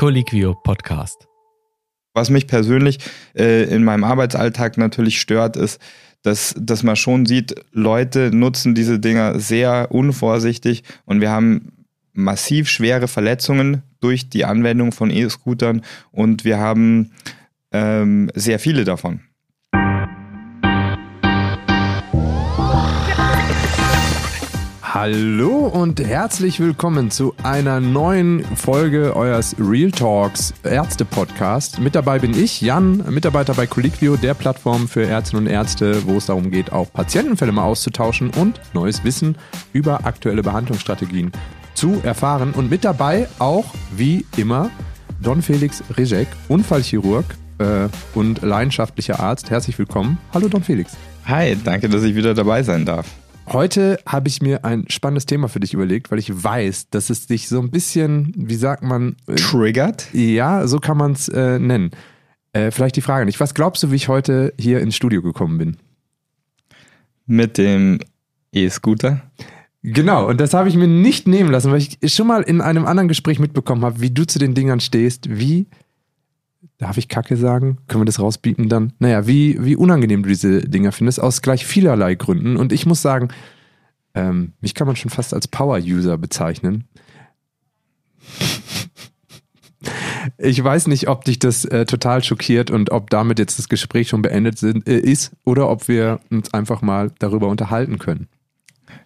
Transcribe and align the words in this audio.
Colliquio 0.00 0.54
Podcast. 0.54 1.28
Was 2.14 2.30
mich 2.30 2.46
persönlich 2.46 2.98
äh, 3.36 3.64
in 3.64 3.84
meinem 3.84 4.04
Arbeitsalltag 4.04 4.78
natürlich 4.78 5.20
stört, 5.20 5.56
ist, 5.56 5.78
dass, 6.22 6.54
dass 6.58 6.82
man 6.82 6.96
schon 6.96 7.26
sieht, 7.26 7.54
Leute 7.72 8.30
nutzen 8.34 8.74
diese 8.74 8.98
Dinger 8.98 9.38
sehr 9.38 9.88
unvorsichtig 9.90 10.84
und 11.04 11.20
wir 11.20 11.30
haben 11.30 11.84
massiv 12.12 12.68
schwere 12.68 13.08
Verletzungen 13.08 13.82
durch 14.00 14.30
die 14.30 14.44
Anwendung 14.44 14.92
von 14.92 15.10
E-Scootern 15.10 15.82
und 16.12 16.44
wir 16.44 16.58
haben 16.58 17.12
ähm, 17.72 18.30
sehr 18.34 18.58
viele 18.58 18.84
davon. 18.84 19.20
Hallo 25.02 25.66
und 25.66 25.98
herzlich 25.98 26.60
willkommen 26.60 27.10
zu 27.10 27.34
einer 27.42 27.80
neuen 27.80 28.44
Folge 28.44 29.16
eures 29.16 29.56
Real 29.58 29.90
Talks 29.90 30.52
Ärzte 30.62 31.06
Podcast. 31.06 31.80
Mit 31.80 31.94
dabei 31.94 32.18
bin 32.18 32.38
ich, 32.38 32.60
Jan, 32.60 33.02
Mitarbeiter 33.08 33.54
bei 33.54 33.66
Colliquio, 33.66 34.18
der 34.18 34.34
Plattform 34.34 34.88
für 34.88 35.06
Ärztinnen 35.06 35.46
und 35.46 35.50
Ärzte, 35.50 36.06
wo 36.06 36.18
es 36.18 36.26
darum 36.26 36.50
geht, 36.50 36.70
auch 36.72 36.92
Patientenfälle 36.92 37.50
mal 37.50 37.62
auszutauschen 37.62 38.28
und 38.28 38.60
neues 38.74 39.02
Wissen 39.02 39.38
über 39.72 40.04
aktuelle 40.04 40.42
Behandlungsstrategien 40.42 41.32
zu 41.72 42.02
erfahren. 42.02 42.52
Und 42.52 42.68
mit 42.68 42.84
dabei 42.84 43.26
auch, 43.38 43.72
wie 43.96 44.26
immer, 44.36 44.68
Don 45.22 45.40
Felix 45.40 45.82
Rizek, 45.96 46.28
Unfallchirurg 46.48 47.24
äh, 47.56 47.88
und 48.12 48.42
leidenschaftlicher 48.42 49.18
Arzt. 49.18 49.48
Herzlich 49.48 49.78
willkommen. 49.78 50.18
Hallo 50.34 50.48
Don 50.48 50.62
Felix. 50.62 50.94
Hi, 51.24 51.56
danke, 51.64 51.88
dass 51.88 52.02
ich 52.02 52.14
wieder 52.14 52.34
dabei 52.34 52.62
sein 52.62 52.84
darf. 52.84 53.06
Heute 53.52 53.98
habe 54.06 54.28
ich 54.28 54.40
mir 54.40 54.64
ein 54.64 54.84
spannendes 54.88 55.26
Thema 55.26 55.48
für 55.48 55.58
dich 55.58 55.74
überlegt, 55.74 56.12
weil 56.12 56.20
ich 56.20 56.44
weiß, 56.44 56.90
dass 56.90 57.10
es 57.10 57.26
dich 57.26 57.48
so 57.48 57.58
ein 57.58 57.72
bisschen, 57.72 58.32
wie 58.36 58.54
sagt 58.54 58.84
man? 58.84 59.16
Äh, 59.26 59.34
Triggert? 59.34 60.06
Ja, 60.14 60.68
so 60.68 60.78
kann 60.78 60.96
man 60.96 61.12
es 61.12 61.28
äh, 61.28 61.58
nennen. 61.58 61.90
Äh, 62.52 62.70
vielleicht 62.70 62.94
die 62.94 63.00
Frage 63.00 63.26
nicht. 63.26 63.40
Was 63.40 63.54
glaubst 63.54 63.82
du, 63.82 63.90
wie 63.90 63.96
ich 63.96 64.06
heute 64.06 64.54
hier 64.56 64.80
ins 64.80 64.94
Studio 64.94 65.20
gekommen 65.20 65.58
bin? 65.58 65.76
Mit 67.26 67.58
dem 67.58 67.98
E-Scooter? 68.52 69.20
Genau, 69.82 70.28
und 70.28 70.40
das 70.40 70.54
habe 70.54 70.68
ich 70.68 70.76
mir 70.76 70.86
nicht 70.86 71.26
nehmen 71.26 71.50
lassen, 71.50 71.72
weil 71.72 71.82
ich 71.82 72.14
schon 72.14 72.28
mal 72.28 72.42
in 72.42 72.60
einem 72.60 72.86
anderen 72.86 73.08
Gespräch 73.08 73.40
mitbekommen 73.40 73.84
habe, 73.84 74.00
wie 74.00 74.10
du 74.10 74.24
zu 74.24 74.38
den 74.38 74.54
Dingern 74.54 74.78
stehst, 74.78 75.28
wie 75.28 75.66
darf 76.80 76.96
ich 76.96 77.08
Kacke 77.08 77.36
sagen? 77.36 77.78
Können 77.86 78.00
wir 78.00 78.06
das 78.06 78.18
rausbieten 78.18 78.68
dann? 78.68 78.94
Naja, 78.98 79.26
wie, 79.26 79.62
wie 79.62 79.76
unangenehm 79.76 80.22
du 80.22 80.30
diese 80.30 80.62
Dinger 80.62 80.92
findest, 80.92 81.20
aus 81.20 81.42
gleich 81.42 81.66
vielerlei 81.66 82.14
Gründen. 82.14 82.56
Und 82.56 82.72
ich 82.72 82.86
muss 82.86 83.02
sagen, 83.02 83.28
ähm, 84.14 84.54
mich 84.60 84.74
kann 84.74 84.86
man 84.86 84.96
schon 84.96 85.10
fast 85.10 85.34
als 85.34 85.46
Power-User 85.46 86.18
bezeichnen. 86.18 86.84
Ich 90.36 90.62
weiß 90.62 90.88
nicht, 90.88 91.08
ob 91.08 91.24
dich 91.24 91.38
das 91.38 91.64
äh, 91.64 91.86
total 91.86 92.22
schockiert 92.22 92.70
und 92.70 92.90
ob 92.90 93.08
damit 93.08 93.38
jetzt 93.38 93.58
das 93.58 93.70
Gespräch 93.70 94.08
schon 94.08 94.20
beendet 94.20 94.58
sind, 94.58 94.86
äh, 94.86 94.98
ist 94.98 95.32
oder 95.44 95.70
ob 95.70 95.88
wir 95.88 96.20
uns 96.30 96.52
einfach 96.52 96.82
mal 96.82 97.10
darüber 97.18 97.48
unterhalten 97.48 97.98
können. 97.98 98.28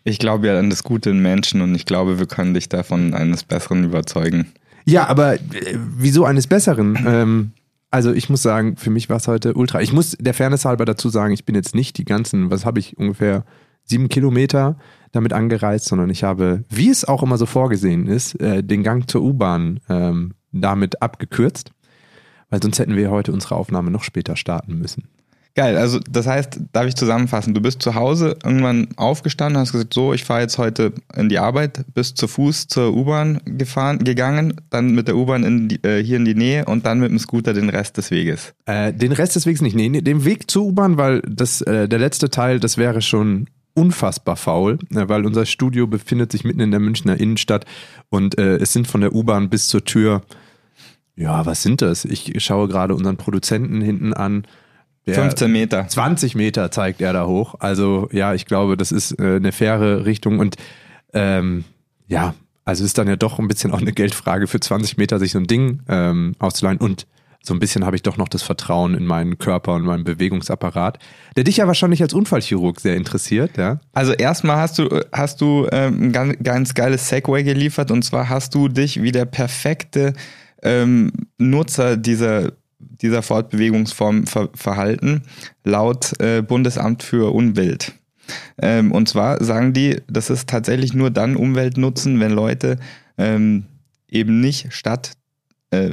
Ich 0.03 0.19
glaube 0.19 0.49
ja 0.49 0.59
an 0.59 0.71
das 0.71 0.83
Gute 0.83 1.11
in 1.11 1.21
Menschen 1.21 1.61
und 1.61 1.75
ich 1.77 1.87
glaube, 1.87 2.19
wir 2.19 2.27
können 2.27 2.55
dich 2.55 2.69
davon 2.69 3.15
eines 3.15 3.45
Besseren 3.45 3.85
überzeugen. 3.85 4.49
Ja, 4.85 5.07
aber 5.07 5.35
äh, 5.35 5.41
wieso 5.97 6.25
eines 6.25 6.49
Besseren? 6.49 6.99
Ähm, 7.07 7.53
also 7.95 8.13
ich 8.13 8.29
muss 8.29 8.43
sagen, 8.43 8.77
für 8.77 8.91
mich 8.91 9.09
war 9.09 9.19
es 9.19 9.29
heute 9.29 9.55
ultra. 9.55 9.81
Ich 9.81 9.93
muss 9.93 10.17
der 10.19 10.35
Fairness 10.35 10.65
halber 10.65 10.85
dazu 10.85 11.09
sagen, 11.11 11.33
ich 11.33 11.45
bin 11.45 11.55
jetzt 11.55 11.77
nicht 11.77 11.97
die 11.97 12.05
ganzen, 12.05 12.51
was 12.51 12.67
habe 12.67 12.81
ich, 12.81 12.99
ungefähr 12.99 13.45
sieben 13.85 14.09
Kilometer 14.09 14.79
damit 15.13 15.33
angereist, 15.33 15.85
sondern 15.85 16.11
ich 16.11 16.25
habe, 16.25 16.65
wie 16.69 16.91
es 16.91 17.05
auch 17.05 17.23
immer 17.23 17.39
so 17.39 17.47
vorgesehen 17.47 18.09
ist, 18.09 18.35
äh, 18.41 18.65
den 18.65 18.83
Gang 18.83 19.09
zur 19.09 19.23
U-Bahn 19.23 19.79
ähm, 19.89 20.35
damit 20.51 21.03
abgekürzt, 21.03 21.71
weil 22.51 22.61
sonst 22.61 22.81
hätten 22.81 22.97
wir 22.97 23.13
heute 23.13 23.33
unsere 23.33 23.55
Aufnahme 23.55 23.93
noch 23.93 24.03
später 24.03 24.35
starten 24.35 24.77
müssen. 24.77 25.09
Geil, 25.57 25.77
also 25.77 26.01
das 26.11 26.27
heißt, 26.27 26.59
darf 26.73 26.87
ich 26.87 26.97
zusammenfassen, 26.97 27.55
du 27.55 27.61
bist 27.61 27.81
zu 27.81 27.95
Hause 27.95 28.37
irgendwann 28.43 28.89
aufgestanden, 28.97 29.61
hast 29.61 29.71
gesagt, 29.71 29.95
so, 29.95 30.13
ich 30.13 30.25
fahre 30.25 30.41
jetzt 30.41 30.59
heute 30.59 30.93
in 31.15 31.29
die 31.29 31.39
Arbeit, 31.39 31.85
bist 31.95 32.17
zu 32.17 32.27
Fuß 32.27 32.67
zur 32.67 32.93
U-Bahn 32.93 33.41
gefahren, 33.45 34.01
gegangen, 34.01 34.61
dann 34.71 34.97
mit 34.97 35.07
der 35.07 35.17
U-Bahn 35.17 35.45
in 35.45 35.79
äh, 35.85 36.03
hier 36.03 36.17
in 36.17 36.25
die 36.25 36.35
Nähe 36.35 36.65
und 36.65 36.87
dann 36.87 36.99
mit 36.99 37.11
dem 37.11 37.21
Scooter 37.21 37.55
den 37.55 37.69
Rest 37.69 37.97
des 37.99 38.11
Weges. 38.11 38.53
Äh, 38.67 38.93
den 38.93 39.13
Rest 39.13 39.37
des 39.37 39.47
Weges 39.47 39.61
nicht, 39.61 39.77
nee, 39.77 39.89
nee 39.89 40.01
den 40.01 40.25
Weg 40.25 40.51
zur 40.51 40.65
U-Bahn, 40.65 40.97
weil 40.97 41.21
das, 41.21 41.61
äh, 41.61 41.89
der 41.89 42.01
letzte 42.01 42.31
Teil, 42.31 42.59
das 42.59 42.77
wäre 42.77 43.01
schon 43.01 43.47
unfassbar 43.75 44.35
faul, 44.35 44.81
äh, 44.91 45.09
weil 45.09 45.25
unser 45.25 45.47
Studio 45.47 45.87
befindet 45.87 46.33
sich 46.33 46.43
mitten 46.43 46.61
in 46.61 46.73
der 46.73 46.81
Münchner 46.81 47.21
Innenstadt 47.21 47.65
und 48.09 48.39
äh, 48.39 48.57
es 48.57 48.73
sind 48.73 48.89
von 48.89 49.03
der 49.03 49.15
U-Bahn 49.15 49.51
bis 49.51 49.69
zur 49.69 49.85
Tür, 49.85 50.23
ja, 51.15 51.47
was 51.47 51.63
sind 51.63 51.81
das? 51.81 52.05
Ich 52.05 52.35
schaue 52.43 52.67
gerade 52.67 52.93
unseren 52.93 53.17
Produzenten 53.17 53.81
hinten 53.81 54.13
an, 54.13 54.45
15 55.07 55.53
Meter. 55.53 55.87
20 55.87 56.35
Meter 56.35 56.71
zeigt 56.71 57.03
er 57.03 57.13
da 57.13 57.27
hoch. 57.27 57.57
Also 57.59 58.09
ja, 58.13 58.35
ich 58.35 58.47
glaube, 58.47 58.77
das 58.77 58.93
ist 58.93 59.19
äh, 59.19 59.37
eine 59.37 59.53
faire 59.53 60.07
Richtung 60.07 60.39
und 60.39 60.57
ähm, 61.13 61.65
ja, 62.07 62.35
also 62.65 62.85
ist 62.85 62.97
dann 62.97 63.09
ja 63.09 63.17
doch 63.17 63.39
ein 63.39 63.49
bisschen 63.49 63.73
auch 63.73 63.81
eine 63.81 63.93
Geldfrage 63.93 64.47
für 64.47 64.61
20 64.61 64.97
Meter 64.97 65.19
sich 65.19 65.33
so 65.33 65.39
ein 65.39 65.47
Ding 65.47 65.83
ähm, 65.89 66.35
auszuleihen 66.39 66.79
und 66.79 67.07
so 67.47 67.53
ein 67.53 67.61
bisschen 67.61 67.85
habe 67.85 67.95
ich 67.95 68.03
doch 68.03 68.17
noch 68.17 68.29
das 68.29 68.43
Vertrauen 68.43 68.95
in 68.95 69.05
meinen 69.05 69.37
Körper 69.37 69.75
und 69.75 69.85
meinen 69.85 70.05
Bewegungsapparat, 70.05 70.99
der 71.37 71.45
dich 71.45 71.59
ja 71.59 71.67
wahrscheinlich 71.67 72.01
als 72.01 72.15
Unfallchirurg 72.15 72.81
sehr 72.81 72.97
interessiert, 72.97 73.59
ja? 73.59 73.81
Also 73.93 74.13
erstmal 74.15 74.57
hast 74.57 74.79
du 74.79 74.89
hast 75.13 75.43
du 75.43 75.69
ähm, 75.71 76.05
ein 76.05 76.13
ganz, 76.13 76.37
ganz 76.43 76.75
geiles 76.75 77.09
Segway 77.11 77.45
geliefert 77.45 77.91
und 77.91 78.03
zwar 78.03 78.31
hast 78.31 78.55
du 78.55 78.69
dich 78.69 79.03
wie 79.03 79.13
der 79.13 79.27
perfekte 79.27 80.15
ähm, 80.63 81.13
Nutzer 81.37 81.99
dieser 81.99 82.53
dieser 82.91 83.23
Fortbewegungsform 83.23 84.27
ver 84.27 84.51
verhalten, 84.55 85.23
laut 85.65 86.19
äh, 86.21 86.43
Bundesamt 86.43 87.03
für 87.03 87.35
Umwelt. 87.35 87.93
Ähm, 88.61 88.93
und 88.93 89.09
zwar 89.09 89.43
sagen 89.43 89.73
die, 89.73 90.01
das 90.09 90.31
ist 90.31 90.49
tatsächlich 90.49 90.95
nur 90.95 91.11
dann 91.11 91.37
Umweltnutzen, 91.37 92.21
wenn 92.21 92.33
Leute 92.33 92.79
ähm, 93.19 93.67
eben 94.09 94.41
nicht 94.41 94.73
statt 94.73 95.13
äh, 95.71 95.91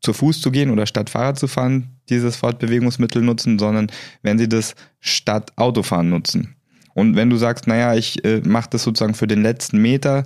zu 0.00 0.12
Fuß 0.12 0.40
zu 0.40 0.50
gehen 0.50 0.70
oder 0.70 0.86
statt 0.86 1.10
Fahrrad 1.10 1.38
zu 1.38 1.48
fahren, 1.48 1.90
dieses 2.08 2.36
Fortbewegungsmittel 2.36 3.22
nutzen, 3.22 3.58
sondern 3.58 3.90
wenn 4.22 4.38
sie 4.38 4.48
das 4.48 4.74
statt 5.00 5.52
Autofahren 5.56 6.10
nutzen. 6.10 6.56
Und 6.94 7.16
wenn 7.16 7.30
du 7.30 7.36
sagst, 7.36 7.66
naja, 7.66 7.94
ich 7.94 8.24
äh, 8.24 8.40
mache 8.44 8.70
das 8.70 8.84
sozusagen 8.84 9.14
für 9.14 9.26
den 9.26 9.42
letzten 9.42 9.78
Meter 9.78 10.24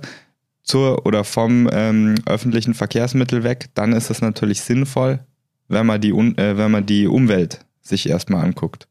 zur 0.63 1.05
oder 1.05 1.23
vom 1.23 1.67
ähm, 1.71 2.15
öffentlichen 2.25 2.75
Verkehrsmittel 2.75 3.43
weg, 3.43 3.69
dann 3.73 3.93
ist 3.93 4.09
das 4.09 4.21
natürlich 4.21 4.61
sinnvoll, 4.61 5.19
wenn 5.69 5.85
man 5.85 6.01
die, 6.01 6.09
äh, 6.09 6.57
wenn 6.57 6.71
man 6.71 6.85
die 6.85 7.07
Umwelt 7.07 7.65
sich 7.81 8.09
erstmal 8.09 8.43
anguckt. 8.43 8.87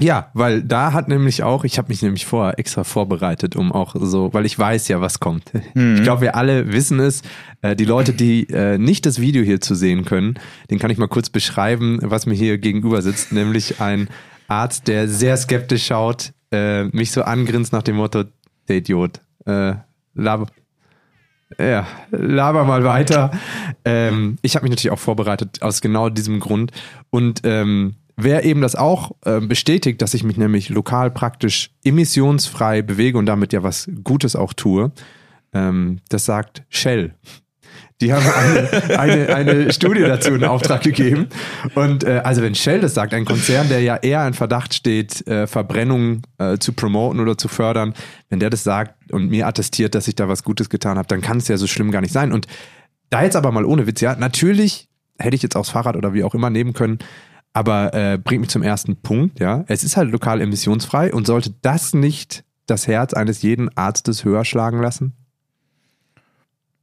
Ja, 0.00 0.30
weil 0.32 0.62
da 0.62 0.92
hat 0.92 1.08
nämlich 1.08 1.42
auch, 1.42 1.64
ich 1.64 1.78
habe 1.78 1.88
mich 1.88 2.02
nämlich 2.02 2.24
vorher 2.24 2.58
extra 2.58 2.84
vorbereitet, 2.84 3.56
um 3.56 3.72
auch 3.72 3.96
so, 3.98 4.32
weil 4.32 4.46
ich 4.46 4.56
weiß 4.56 4.86
ja, 4.88 5.00
was 5.00 5.18
kommt. 5.18 5.52
Mhm. 5.74 5.96
Ich 5.96 6.02
glaube, 6.02 6.22
wir 6.22 6.36
alle 6.36 6.72
wissen 6.72 7.00
es. 7.00 7.22
Äh, 7.62 7.74
die 7.74 7.84
Leute, 7.84 8.12
die 8.12 8.48
äh, 8.50 8.78
nicht 8.78 9.06
das 9.06 9.20
Video 9.20 9.42
hier 9.42 9.60
zu 9.60 9.74
sehen 9.74 10.04
können, 10.04 10.38
den 10.70 10.78
kann 10.78 10.90
ich 10.90 10.98
mal 10.98 11.08
kurz 11.08 11.30
beschreiben, 11.30 11.98
was 12.02 12.26
mir 12.26 12.34
hier 12.34 12.58
gegenüber 12.58 13.02
sitzt, 13.02 13.32
nämlich 13.32 13.80
ein 13.80 14.08
Arzt, 14.46 14.88
der 14.88 15.08
sehr 15.08 15.36
skeptisch 15.36 15.86
schaut, 15.86 16.32
äh, 16.52 16.84
mich 16.84 17.10
so 17.10 17.22
angrinst 17.22 17.72
nach 17.72 17.82
dem 17.82 17.96
Motto, 17.96 18.24
der 18.68 18.76
Idiot, 18.76 19.20
äh, 19.46 19.74
laber, 20.14 20.46
ja, 21.58 21.86
laber 22.10 22.64
mal 22.64 22.84
weiter. 22.84 23.30
Ähm, 23.84 24.36
ich 24.42 24.54
habe 24.54 24.64
mich 24.64 24.70
natürlich 24.70 24.90
auch 24.92 24.98
vorbereitet 24.98 25.62
aus 25.62 25.80
genau 25.80 26.08
diesem 26.08 26.40
Grund. 26.40 26.72
Und 27.10 27.40
ähm, 27.44 27.94
wer 28.16 28.44
eben 28.44 28.60
das 28.60 28.76
auch 28.76 29.12
äh, 29.24 29.40
bestätigt, 29.40 30.02
dass 30.02 30.14
ich 30.14 30.24
mich 30.24 30.36
nämlich 30.36 30.68
lokal 30.68 31.10
praktisch 31.10 31.70
emissionsfrei 31.84 32.82
bewege 32.82 33.16
und 33.16 33.26
damit 33.26 33.52
ja 33.52 33.62
was 33.62 33.90
Gutes 34.04 34.36
auch 34.36 34.52
tue, 34.52 34.92
ähm, 35.54 36.00
das 36.10 36.26
sagt 36.26 36.64
Shell. 36.68 37.14
Die 38.00 38.12
haben 38.12 38.24
eine, 38.26 38.98
eine, 38.98 39.34
eine 39.34 39.72
Studie 39.72 40.02
dazu 40.02 40.34
in 40.34 40.44
Auftrag 40.44 40.82
gegeben. 40.82 41.28
Und 41.74 42.04
äh, 42.04 42.20
also 42.24 42.42
wenn 42.42 42.54
Shell 42.54 42.80
das 42.80 42.94
sagt, 42.94 43.12
ein 43.12 43.24
Konzern, 43.24 43.68
der 43.68 43.80
ja 43.80 43.96
eher 43.96 44.26
in 44.26 44.34
Verdacht 44.34 44.74
steht, 44.74 45.26
äh, 45.26 45.46
Verbrennung 45.46 46.22
äh, 46.38 46.58
zu 46.58 46.72
promoten 46.72 47.20
oder 47.20 47.36
zu 47.36 47.48
fördern, 47.48 47.94
wenn 48.28 48.38
der 48.38 48.50
das 48.50 48.62
sagt 48.62 49.12
und 49.12 49.30
mir 49.30 49.46
attestiert, 49.46 49.94
dass 49.94 50.06
ich 50.06 50.14
da 50.14 50.28
was 50.28 50.44
Gutes 50.44 50.70
getan 50.70 50.96
habe, 50.96 51.08
dann 51.08 51.20
kann 51.20 51.38
es 51.38 51.48
ja 51.48 51.56
so 51.56 51.66
schlimm 51.66 51.90
gar 51.90 52.00
nicht 52.00 52.12
sein. 52.12 52.32
Und 52.32 52.46
da 53.10 53.22
jetzt 53.22 53.36
aber 53.36 53.50
mal 53.50 53.64
ohne 53.64 53.86
Witz, 53.86 54.00
ja, 54.00 54.14
natürlich 54.14 54.88
hätte 55.18 55.34
ich 55.34 55.42
jetzt 55.42 55.56
aufs 55.56 55.70
Fahrrad 55.70 55.96
oder 55.96 56.14
wie 56.14 56.22
auch 56.22 56.34
immer 56.34 56.50
nehmen 56.50 56.74
können, 56.74 56.98
aber 57.52 57.92
äh, 57.94 58.18
bringt 58.18 58.42
mich 58.42 58.50
zum 58.50 58.62
ersten 58.62 58.96
Punkt, 58.96 59.40
ja. 59.40 59.64
Es 59.66 59.82
ist 59.82 59.96
halt 59.96 60.12
lokal 60.12 60.40
emissionsfrei 60.40 61.12
und 61.12 61.26
sollte 61.26 61.54
das 61.62 61.94
nicht 61.94 62.44
das 62.66 62.86
Herz 62.86 63.14
eines 63.14 63.42
jeden 63.42 63.76
Arztes 63.76 64.24
höher 64.24 64.44
schlagen 64.44 64.80
lassen? 64.80 65.14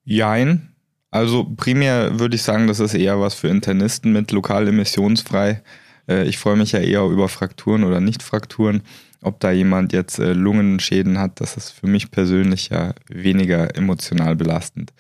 Jein. 0.04 0.75
Also 1.16 1.46
primär 1.46 2.20
würde 2.20 2.36
ich 2.36 2.44
sagen, 2.44 2.68
das 2.68 2.82
ist 2.82 2.94
eher 2.94 3.22
was 3.22 3.36
für 3.36 3.48
Internisten 3.48 4.12
mit 4.12 4.34
lokal 4.34 4.68
emissionsfrei. 4.68 5.62
Äh, 6.10 6.26
ich 6.26 6.38
freue 6.38 6.58
mich 6.58 6.74
ja 6.74 6.80
eher 6.80 7.06
über 7.06 7.30
Frakturen 7.30 7.86
oder 7.86 8.02
Nicht-Frakturen. 8.02 8.82
Ob 9.22 9.40
da 9.40 9.52
jemand 9.52 9.94
jetzt 9.94 10.20
äh, 10.20 10.34
Lungenschäden 10.34 11.18
hat, 11.18 11.40
das 11.40 11.56
ist 11.56 11.70
für 11.70 11.88
mich 11.88 12.12
persönlich 12.12 12.68
ja 12.68 12.94
weniger 13.08 13.78
emotional 13.78 14.36
belastend. 14.36 14.92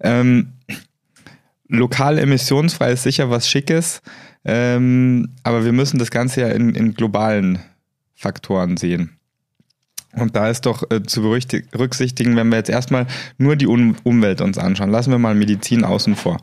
Ähm, 0.00 0.54
lokal 1.68 2.18
emissionsfrei 2.18 2.92
ist 2.92 3.02
sicher 3.02 3.28
was 3.28 3.46
Schickes, 3.46 4.00
ähm, 4.46 5.34
aber 5.42 5.66
wir 5.66 5.72
müssen 5.72 5.98
das 5.98 6.10
Ganze 6.10 6.40
ja 6.40 6.48
in, 6.48 6.74
in 6.74 6.94
globalen 6.94 7.58
Faktoren 8.14 8.78
sehen. 8.78 9.17
Und 10.20 10.36
da 10.36 10.48
ist 10.48 10.66
doch 10.66 10.90
äh, 10.90 11.02
zu 11.02 11.22
berücksichtigen, 11.22 12.36
wenn 12.36 12.48
wir 12.48 12.56
jetzt 12.56 12.70
erstmal 12.70 13.06
nur 13.36 13.56
die 13.56 13.66
um 13.66 13.96
Umwelt 14.04 14.40
uns 14.40 14.58
anschauen, 14.58 14.90
lassen 14.90 15.10
wir 15.10 15.18
mal 15.18 15.34
Medizin 15.34 15.84
außen 15.84 16.16
vor, 16.16 16.38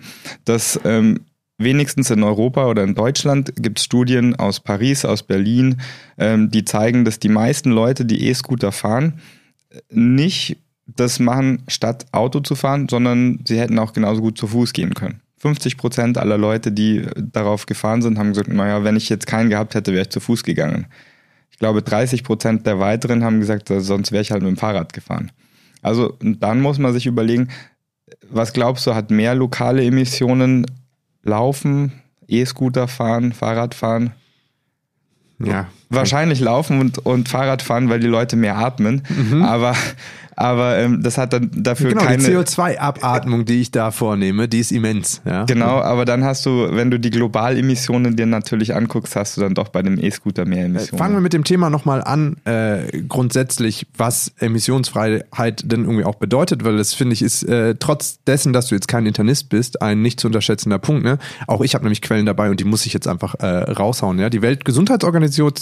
dass 0.46 0.80
ähm, 0.86 1.22
wenigstens 1.58 2.10
in 2.12 2.24
Europa 2.24 2.68
oder 2.68 2.84
in 2.84 2.96
Deutschland 2.96 3.54
gibt 3.58 3.80
es 3.80 3.86
Studien 3.86 4.36
aus 4.36 4.60
Paris, 4.60 5.06
aus 5.06 5.24
Berlin, 5.24 5.82
ähm, 6.18 6.52
die 6.52 6.66
zeigen, 6.66 7.06
dass 7.06 7.20
die 7.20 7.30
meisten 7.30 7.72
Leute, 7.72 8.06
die 8.06 8.28
E-Scooter 8.28 8.72
fahren, 8.72 9.22
nicht 9.90 10.58
das 10.88 11.20
machen, 11.20 11.64
statt 11.68 12.06
Auto 12.12 12.40
zu 12.42 12.56
fahren, 12.56 12.88
sondern 12.90 13.40
sie 13.46 13.60
hätten 13.60 13.80
auch 13.80 13.94
genauso 13.94 14.22
gut 14.22 14.38
zu 14.38 14.48
Fuß 14.48 14.74
gehen 14.74 14.94
können. 14.94 15.22
50 15.40 15.78
Prozent 15.78 16.18
aller 16.18 16.38
Leute, 16.38 16.72
die 16.72 17.06
darauf 17.18 17.66
gefahren 17.66 18.02
sind, 18.02 18.18
haben 18.18 18.30
gesagt, 18.30 18.50
naja, 18.50 18.84
wenn 18.84 18.96
ich 18.96 19.10
jetzt 19.10 19.28
keinen 19.28 19.50
gehabt 19.50 19.76
hätte, 19.76 19.94
wäre 19.94 20.04
ich 20.04 20.10
zu 20.10 20.20
Fuß 20.20 20.44
gegangen. 20.44 20.88
Ich 21.56 21.60
glaube, 21.60 21.82
30 21.82 22.26
Prozent 22.26 22.68
der 22.68 22.82
weiteren 22.82 23.24
haben 23.24 23.40
gesagt, 23.40 23.70
sonst 23.70 24.12
wäre 24.12 24.22
ich 24.22 24.32
halt 24.32 24.44
mit 24.44 24.50
dem 24.50 24.58
Fahrrad 24.58 24.92
gefahren. 24.92 25.32
Also 25.82 26.18
dann 26.20 26.60
muss 26.60 26.80
man 26.80 26.92
sich 26.92 27.06
überlegen, 27.06 27.48
was 28.30 28.52
glaubst 28.52 28.86
du, 28.86 28.94
hat 28.94 29.10
mehr 29.10 29.36
lokale 29.36 29.82
Emissionen 29.86 30.66
Laufen, 31.24 31.94
E-Scooter 32.28 32.90
fahren, 32.90 33.32
Fahrrad 33.32 33.74
fahren? 33.74 34.12
Ja. 35.40 35.70
Wahrscheinlich 35.90 36.40
laufen 36.40 36.80
und, 36.80 37.00
und 37.00 37.30
Fahrrad 37.30 37.62
fahren, 37.62 37.90
weil 37.90 38.00
die 38.00 38.08
Leute 38.08 38.36
mehr 38.36 38.58
atmen. 38.58 39.04
Mhm. 39.10 39.44
Aber 39.44 39.76
aber 40.36 40.78
ähm, 40.78 41.02
das 41.02 41.18
hat 41.18 41.34
dann 41.34 41.50
dafür 41.54 41.90
genau, 41.90 42.04
keine... 42.04 42.22
die 42.24 42.30
CO2-Abatmung, 42.30 43.46
die 43.46 43.62
ich 43.62 43.72
da 43.72 43.92
vornehme, 43.92 44.48
die 44.48 44.60
ist 44.60 44.72
immens. 44.72 45.22
Ja? 45.26 45.46
Genau, 45.46 45.80
aber 45.82 46.06
dann 46.06 46.24
hast 46.24 46.46
du, 46.46 46.68
wenn 46.72 46.92
du 46.92 47.00
die 47.00 47.10
Globalemissionen 47.10 48.16
dir 48.16 48.26
natürlich 48.26 48.76
anguckst, 48.76 49.16
hast 49.16 49.38
du 49.38 49.42
dann 49.42 49.54
doch 49.54 49.70
bei 49.70 49.82
dem 49.82 49.98
E-Scooter 49.98 50.46
mehr 50.46 50.66
Emissionen. 50.66 51.00
Fangen 51.00 51.14
wir 51.16 51.22
mit 51.22 51.34
dem 51.34 51.46
Thema 51.46 51.70
nochmal 51.70 52.04
an, 52.04 52.38
äh, 52.46 53.02
grundsätzlich, 53.08 53.88
was 53.98 54.34
Emissionsfreiheit 54.40 55.72
denn 55.72 55.84
irgendwie 55.84 56.04
auch 56.04 56.16
bedeutet, 56.16 56.66
weil 56.66 56.78
das 56.78 56.94
finde 56.94 57.14
ich 57.14 57.22
ist 57.22 57.44
äh, 57.44 57.76
trotz 57.80 58.20
dessen, 58.26 58.52
dass 58.52 58.68
du 58.68 58.76
jetzt 58.76 58.88
kein 58.88 59.06
Internist 59.06 59.50
bist, 59.50 59.82
ein 59.82 60.02
nicht 60.02 60.20
zu 60.20 60.28
unterschätzender 60.28 60.80
Punkt. 60.80 61.04
Ne? 61.04 61.18
Auch 61.48 61.62
ich 61.62 61.76
habe 61.76 61.86
nämlich 61.86 62.02
Quellen 62.02 62.26
dabei 62.26 62.50
und 62.50 62.60
die 62.60 62.66
muss 62.66 62.86
ich 62.86 62.94
jetzt 62.94 63.08
einfach 63.08 63.36
äh, 63.36 63.46
raushauen. 63.72 64.20
Ja? 64.20 64.30
Die 64.30 64.42
Weltgesundheitsorganisation 64.42 65.56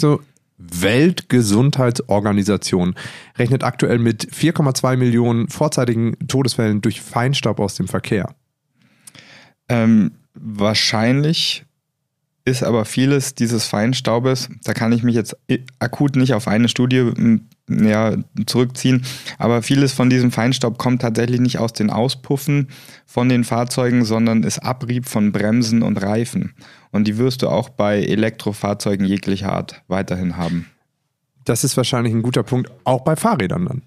Weltgesundheitsorganisation 0.72 2.96
rechnet 3.38 3.64
aktuell 3.64 4.00
mit 4.00 4.28
4,2 4.32 4.98
Millionen 4.98 5.50
vorzeitigen 5.50 6.18
Todesfällen 6.28 6.82
durch 6.82 7.02
Feinstaub 7.02 7.60
aus 7.60 7.76
dem 7.76 7.88
Verkehr. 7.88 8.34
Ähm, 9.70 10.14
wahrscheinlich 10.34 11.66
ist 12.46 12.64
aber 12.64 12.86
vieles 12.86 13.36
dieses 13.36 13.66
Feinstaubes, 13.66 14.50
da 14.64 14.74
kann 14.74 14.92
ich 14.92 15.04
mich 15.04 15.16
jetzt 15.16 15.38
akut 15.80 16.16
nicht 16.16 16.34
auf 16.34 16.48
eine 16.48 16.68
Studie 16.68 17.12
ja, 17.70 18.16
zurückziehen. 18.46 19.06
Aber 19.38 19.62
vieles 19.62 19.94
von 19.94 20.10
diesem 20.10 20.32
Feinstaub 20.32 20.78
kommt 20.78 21.02
tatsächlich 21.02 21.40
nicht 21.40 21.60
aus 21.60 21.74
den 21.74 21.90
Auspuffen 21.90 22.70
von 23.06 23.30
den 23.30 23.44
Fahrzeugen, 23.44 24.06
sondern 24.06 24.44
ist 24.44 24.60
Abrieb 24.60 25.08
von 25.08 25.32
Bremsen 25.32 25.82
und 25.82 26.02
Reifen. 26.02 26.54
Und 26.92 27.08
die 27.08 27.18
wirst 27.18 27.42
du 27.42 27.50
auch 27.50 27.70
bei 27.70 28.02
Elektrofahrzeugen 28.04 29.06
jeglicher 29.06 29.54
Art 29.54 29.82
weiterhin 29.88 30.38
haben. 30.38 30.68
Das 31.46 31.64
ist 31.64 31.76
wahrscheinlich 31.78 32.14
ein 32.14 32.22
guter 32.22 32.44
Punkt, 32.44 32.72
auch 32.84 33.02
bei 33.02 33.16
Fahrrädern 33.16 33.66
dann. 33.66 33.82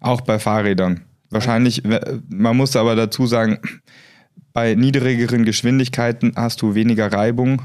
Auch 0.00 0.20
bei 0.20 0.38
Fahrrädern. 0.38 1.02
Wahrscheinlich, 1.30 1.82
man 2.28 2.56
muss 2.56 2.76
aber 2.76 2.94
dazu 2.94 3.26
sagen, 3.26 3.58
bei 4.52 4.74
niedrigeren 4.74 5.44
Geschwindigkeiten 5.44 6.32
hast 6.36 6.60
du 6.60 6.74
weniger 6.74 7.10
Reibung 7.10 7.62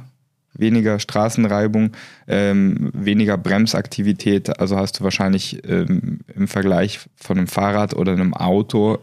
weniger 0.57 0.99
Straßenreibung, 0.99 1.91
ähm, 2.27 2.91
weniger 2.93 3.37
Bremsaktivität. 3.37 4.59
Also 4.59 4.77
hast 4.77 4.99
du 4.99 5.03
wahrscheinlich 5.03 5.67
ähm, 5.67 6.19
im 6.35 6.47
Vergleich 6.47 6.99
von 7.15 7.37
einem 7.37 7.47
Fahrrad 7.47 7.95
oder 7.95 8.13
einem 8.13 8.33
Auto 8.33 8.99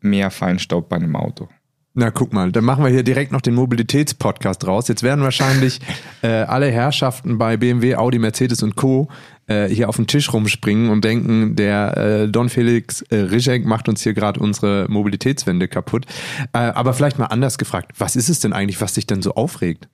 mehr 0.00 0.30
Feinstaub 0.30 0.88
bei 0.88 0.96
einem 0.96 1.16
Auto. 1.16 1.48
Na, 1.96 2.10
guck 2.10 2.32
mal, 2.32 2.50
dann 2.50 2.64
machen 2.64 2.82
wir 2.82 2.90
hier 2.90 3.04
direkt 3.04 3.30
noch 3.30 3.40
den 3.40 3.54
Mobilitätspodcast 3.54 4.66
raus. 4.66 4.88
Jetzt 4.88 5.04
werden 5.04 5.22
wahrscheinlich 5.22 5.78
äh, 6.22 6.26
alle 6.26 6.68
Herrschaften 6.68 7.38
bei 7.38 7.56
BMW, 7.56 7.94
Audi, 7.94 8.18
Mercedes 8.18 8.64
und 8.64 8.74
Co. 8.74 9.08
Äh, 9.46 9.68
hier 9.68 9.88
auf 9.88 9.94
den 9.94 10.08
Tisch 10.08 10.32
rumspringen 10.32 10.90
und 10.90 11.04
denken, 11.04 11.54
der 11.54 11.96
äh, 11.96 12.28
Don 12.28 12.48
Felix 12.48 13.02
äh, 13.02 13.16
Rizek 13.16 13.64
macht 13.64 13.88
uns 13.88 14.02
hier 14.02 14.12
gerade 14.12 14.40
unsere 14.40 14.86
Mobilitätswende 14.88 15.68
kaputt. 15.68 16.06
Äh, 16.52 16.58
aber 16.58 16.94
vielleicht 16.94 17.20
mal 17.20 17.26
anders 17.26 17.58
gefragt, 17.58 17.92
was 17.96 18.16
ist 18.16 18.28
es 18.28 18.40
denn 18.40 18.52
eigentlich, 18.52 18.80
was 18.80 18.94
dich 18.94 19.06
denn 19.06 19.22
so 19.22 19.34
aufregt? 19.34 19.88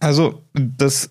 Also 0.00 0.42
das, 0.52 1.10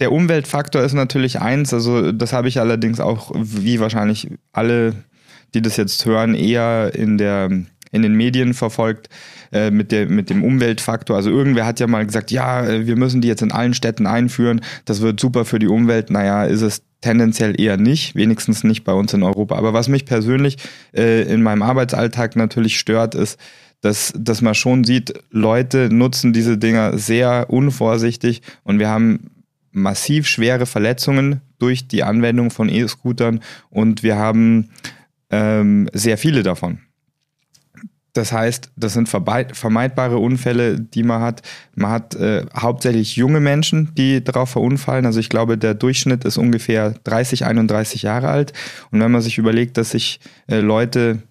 der 0.00 0.12
Umweltfaktor 0.12 0.82
ist 0.82 0.94
natürlich 0.94 1.40
eins, 1.40 1.74
also 1.74 2.12
das 2.12 2.32
habe 2.32 2.48
ich 2.48 2.58
allerdings 2.60 3.00
auch, 3.00 3.32
wie 3.34 3.80
wahrscheinlich 3.80 4.28
alle, 4.52 4.94
die 5.54 5.62
das 5.62 5.76
jetzt 5.76 6.06
hören, 6.06 6.34
eher 6.34 6.94
in 6.94 7.18
der 7.18 7.50
in 7.92 8.02
den 8.02 8.14
Medien 8.14 8.54
verfolgt 8.54 9.08
äh, 9.52 9.70
mit, 9.70 9.92
der, 9.92 10.08
mit 10.08 10.30
dem 10.30 10.42
Umweltfaktor. 10.42 11.14
Also 11.14 11.30
irgendwer 11.30 11.66
hat 11.66 11.78
ja 11.78 11.86
mal 11.86 12.04
gesagt, 12.04 12.30
ja, 12.30 12.66
äh, 12.66 12.86
wir 12.86 12.96
müssen 12.96 13.20
die 13.20 13.28
jetzt 13.28 13.42
in 13.42 13.52
allen 13.52 13.74
Städten 13.74 14.06
einführen, 14.06 14.62
das 14.86 15.02
wird 15.02 15.20
super 15.20 15.44
für 15.44 15.58
die 15.58 15.68
Umwelt. 15.68 16.10
Naja, 16.10 16.44
ist 16.44 16.62
es 16.62 16.82
tendenziell 17.02 17.60
eher 17.60 17.76
nicht, 17.76 18.14
wenigstens 18.16 18.64
nicht 18.64 18.82
bei 18.84 18.92
uns 18.92 19.12
in 19.12 19.22
Europa. 19.22 19.56
Aber 19.56 19.74
was 19.74 19.88
mich 19.88 20.06
persönlich 20.06 20.56
äh, 20.96 21.22
in 21.22 21.42
meinem 21.42 21.62
Arbeitsalltag 21.62 22.34
natürlich 22.34 22.78
stört, 22.78 23.14
ist, 23.14 23.38
dass, 23.82 24.14
dass 24.16 24.40
man 24.40 24.54
schon 24.54 24.84
sieht, 24.84 25.12
Leute 25.30 25.88
nutzen 25.92 26.32
diese 26.32 26.56
Dinger 26.56 26.96
sehr 26.96 27.50
unvorsichtig 27.50 28.40
und 28.62 28.78
wir 28.78 28.88
haben 28.88 29.30
massiv 29.72 30.26
schwere 30.26 30.66
Verletzungen 30.66 31.40
durch 31.58 31.88
die 31.88 32.02
Anwendung 32.02 32.50
von 32.50 32.68
E-Scootern 32.68 33.40
und 33.70 34.02
wir 34.02 34.16
haben 34.16 34.70
ähm, 35.30 35.88
sehr 35.92 36.16
viele 36.16 36.42
davon. 36.42 36.78
Das 38.12 38.30
heißt, 38.30 38.72
das 38.76 38.92
sind 38.92 39.08
vermeidbare 39.08 40.18
Unfälle, 40.18 40.78
die 40.78 41.02
man 41.02 41.22
hat. 41.22 41.40
Man 41.74 41.90
hat 41.92 42.14
äh, 42.14 42.44
hauptsächlich 42.54 43.16
junge 43.16 43.40
Menschen, 43.40 43.94
die 43.96 44.22
darauf 44.22 44.50
verunfallen. 44.50 45.06
Also 45.06 45.18
ich 45.18 45.30
glaube, 45.30 45.56
der 45.56 45.72
Durchschnitt 45.72 46.24
ist 46.26 46.36
ungefähr 46.36 46.94
30, 47.04 47.46
31 47.46 48.02
Jahre 48.02 48.28
alt. 48.28 48.52
Und 48.90 49.00
wenn 49.00 49.10
man 49.10 49.22
sich 49.22 49.38
überlegt, 49.38 49.78
dass 49.78 49.92
sich 49.92 50.20
äh, 50.46 50.60
Leute 50.60 51.22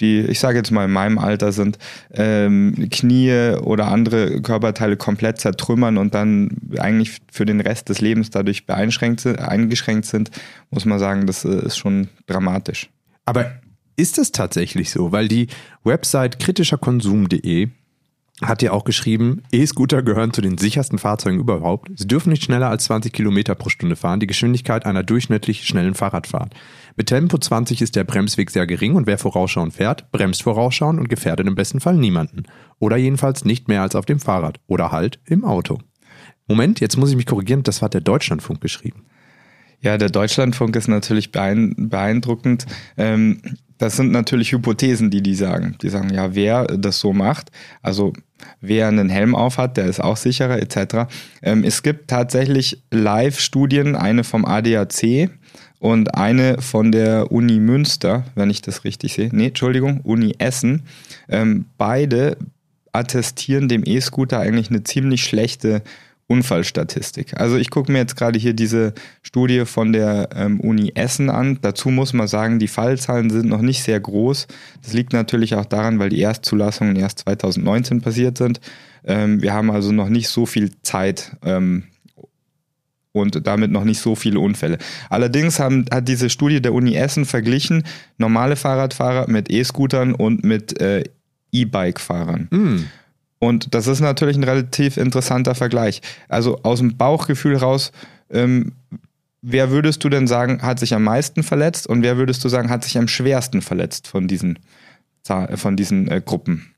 die, 0.00 0.20
ich 0.20 0.40
sage 0.40 0.58
jetzt 0.58 0.70
mal 0.70 0.84
in 0.84 0.92
meinem 0.92 1.18
Alter 1.18 1.52
sind, 1.52 1.78
ähm, 2.12 2.88
Knie 2.90 3.56
oder 3.62 3.88
andere 3.88 4.40
Körperteile 4.42 4.96
komplett 4.96 5.38
zertrümmern 5.38 5.96
und 5.96 6.14
dann 6.14 6.50
eigentlich 6.78 7.18
für 7.32 7.46
den 7.46 7.60
Rest 7.60 7.88
des 7.88 8.00
Lebens 8.00 8.30
dadurch 8.30 8.66
beeinschränkt, 8.66 9.26
eingeschränkt 9.26 10.06
sind, 10.06 10.30
muss 10.70 10.84
man 10.84 10.98
sagen, 10.98 11.26
das 11.26 11.44
äh, 11.44 11.64
ist 11.64 11.76
schon 11.76 12.08
dramatisch. 12.26 12.90
Aber 13.24 13.52
ist 13.96 14.18
es 14.18 14.32
tatsächlich 14.32 14.90
so? 14.90 15.12
Weil 15.12 15.28
die 15.28 15.48
Website 15.82 16.38
kritischerkonsum.de 16.38 17.68
hat 18.42 18.60
ja 18.60 18.72
auch 18.72 18.84
geschrieben, 18.84 19.42
E-Scooter 19.50 20.02
gehören 20.02 20.32
zu 20.32 20.42
den 20.42 20.58
sichersten 20.58 20.98
Fahrzeugen 20.98 21.38
überhaupt. 21.38 21.90
Sie 21.94 22.06
dürfen 22.06 22.30
nicht 22.30 22.44
schneller 22.44 22.68
als 22.68 22.84
20 22.84 23.12
Kilometer 23.12 23.54
pro 23.54 23.70
Stunde 23.70 23.96
fahren, 23.96 24.20
die 24.20 24.26
Geschwindigkeit 24.26 24.84
einer 24.84 25.02
durchschnittlich 25.02 25.66
schnellen 25.66 25.94
Fahrradfahrt. 25.94 26.54
Mit 26.96 27.08
Tempo 27.08 27.38
20 27.38 27.80
ist 27.80 27.96
der 27.96 28.04
Bremsweg 28.04 28.50
sehr 28.50 28.66
gering 28.66 28.94
und 28.94 29.06
wer 29.06 29.18
vorausschauend 29.18 29.72
fährt, 29.72 30.10
bremst 30.12 30.42
vorausschauend 30.42 31.00
und 31.00 31.08
gefährdet 31.08 31.46
im 31.46 31.54
besten 31.54 31.80
Fall 31.80 31.96
niemanden. 31.96 32.44
Oder 32.78 32.96
jedenfalls 32.96 33.44
nicht 33.44 33.68
mehr 33.68 33.82
als 33.82 33.94
auf 33.94 34.04
dem 34.04 34.20
Fahrrad 34.20 34.60
oder 34.66 34.92
halt 34.92 35.18
im 35.24 35.44
Auto. 35.44 35.78
Moment, 36.46 36.80
jetzt 36.80 36.96
muss 36.96 37.10
ich 37.10 37.16
mich 37.16 37.26
korrigieren, 37.26 37.62
das 37.62 37.80
hat 37.80 37.94
der 37.94 38.00
Deutschlandfunk 38.02 38.60
geschrieben. 38.60 39.06
Ja, 39.80 39.98
der 39.98 40.10
Deutschlandfunk 40.10 40.76
ist 40.76 40.88
natürlich 40.88 41.32
beeindruckend. 41.32 42.66
Ähm, 42.96 43.40
das 43.78 43.96
sind 43.96 44.12
natürlich 44.12 44.52
Hypothesen, 44.52 45.10
die 45.10 45.22
die 45.22 45.34
sagen. 45.34 45.76
Die 45.82 45.88
sagen, 45.88 46.12
ja, 46.12 46.34
wer 46.34 46.64
das 46.64 46.98
so 46.98 47.12
macht, 47.12 47.50
also 47.82 48.12
wer 48.60 48.88
einen 48.88 49.08
Helm 49.08 49.34
aufhat, 49.34 49.76
der 49.76 49.86
ist 49.86 50.00
auch 50.00 50.16
sicherer 50.16 50.58
etc. 50.58 51.08
Ähm, 51.42 51.64
es 51.64 51.82
gibt 51.82 52.08
tatsächlich 52.08 52.82
Live-Studien, 52.90 53.96
eine 53.96 54.24
vom 54.24 54.44
ADAC, 54.44 55.30
und 55.78 56.14
eine 56.14 56.60
von 56.62 56.90
der 56.90 57.30
Uni 57.30 57.60
Münster, 57.60 58.24
wenn 58.34 58.50
ich 58.50 58.62
das 58.62 58.84
richtig 58.84 59.14
sehe. 59.14 59.28
Nee, 59.32 59.48
Entschuldigung, 59.48 60.00
Uni 60.02 60.34
Essen. 60.38 60.84
Ähm, 61.28 61.66
beide 61.76 62.38
attestieren 62.92 63.68
dem 63.68 63.82
E-Scooter 63.84 64.40
eigentlich 64.40 64.70
eine 64.70 64.84
ziemlich 64.84 65.24
schlechte 65.24 65.82
Unfallstatistik. 66.28 67.38
Also 67.38 67.56
ich 67.56 67.70
gucke 67.70 67.92
mir 67.92 67.98
jetzt 67.98 68.16
gerade 68.16 68.38
hier 68.38 68.52
diese 68.52 68.94
Studie 69.22 69.64
von 69.64 69.92
der 69.92 70.30
ähm, 70.34 70.60
Uni 70.60 70.92
Essen 70.94 71.30
an. 71.30 71.58
Dazu 71.62 71.90
muss 71.90 72.12
man 72.12 72.26
sagen, 72.26 72.58
die 72.58 72.66
Fallzahlen 72.66 73.30
sind 73.30 73.48
noch 73.48 73.62
nicht 73.62 73.82
sehr 73.82 74.00
groß. 74.00 74.48
Das 74.82 74.92
liegt 74.92 75.12
natürlich 75.12 75.54
auch 75.54 75.66
daran, 75.66 75.98
weil 76.00 76.08
die 76.08 76.20
Erstzulassungen 76.20 76.96
erst 76.96 77.20
2019 77.20 78.00
passiert 78.00 78.38
sind. 78.38 78.60
Ähm, 79.04 79.40
wir 79.40 79.54
haben 79.54 79.70
also 79.70 79.92
noch 79.92 80.08
nicht 80.08 80.28
so 80.28 80.46
viel 80.46 80.72
Zeit, 80.82 81.36
ähm, 81.44 81.84
und 83.16 83.46
damit 83.46 83.70
noch 83.70 83.84
nicht 83.84 84.00
so 84.00 84.14
viele 84.14 84.40
Unfälle. 84.40 84.78
Allerdings 85.08 85.58
haben, 85.58 85.86
hat 85.90 86.06
diese 86.06 86.30
Studie 86.30 86.60
der 86.60 86.74
Uni 86.74 86.94
Essen 86.94 87.24
verglichen 87.24 87.82
normale 88.18 88.56
Fahrradfahrer 88.56 89.30
mit 89.30 89.50
E-Scootern 89.50 90.14
und 90.14 90.44
mit 90.44 90.80
äh, 90.80 91.04
E-Bike-Fahrern. 91.52 92.48
Mm. 92.50 92.76
Und 93.38 93.74
das 93.74 93.86
ist 93.86 94.00
natürlich 94.00 94.36
ein 94.36 94.44
relativ 94.44 94.96
interessanter 94.96 95.54
Vergleich. 95.54 96.00
Also 96.28 96.60
aus 96.62 96.78
dem 96.78 96.96
Bauchgefühl 96.96 97.56
raus, 97.56 97.92
ähm, 98.30 98.72
wer 99.42 99.70
würdest 99.70 100.02
du 100.04 100.08
denn 100.08 100.26
sagen, 100.26 100.62
hat 100.62 100.78
sich 100.78 100.94
am 100.94 101.04
meisten 101.04 101.42
verletzt 101.42 101.86
und 101.86 102.02
wer 102.02 102.16
würdest 102.16 102.44
du 102.44 102.48
sagen, 102.48 102.70
hat 102.70 102.84
sich 102.84 102.98
am 102.98 103.08
schwersten 103.08 103.62
verletzt 103.62 104.08
von 104.08 104.26
diesen, 104.26 104.58
von 105.22 105.76
diesen 105.76 106.08
äh, 106.08 106.22
Gruppen? 106.24 106.72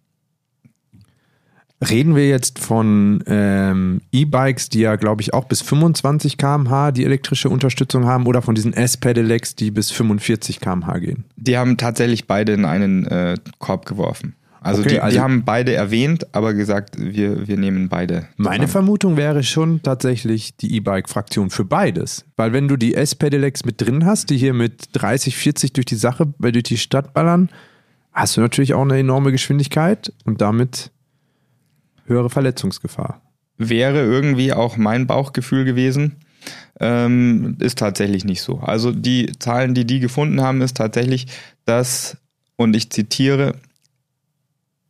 Reden 1.80 2.16
wir 2.16 2.28
jetzt 2.28 2.58
von 2.58 3.22
ähm, 3.28 4.00
E-Bikes, 4.10 4.68
die 4.68 4.80
ja, 4.80 4.96
glaube 4.96 5.22
ich, 5.22 5.32
auch 5.32 5.44
bis 5.44 5.62
25 5.62 6.36
km/h 6.36 6.90
die 6.90 7.04
elektrische 7.04 7.48
Unterstützung 7.50 8.04
haben, 8.04 8.26
oder 8.26 8.42
von 8.42 8.56
diesen 8.56 8.72
S-Pedelecs, 8.72 9.54
die 9.54 9.70
bis 9.70 9.92
45 9.92 10.58
km/h 10.58 10.98
gehen? 10.98 11.24
Die 11.36 11.56
haben 11.56 11.76
tatsächlich 11.76 12.26
beide 12.26 12.52
in 12.52 12.64
einen 12.64 13.06
äh, 13.06 13.36
Korb 13.60 13.86
geworfen. 13.86 14.34
Also, 14.60 14.80
Okay, 14.82 14.90
die, 14.90 15.00
also- 15.00 15.16
die 15.16 15.20
haben 15.20 15.44
beide 15.44 15.72
erwähnt, 15.74 16.26
aber 16.34 16.54
gesagt, 16.54 16.96
wir, 16.98 17.46
wir 17.46 17.56
nehmen 17.56 17.88
beide. 17.88 18.28
Meine 18.36 18.56
zusammen. 18.56 18.68
Vermutung 18.68 19.16
wäre 19.16 19.42
schon 19.42 19.82
tatsächlich 19.82 20.56
die 20.56 20.74
E-Bike-Fraktion 20.76 21.50
für 21.50 21.64
beides. 21.64 22.24
Weil 22.36 22.52
wenn 22.52 22.66
du 22.68 22.76
die 22.76 22.94
S-Pedelecs 22.94 23.64
mit 23.64 23.80
drin 23.80 24.04
hast, 24.04 24.30
die 24.30 24.36
hier 24.36 24.54
mit 24.54 24.88
30, 24.92 25.36
40 25.36 25.72
durch 25.74 25.86
die 25.86 25.94
Sache, 25.96 26.32
äh, 26.42 26.52
durch 26.52 26.64
die 26.64 26.78
Stadt 26.78 27.14
ballern, 27.14 27.50
hast 28.12 28.36
du 28.36 28.40
natürlich 28.40 28.74
auch 28.74 28.82
eine 28.82 28.98
enorme 28.98 29.30
Geschwindigkeit 29.30 30.12
und 30.24 30.40
damit 30.40 30.90
höhere 32.06 32.30
Verletzungsgefahr. 32.30 33.20
wäre 33.58 34.02
irgendwie 34.02 34.52
auch 34.52 34.76
mein 34.76 35.06
Bauchgefühl 35.08 35.64
gewesen. 35.64 36.16
Ähm, 36.80 37.56
ist 37.58 37.78
tatsächlich 37.78 38.24
nicht 38.24 38.40
so. 38.42 38.60
Also 38.60 38.92
die 38.92 39.32
Zahlen, 39.40 39.74
die 39.74 39.84
die 39.84 39.98
gefunden 39.98 40.40
haben, 40.40 40.60
ist 40.62 40.76
tatsächlich, 40.76 41.26
dass, 41.64 42.16
und 42.56 42.76
ich 42.76 42.90
zitiere, 42.90 43.56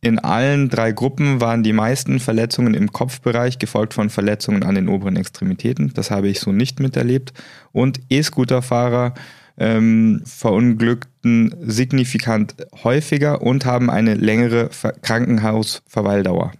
in 0.01 0.19
allen 0.19 0.69
drei 0.69 0.91
Gruppen 0.93 1.41
waren 1.41 1.61
die 1.61 1.73
meisten 1.73 2.19
Verletzungen 2.19 2.73
im 2.73 2.91
Kopfbereich, 2.91 3.59
gefolgt 3.59 3.93
von 3.93 4.09
Verletzungen 4.09 4.63
an 4.63 4.75
den 4.75 4.87
oberen 4.87 5.17
Extremitäten. 5.17 5.91
Das 5.93 6.09
habe 6.09 6.29
ich 6.29 6.39
so 6.39 6.51
nicht 6.51 6.79
miterlebt. 6.79 7.33
Und 7.73 7.99
E-Scooter-Fahrer 8.09 9.13
ähm, 9.57 10.21
verunglückten 10.25 11.53
signifikant 11.59 12.55
häufiger 12.83 13.41
und 13.41 13.65
haben 13.65 13.89
eine 13.89 14.15
längere 14.15 14.69
Ver 14.69 14.93
Krankenhausverweildauer. 14.93 16.53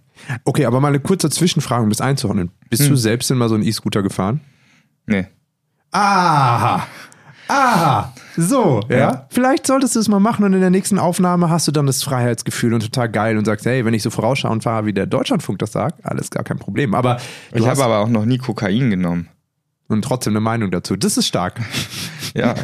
Okay, 0.44 0.66
aber 0.66 0.80
mal 0.80 0.88
eine 0.88 1.00
kurze 1.00 1.30
Zwischenfrage, 1.30 1.82
um 1.82 1.88
das 1.88 2.02
einzuordnen. 2.02 2.50
Bist 2.68 2.88
du 2.88 2.94
selbst 2.94 3.30
denn 3.30 3.38
mal 3.38 3.48
so 3.48 3.54
einen 3.54 3.64
E-Scooter 3.64 4.02
gefahren? 4.02 4.40
Nee. 5.06 5.26
Aha! 5.92 6.86
Aha! 7.50 8.12
So, 8.36 8.80
ja. 8.88 8.96
Ja. 8.96 9.26
Vielleicht 9.28 9.66
solltest 9.66 9.96
du 9.96 10.00
es 10.00 10.08
mal 10.08 10.20
machen 10.20 10.44
und 10.44 10.52
in 10.52 10.60
der 10.60 10.70
nächsten 10.70 10.98
Aufnahme 10.98 11.50
hast 11.50 11.66
du 11.66 11.72
dann 11.72 11.86
das 11.86 12.02
Freiheitsgefühl 12.02 12.72
und 12.74 12.80
total 12.80 13.08
geil 13.08 13.36
und 13.36 13.44
sagst, 13.44 13.66
hey, 13.66 13.84
wenn 13.84 13.92
ich 13.92 14.02
so 14.02 14.10
vorausschauend 14.10 14.62
fahre, 14.62 14.86
wie 14.86 14.92
der 14.92 15.06
Deutschlandfunk 15.06 15.58
das 15.58 15.72
sagt, 15.72 16.04
alles 16.06 16.30
gar 16.30 16.44
kein 16.44 16.58
Problem. 16.58 16.94
Aber 16.94 17.18
Ich 17.52 17.66
habe 17.66 17.82
aber 17.82 17.98
auch 17.98 18.08
noch 18.08 18.24
nie 18.24 18.38
Kokain 18.38 18.90
genommen. 18.90 19.28
Und 19.90 20.02
trotzdem 20.02 20.32
eine 20.32 20.40
Meinung 20.40 20.70
dazu. 20.70 20.96
Das 20.96 21.16
ist 21.16 21.26
stark. 21.26 21.60
Ja, 22.32 22.54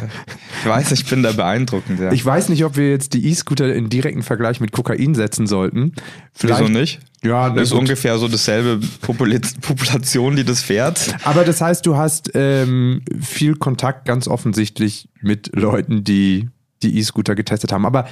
ich 0.61 0.65
weiß, 0.65 0.93
ich 0.93 1.05
bin 1.07 1.23
da 1.23 1.33
beeindruckend. 1.33 1.99
Ja. 1.99 2.13
Ich 2.13 2.23
weiß 2.25 2.47
nicht, 2.47 2.63
ob 2.63 2.77
wir 2.77 2.89
jetzt 2.89 3.13
die 3.13 3.27
E-Scooter 3.27 3.75
in 3.75 3.89
direkten 3.89 4.23
Vergleich 4.23 4.61
mit 4.61 4.71
Kokain 4.71 5.13
setzen 5.13 5.45
sollten. 5.45 5.91
Vielleicht, 6.33 6.61
Wieso 6.61 6.71
nicht? 6.71 6.99
Ja, 7.21 7.49
Das 7.49 7.63
ist 7.63 7.69
gut. 7.71 7.79
ungefähr 7.81 8.17
so 8.17 8.29
dasselbe 8.29 8.79
Popula 9.01 9.39
Population, 9.61 10.37
die 10.37 10.45
das 10.45 10.61
fährt. 10.63 11.13
Aber 11.25 11.43
das 11.43 11.59
heißt, 11.59 11.85
du 11.85 11.97
hast 11.97 12.31
ähm, 12.33 13.01
viel 13.19 13.55
Kontakt 13.55 14.05
ganz 14.05 14.29
offensichtlich 14.29 15.09
mit 15.19 15.53
Leuten, 15.53 16.05
die 16.05 16.47
die 16.81 16.97
E-Scooter 16.99 17.35
getestet 17.35 17.73
haben. 17.73 17.85
Aber 17.85 18.07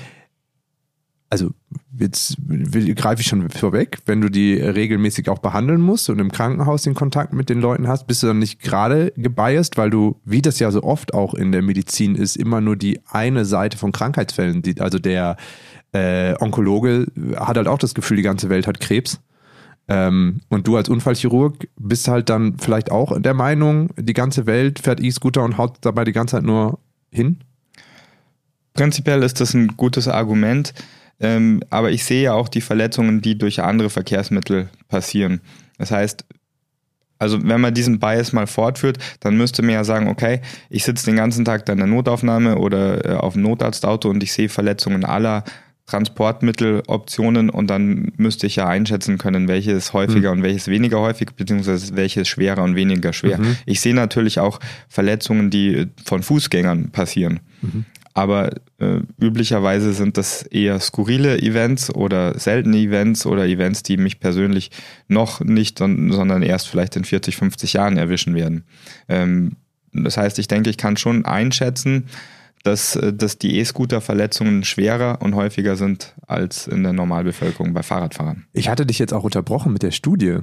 also 1.35 1.51
jetzt 1.99 2.37
greife 2.95 3.21
ich 3.21 3.27
schon 3.27 3.49
vorweg, 3.49 3.97
wenn 4.05 4.21
du 4.21 4.29
die 4.29 4.53
regelmäßig 4.53 5.27
auch 5.27 5.39
behandeln 5.39 5.81
musst 5.81 6.09
und 6.09 6.19
im 6.19 6.31
Krankenhaus 6.31 6.83
den 6.83 6.93
Kontakt 6.93 7.33
mit 7.33 7.49
den 7.49 7.59
Leuten 7.59 7.89
hast, 7.89 8.07
bist 8.07 8.23
du 8.23 8.27
dann 8.27 8.39
nicht 8.39 8.61
gerade 8.61 9.11
gebiased, 9.17 9.77
weil 9.77 9.89
du, 9.89 10.15
wie 10.23 10.41
das 10.41 10.59
ja 10.59 10.71
so 10.71 10.81
oft 10.83 11.13
auch 11.13 11.33
in 11.33 11.51
der 11.51 11.61
Medizin 11.61 12.15
ist, 12.15 12.37
immer 12.37 12.61
nur 12.61 12.77
die 12.77 13.01
eine 13.11 13.43
Seite 13.43 13.77
von 13.77 13.91
Krankheitsfällen 13.91 14.63
sieht. 14.63 14.79
Also 14.79 14.97
der 14.97 15.35
äh, 15.91 16.35
Onkologe 16.39 17.07
hat 17.35 17.57
halt 17.57 17.67
auch 17.67 17.79
das 17.79 17.93
Gefühl, 17.93 18.15
die 18.15 18.23
ganze 18.23 18.47
Welt 18.47 18.65
hat 18.65 18.79
Krebs. 18.79 19.19
Ähm, 19.89 20.39
und 20.47 20.67
du 20.67 20.77
als 20.77 20.87
Unfallchirurg 20.87 21.67
bist 21.77 22.07
halt 22.07 22.29
dann 22.29 22.57
vielleicht 22.59 22.91
auch 22.91 23.19
der 23.19 23.33
Meinung, 23.33 23.89
die 23.97 24.13
ganze 24.13 24.45
Welt 24.45 24.79
fährt 24.79 25.01
E-Scooter 25.01 25.43
und 25.43 25.57
haut 25.57 25.79
dabei 25.81 26.05
die 26.05 26.13
ganze 26.13 26.37
Zeit 26.37 26.45
nur 26.45 26.79
hin? 27.11 27.39
Prinzipiell 28.73 29.21
ist 29.23 29.41
das 29.41 29.53
ein 29.53 29.75
gutes 29.77 30.07
Argument, 30.07 30.73
ähm, 31.19 31.61
aber 31.69 31.91
ich 31.91 32.03
sehe 32.03 32.23
ja 32.23 32.33
auch 32.33 32.49
die 32.49 32.61
Verletzungen, 32.61 33.21
die 33.21 33.37
durch 33.37 33.61
andere 33.61 33.89
Verkehrsmittel 33.89 34.69
passieren. 34.87 35.41
Das 35.77 35.91
heißt, 35.91 36.25
also 37.17 37.39
wenn 37.43 37.61
man 37.61 37.73
diesen 37.73 37.99
Bias 37.99 38.33
mal 38.33 38.47
fortführt, 38.47 38.97
dann 39.21 39.37
müsste 39.37 39.61
man 39.61 39.71
ja 39.71 39.83
sagen, 39.83 40.07
okay, 40.07 40.41
ich 40.69 40.83
sitze 40.83 41.05
den 41.05 41.15
ganzen 41.15 41.45
Tag 41.45 41.65
da 41.65 41.73
in 41.73 41.79
der 41.79 41.87
Notaufnahme 41.87 42.57
oder 42.57 43.05
äh, 43.05 43.13
auf 43.15 43.33
dem 43.33 43.43
Notarztauto 43.43 44.09
und 44.09 44.21
ich 44.21 44.33
sehe 44.33 44.49
Verletzungen 44.49 45.05
aller 45.05 45.43
Transportmitteloptionen 45.85 47.51
und 47.51 47.69
dann 47.69 48.11
müsste 48.17 48.47
ich 48.47 48.55
ja 48.55 48.67
einschätzen 48.67 49.19
können, 49.19 49.47
welches 49.47 49.93
häufiger 49.93 50.31
und 50.31 50.41
welches 50.41 50.67
weniger 50.67 50.99
häufig, 50.99 51.29
beziehungsweise 51.35 51.95
welches 51.95 52.27
schwerer 52.27 52.63
und 52.63 52.75
weniger 52.75 53.13
schwer. 53.13 53.37
Ich 53.67 53.81
sehe 53.81 53.93
natürlich 53.93 54.39
auch 54.39 54.59
Verletzungen, 54.89 55.51
die 55.51 55.87
von 56.03 56.23
Fußgängern 56.23 56.89
passieren. 56.89 57.39
Aber 58.15 58.49
äh, 58.79 59.01
üblicherweise 59.19 59.93
sind 59.93 60.17
das 60.17 60.41
eher 60.41 60.79
skurrile 60.79 61.37
Events 61.37 61.93
oder 61.93 62.39
seltene 62.39 62.77
Events 62.77 63.25
oder 63.25 63.45
Events, 63.45 63.83
die 63.83 63.97
mich 63.97 64.21
persönlich 64.21 64.71
noch 65.09 65.41
nicht, 65.41 65.77
son- 65.77 66.11
sondern 66.13 66.41
erst 66.41 66.69
vielleicht 66.69 66.95
in 66.95 67.03
40, 67.03 67.35
50 67.35 67.73
Jahren 67.73 67.97
erwischen 67.97 68.33
werden. 68.33 68.63
Ähm, 69.09 69.57
das 69.91 70.15
heißt, 70.17 70.39
ich 70.39 70.47
denke, 70.47 70.69
ich 70.69 70.77
kann 70.77 70.95
schon 70.95 71.25
einschätzen, 71.25 72.05
dass, 72.63 72.95
äh, 72.95 73.11
dass 73.13 73.37
die 73.37 73.57
E-Scooter-Verletzungen 73.59 74.63
schwerer 74.63 75.21
und 75.21 75.35
häufiger 75.35 75.75
sind 75.75 76.15
als 76.25 76.67
in 76.67 76.83
der 76.83 76.93
Normalbevölkerung 76.93 77.73
bei 77.73 77.83
Fahrradfahrern. 77.83 78.45
Ich 78.53 78.69
hatte 78.69 78.85
dich 78.85 78.97
jetzt 78.97 79.13
auch 79.13 79.25
unterbrochen 79.25 79.73
mit 79.73 79.83
der 79.83 79.91
Studie. 79.91 80.37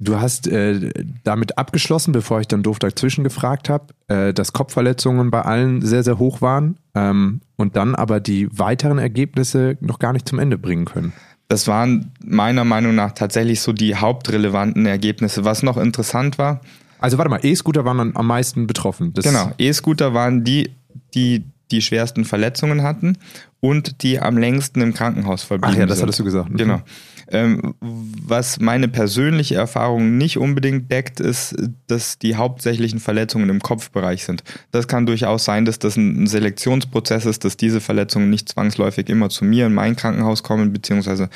Du 0.00 0.20
hast 0.20 0.46
äh, 0.46 0.90
damit 1.24 1.58
abgeschlossen, 1.58 2.12
bevor 2.12 2.40
ich 2.40 2.46
dann 2.46 2.62
doof 2.62 2.78
dazwischen 2.78 3.24
gefragt 3.24 3.68
habe, 3.68 3.86
äh, 4.06 4.32
dass 4.32 4.52
Kopfverletzungen 4.52 5.30
bei 5.30 5.42
allen 5.42 5.82
sehr, 5.82 6.04
sehr 6.04 6.20
hoch 6.20 6.40
waren 6.40 6.76
ähm, 6.94 7.40
und 7.56 7.74
dann 7.74 7.96
aber 7.96 8.20
die 8.20 8.48
weiteren 8.56 8.98
Ergebnisse 8.98 9.76
noch 9.80 9.98
gar 9.98 10.12
nicht 10.12 10.28
zum 10.28 10.38
Ende 10.38 10.56
bringen 10.56 10.84
können. 10.84 11.12
Das 11.48 11.66
waren 11.66 12.12
meiner 12.24 12.64
Meinung 12.64 12.94
nach 12.94 13.12
tatsächlich 13.12 13.60
so 13.60 13.72
die 13.72 13.96
hauptrelevanten 13.96 14.86
Ergebnisse. 14.86 15.44
Was 15.44 15.62
noch 15.64 15.76
interessant 15.76 16.38
war, 16.38 16.60
Also 17.00 17.18
warte 17.18 17.30
mal, 17.30 17.40
E-Scooter 17.42 17.84
waren 17.84 17.98
dann 17.98 18.12
am 18.16 18.26
meisten 18.26 18.66
betroffen. 18.68 19.14
Das, 19.14 19.24
Genau, 19.24 19.50
E-Scooter 19.58 20.14
waren 20.14 20.44
die, 20.44 20.70
die 21.14 21.44
die 21.70 21.82
schwersten 21.82 22.24
Verletzungen 22.24 22.82
hatten 22.82 23.18
und 23.60 24.02
die 24.02 24.20
am 24.20 24.38
längsten 24.38 24.80
im 24.80 24.94
Krankenhaus 24.94 25.42
verblieben 25.42 25.74
Ach 25.74 25.78
ja, 25.78 25.86
das 25.86 25.98
sind. 25.98 26.04
hattest 26.04 26.18
du 26.20 26.24
gesagt. 26.24 26.50
Mhm. 26.50 26.56
Genau. 26.56 26.82
Ähm, 27.30 27.74
was 27.80 28.58
meine 28.58 28.88
persönliche 28.88 29.56
Erfahrung 29.56 30.16
nicht 30.16 30.38
unbedingt 30.38 30.90
deckt, 30.90 31.20
ist, 31.20 31.54
dass 31.86 32.18
die 32.18 32.36
hauptsächlichen 32.36 33.00
Verletzungen 33.00 33.50
im 33.50 33.60
Kopfbereich 33.60 34.24
sind. 34.24 34.42
Das 34.70 34.88
kann 34.88 35.04
durchaus 35.04 35.44
sein, 35.44 35.64
dass 35.64 35.78
das 35.78 35.96
ein 35.96 36.26
Selektionsprozess 36.26 37.26
ist, 37.26 37.44
dass 37.44 37.56
diese 37.56 37.80
Verletzungen 37.80 38.30
nicht 38.30 38.48
zwangsläufig 38.48 39.08
immer 39.10 39.28
zu 39.28 39.44
mir 39.44 39.66
in 39.66 39.74
mein 39.74 39.94
Krankenhaus 39.94 40.42
kommen, 40.42 40.72
beziehungsweise 40.72 41.28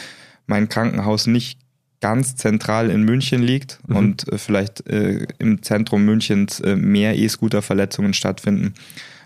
mein 0.46 0.68
Krankenhaus 0.68 1.26
nicht 1.26 1.58
ganz 2.00 2.36
zentral 2.36 2.90
in 2.90 3.02
München 3.02 3.42
liegt 3.42 3.78
und 3.86 4.30
äh, 4.30 4.36
vielleicht 4.36 4.86
äh, 4.88 5.26
im 5.38 5.62
Zentrum 5.62 6.04
Münchens 6.04 6.60
äh, 6.60 6.74
mehr 6.74 7.16
E-Scooter-Verletzungen 7.16 8.12
stattfinden. 8.12 8.74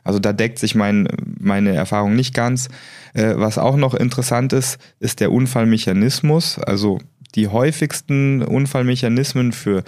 Also 0.06 0.20
da 0.20 0.32
deckt 0.32 0.58
sich 0.58 0.75
mein, 0.76 1.08
meine 1.38 1.75
Erfahrung 1.75 2.14
nicht 2.14 2.32
ganz. 2.32 2.68
Äh, 3.12 3.34
was 3.36 3.58
auch 3.58 3.76
noch 3.76 3.92
interessant 3.92 4.52
ist, 4.52 4.78
ist 5.00 5.18
der 5.18 5.32
Unfallmechanismus. 5.32 6.60
Also 6.60 7.00
die 7.34 7.48
häufigsten 7.48 8.42
Unfallmechanismen 8.42 9.52
für, 9.52 9.82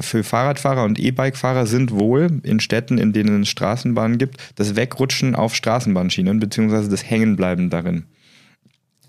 für 0.00 0.24
Fahrradfahrer 0.24 0.82
und 0.82 0.98
E-Bike-Fahrer 0.98 1.66
sind 1.66 1.92
wohl 1.92 2.40
in 2.42 2.58
Städten, 2.58 2.98
in 2.98 3.12
denen 3.12 3.42
es 3.42 3.48
Straßenbahnen 3.48 4.18
gibt, 4.18 4.38
das 4.56 4.74
Wegrutschen 4.74 5.36
auf 5.36 5.54
Straßenbahnschienen 5.54 6.40
beziehungsweise 6.40 6.88
das 6.88 7.08
Hängenbleiben 7.08 7.70
darin. 7.70 8.04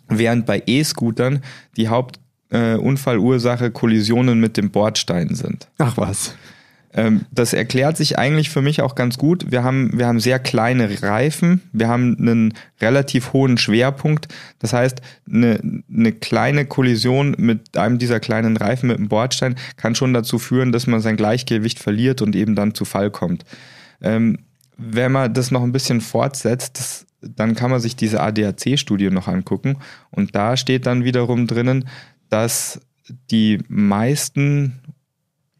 Während 0.09 0.45
bei 0.45 0.61
E-Scootern 0.65 1.41
die 1.75 1.87
Hauptunfallursache 1.87 3.65
äh, 3.65 3.71
Kollisionen 3.71 4.39
mit 4.39 4.57
dem 4.57 4.69
Bordstein 4.69 5.33
sind. 5.33 5.67
Ach 5.79 5.97
was. 5.97 6.35
Ähm, 6.93 7.25
das 7.31 7.53
erklärt 7.53 7.97
sich 7.97 8.17
eigentlich 8.17 8.49
für 8.49 8.61
mich 8.61 8.81
auch 8.81 8.95
ganz 8.95 9.17
gut. 9.17 9.51
Wir 9.51 9.63
haben, 9.63 9.97
wir 9.97 10.07
haben 10.07 10.19
sehr 10.19 10.39
kleine 10.39 11.01
Reifen, 11.03 11.61
wir 11.71 11.87
haben 11.87 12.17
einen 12.19 12.53
relativ 12.81 13.33
hohen 13.33 13.57
Schwerpunkt. 13.57 14.27
Das 14.59 14.73
heißt, 14.73 15.01
eine, 15.31 15.59
eine 15.93 16.11
kleine 16.11 16.65
Kollision 16.65 17.35
mit 17.37 17.77
einem 17.77 17.99
dieser 17.99 18.19
kleinen 18.19 18.57
Reifen 18.57 18.87
mit 18.87 18.97
dem 18.97 19.07
Bordstein 19.07 19.55
kann 19.77 19.95
schon 19.95 20.13
dazu 20.13 20.39
führen, 20.39 20.71
dass 20.71 20.87
man 20.87 20.99
sein 20.99 21.17
Gleichgewicht 21.17 21.79
verliert 21.79 22.21
und 22.21 22.35
eben 22.35 22.55
dann 22.55 22.73
zu 22.73 22.85
Fall 22.85 23.11
kommt. 23.11 23.45
Ähm, 24.01 24.39
wenn 24.77 25.11
man 25.11 25.33
das 25.33 25.51
noch 25.51 25.61
ein 25.61 25.73
bisschen 25.73 26.01
fortsetzt, 26.01 26.79
das, 26.79 27.05
dann 27.21 27.53
kann 27.53 27.69
man 27.69 27.81
sich 27.81 27.95
diese 27.95 28.21
ADAC-Studie 28.21 29.11
noch 29.11 29.27
angucken. 29.27 29.77
Und 30.09 30.35
da 30.35 30.57
steht 30.57 30.85
dann 30.87 31.03
wiederum 31.03 31.45
drinnen, 31.45 31.87
dass 32.29 32.79
die 33.29 33.59
meisten 33.67 34.79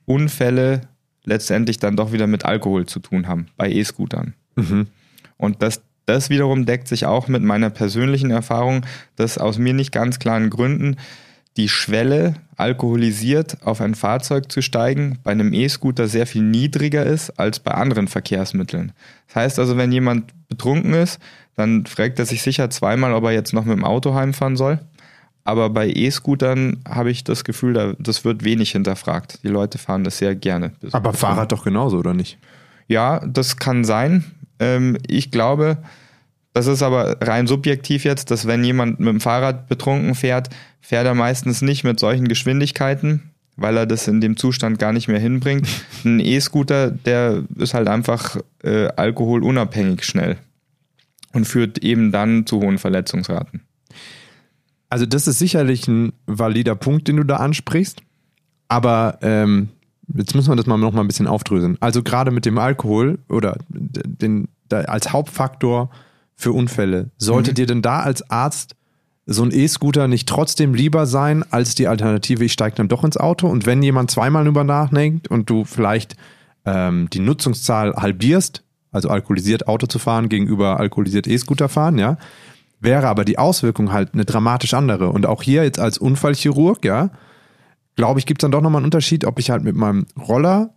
Unfälle 0.05 0.81
letztendlich 1.29 1.79
dann 1.79 1.95
doch 1.95 2.11
wieder 2.11 2.27
mit 2.27 2.45
Alkohol 2.45 2.85
zu 2.85 2.99
tun 2.99 3.27
haben, 3.27 3.47
bei 3.55 3.71
E-Scootern. 3.71 4.33
Mhm. 4.55 4.87
Und 5.37 5.61
das, 5.61 5.81
das 6.05 6.29
wiederum 6.29 6.65
deckt 6.65 6.87
sich 6.87 7.05
auch 7.05 7.27
mit 7.27 7.43
meiner 7.43 7.69
persönlichen 7.69 8.31
Erfahrung, 8.31 8.85
dass 9.15 9.37
aus 9.37 9.57
mir 9.57 9.73
nicht 9.73 9.91
ganz 9.91 10.19
klaren 10.19 10.49
Gründen 10.49 10.97
die 11.57 11.69
Schwelle, 11.69 12.35
alkoholisiert 12.57 13.57
auf 13.63 13.81
ein 13.81 13.95
Fahrzeug 13.95 14.51
zu 14.51 14.61
steigen, 14.61 15.19
bei 15.23 15.31
einem 15.31 15.53
E-Scooter 15.53 16.07
sehr 16.07 16.27
viel 16.27 16.41
niedriger 16.41 17.05
ist 17.05 17.31
als 17.31 17.59
bei 17.59 17.71
anderen 17.71 18.07
Verkehrsmitteln. 18.07 18.91
Das 19.27 19.35
heißt 19.35 19.59
also, 19.59 19.77
wenn 19.77 19.91
jemand 19.91 20.33
betrunken 20.47 20.93
ist, 20.93 21.19
dann 21.55 21.85
fragt 21.85 22.19
er 22.19 22.25
sich 22.25 22.41
sicher 22.41 22.69
zweimal, 22.69 23.13
ob 23.13 23.25
er 23.25 23.31
jetzt 23.31 23.53
noch 23.53 23.65
mit 23.65 23.77
dem 23.77 23.83
Auto 23.83 24.13
heimfahren 24.13 24.55
soll. 24.55 24.79
Aber 25.49 25.71
bei 25.71 25.89
E-Scootern 25.89 26.77
habe 26.87 27.09
ich 27.09 27.23
das 27.23 27.43
Gefühl, 27.43 27.73
da, 27.73 27.93
das 27.97 28.23
wird 28.23 28.43
wenig 28.43 28.73
hinterfragt. 28.73 29.39
Die 29.41 29.47
Leute 29.47 29.79
fahren 29.79 30.03
das 30.03 30.19
sehr 30.19 30.35
gerne. 30.35 30.73
Aber 30.91 31.11
Fahrrad 31.11 31.51
doch 31.51 31.63
genauso, 31.63 31.97
oder 31.97 32.13
nicht? 32.13 32.37
Ja, 32.87 33.25
das 33.25 33.57
kann 33.57 33.83
sein. 33.83 34.25
Ähm, 34.59 34.99
ich 35.07 35.31
glaube, 35.31 35.79
das 36.53 36.67
ist 36.67 36.83
aber 36.83 37.17
rein 37.21 37.47
subjektiv 37.47 38.03
jetzt, 38.03 38.29
dass 38.29 38.45
wenn 38.45 38.63
jemand 38.63 38.99
mit 38.99 39.09
dem 39.09 39.19
Fahrrad 39.21 39.67
betrunken 39.67 40.13
fährt, 40.13 40.49
fährt 40.81 41.07
er 41.07 41.15
meistens 41.15 41.63
nicht 41.63 41.83
mit 41.83 41.99
solchen 41.99 42.27
Geschwindigkeiten, 42.27 43.31
weil 43.55 43.75
er 43.75 43.87
das 43.87 44.07
in 44.07 44.21
dem 44.21 44.37
Zustand 44.37 44.77
gar 44.77 44.93
nicht 44.93 45.07
mehr 45.07 45.19
hinbringt. 45.19 45.67
Ein 46.05 46.19
E-Scooter, 46.19 46.91
der 46.91 47.41
ist 47.55 47.73
halt 47.73 47.87
einfach 47.87 48.37
äh, 48.63 48.85
alkoholunabhängig 48.89 50.03
schnell 50.03 50.37
und 51.33 51.45
führt 51.45 51.79
eben 51.79 52.11
dann 52.11 52.45
zu 52.45 52.61
hohen 52.61 52.77
Verletzungsraten. 52.77 53.61
Also 54.89 55.05
das 55.05 55.27
ist 55.27 55.39
sicherlich 55.39 55.87
ein 55.87 56.13
valider 56.25 56.75
Punkt, 56.75 57.07
den 57.07 57.17
du 57.17 57.23
da 57.23 57.37
ansprichst. 57.37 58.01
Aber 58.67 59.19
ähm, 59.21 59.69
jetzt 60.15 60.35
müssen 60.35 60.49
wir 60.49 60.55
das 60.55 60.65
mal 60.65 60.77
noch 60.77 60.93
mal 60.93 61.01
ein 61.01 61.07
bisschen 61.07 61.27
aufdröseln. 61.27 61.77
Also 61.79 62.03
gerade 62.03 62.31
mit 62.31 62.45
dem 62.45 62.57
Alkohol 62.57 63.19
oder 63.29 63.57
den, 63.69 64.47
als 64.69 65.13
Hauptfaktor 65.13 65.89
für 66.35 66.51
Unfälle, 66.51 67.11
sollte 67.17 67.51
mhm. 67.51 67.55
dir 67.55 67.65
denn 67.65 67.81
da 67.81 67.99
als 67.99 68.29
Arzt 68.29 68.75
so 69.25 69.43
ein 69.43 69.51
E-Scooter 69.51 70.07
nicht 70.07 70.27
trotzdem 70.27 70.73
lieber 70.73 71.05
sein 71.05 71.45
als 71.51 71.75
die 71.75 71.87
Alternative, 71.87 72.43
ich 72.43 72.53
steige 72.53 72.77
dann 72.77 72.87
doch 72.87 73.03
ins 73.03 73.17
Auto? 73.17 73.47
Und 73.47 73.67
wenn 73.67 73.83
jemand 73.83 74.09
zweimal 74.09 74.47
über 74.47 74.63
nachdenkt 74.63 75.27
und 75.27 75.49
du 75.49 75.65
vielleicht 75.65 76.15
ähm, 76.65 77.09
die 77.11 77.19
Nutzungszahl 77.19 77.93
halbierst, 77.95 78.63
also 78.91 79.09
alkoholisiert 79.09 79.67
Auto 79.67 79.85
zu 79.85 79.99
fahren 79.99 80.29
gegenüber 80.29 80.79
alkoholisiert 80.79 81.27
E-Scooter 81.27 81.69
fahren, 81.69 81.99
ja, 81.99 82.17
wäre 82.79 83.07
aber 83.07 83.25
die 83.25 83.37
Auswirkung 83.37 83.91
halt 83.91 84.13
eine 84.13 84.25
dramatisch 84.25 84.73
andere. 84.73 85.09
Und 85.09 85.25
auch 85.25 85.43
hier 85.43 85.63
jetzt 85.63 85.79
als 85.79 85.97
Unfallchirurg, 85.97 86.83
ja, 86.85 87.11
glaube 87.95 88.19
ich, 88.19 88.25
gibt 88.25 88.41
es 88.41 88.43
dann 88.43 88.51
doch 88.51 88.61
nochmal 88.61 88.79
einen 88.79 88.85
Unterschied, 88.85 89.25
ob 89.25 89.39
ich 89.39 89.49
halt 89.49 89.63
mit 89.63 89.75
meinem 89.75 90.05
Roller 90.17 90.73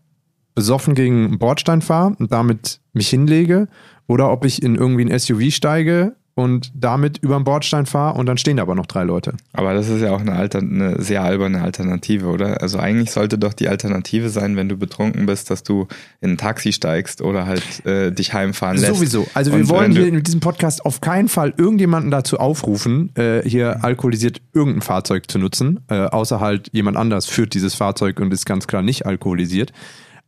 besoffen 0.54 0.94
gegen 0.94 1.26
einen 1.26 1.38
Bordstein 1.38 1.82
fahre 1.82 2.14
und 2.18 2.32
damit 2.32 2.80
mich 2.92 3.08
hinlege 3.08 3.68
oder 4.06 4.30
ob 4.30 4.44
ich 4.44 4.62
in 4.62 4.74
irgendwie 4.74 5.04
ein 5.04 5.18
SUV 5.18 5.50
steige 5.50 6.16
und 6.34 6.72
damit 6.74 7.18
über 7.18 7.36
den 7.36 7.44
Bordstein 7.44 7.84
fahre 7.84 8.18
und 8.18 8.26
dann 8.26 8.38
stehen 8.38 8.56
da 8.56 8.62
aber 8.62 8.74
noch 8.74 8.86
drei 8.86 9.04
Leute. 9.04 9.34
Aber 9.52 9.74
das 9.74 9.88
ist 9.88 10.00
ja 10.00 10.12
auch 10.12 10.20
eine, 10.20 10.32
Alter, 10.32 10.60
eine 10.60 11.00
sehr 11.02 11.22
alberne 11.22 11.60
Alternative, 11.60 12.26
oder? 12.26 12.62
Also 12.62 12.78
eigentlich 12.78 13.10
sollte 13.10 13.36
doch 13.38 13.52
die 13.52 13.68
Alternative 13.68 14.30
sein, 14.30 14.56
wenn 14.56 14.68
du 14.68 14.76
betrunken 14.76 15.26
bist, 15.26 15.50
dass 15.50 15.62
du 15.62 15.88
in 16.20 16.32
ein 16.32 16.38
Taxi 16.38 16.72
steigst 16.72 17.20
oder 17.20 17.46
halt 17.46 17.84
äh, 17.84 18.10
dich 18.12 18.32
heimfahren 18.32 18.78
lässt. 18.78 18.94
Sowieso. 18.94 19.26
Also 19.34 19.52
wir 19.52 19.60
und 19.60 19.68
wollen 19.68 19.92
hier 19.92 20.06
in 20.06 20.22
diesem 20.22 20.40
Podcast 20.40 20.86
auf 20.86 21.00
keinen 21.00 21.28
Fall 21.28 21.52
irgendjemanden 21.56 22.10
dazu 22.10 22.38
aufrufen, 22.38 23.14
äh, 23.16 23.42
hier 23.46 23.84
alkoholisiert 23.84 24.40
irgendein 24.54 24.82
Fahrzeug 24.82 25.30
zu 25.30 25.38
nutzen, 25.38 25.80
äh, 25.88 26.06
außer 26.06 26.40
halt 26.40 26.70
jemand 26.72 26.96
anders 26.96 27.26
führt 27.26 27.52
dieses 27.52 27.74
Fahrzeug 27.74 28.20
und 28.20 28.32
ist 28.32 28.46
ganz 28.46 28.66
klar 28.66 28.82
nicht 28.82 29.04
alkoholisiert. 29.04 29.72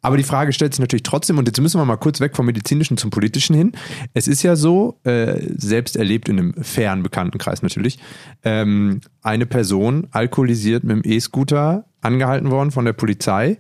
Aber 0.04 0.18
die 0.18 0.22
Frage 0.22 0.52
stellt 0.52 0.74
sich 0.74 0.80
natürlich 0.80 1.02
trotzdem, 1.02 1.38
und 1.38 1.48
jetzt 1.48 1.58
müssen 1.62 1.80
wir 1.80 1.84
mal 1.86 1.96
kurz 1.96 2.20
weg 2.20 2.36
vom 2.36 2.44
medizinischen 2.44 2.98
zum 2.98 3.08
politischen 3.08 3.56
hin. 3.56 3.72
Es 4.12 4.28
ist 4.28 4.42
ja 4.42 4.54
so, 4.54 5.00
äh, 5.04 5.40
selbst 5.56 5.96
erlebt 5.96 6.28
in 6.28 6.38
einem 6.38 6.54
fairen 6.62 7.02
Bekanntenkreis 7.02 7.62
natürlich, 7.62 7.98
ähm, 8.42 9.00
eine 9.22 9.46
Person 9.46 10.06
alkoholisiert 10.10 10.84
mit 10.84 11.02
dem 11.02 11.10
E-Scooter 11.10 11.86
angehalten 12.02 12.50
worden 12.50 12.70
von 12.70 12.84
der 12.84 12.92
Polizei. 12.92 13.56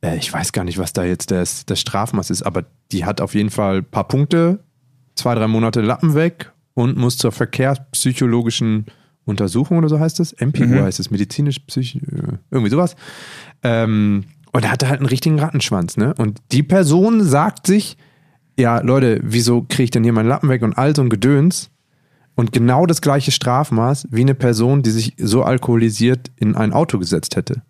Äh, 0.00 0.16
ich 0.16 0.32
weiß 0.32 0.50
gar 0.50 0.64
nicht, 0.64 0.78
was 0.78 0.94
da 0.94 1.04
jetzt 1.04 1.30
das, 1.30 1.64
das 1.64 1.78
Strafmaß 1.78 2.30
ist, 2.30 2.42
aber 2.42 2.64
die 2.90 3.04
hat 3.04 3.20
auf 3.20 3.36
jeden 3.36 3.50
Fall 3.50 3.76
ein 3.76 3.84
paar 3.84 4.08
Punkte, 4.08 4.64
zwei, 5.14 5.36
drei 5.36 5.46
Monate 5.46 5.80
Lappen 5.80 6.14
weg 6.14 6.50
und 6.74 6.96
muss 6.96 7.18
zur 7.18 7.30
verkehrspsychologischen 7.30 8.86
Untersuchung 9.26 9.78
oder 9.78 9.88
so 9.88 10.00
heißt 10.00 10.18
es. 10.18 10.34
MPU 10.40 10.64
mhm. 10.64 10.82
heißt 10.82 10.98
es, 10.98 11.12
medizinisch, 11.12 11.60
psych, 11.60 12.02
äh, 12.02 12.38
irgendwie 12.50 12.70
sowas. 12.70 12.96
Ähm, 13.62 14.24
und 14.54 14.64
er 14.64 14.70
hatte 14.70 14.88
halt 14.88 15.00
einen 15.00 15.08
richtigen 15.08 15.40
Rattenschwanz, 15.40 15.96
ne? 15.96 16.14
Und 16.14 16.38
die 16.52 16.62
Person 16.62 17.24
sagt 17.24 17.66
sich, 17.66 17.96
ja, 18.56 18.78
Leute, 18.78 19.18
wieso 19.24 19.62
kriege 19.62 19.82
ich 19.82 19.90
denn 19.90 20.04
hier 20.04 20.12
meinen 20.12 20.28
Lappen 20.28 20.48
weg 20.48 20.62
und 20.62 20.78
all 20.78 20.94
so 20.94 21.02
ein 21.02 21.08
Gedöns? 21.08 21.70
Und 22.36 22.52
genau 22.52 22.86
das 22.86 23.00
gleiche 23.00 23.32
Strafmaß 23.32 24.06
wie 24.12 24.20
eine 24.20 24.36
Person, 24.36 24.84
die 24.84 24.92
sich 24.92 25.14
so 25.18 25.42
alkoholisiert 25.42 26.30
in 26.36 26.54
ein 26.54 26.72
Auto 26.72 27.00
gesetzt 27.00 27.34
hätte. 27.34 27.62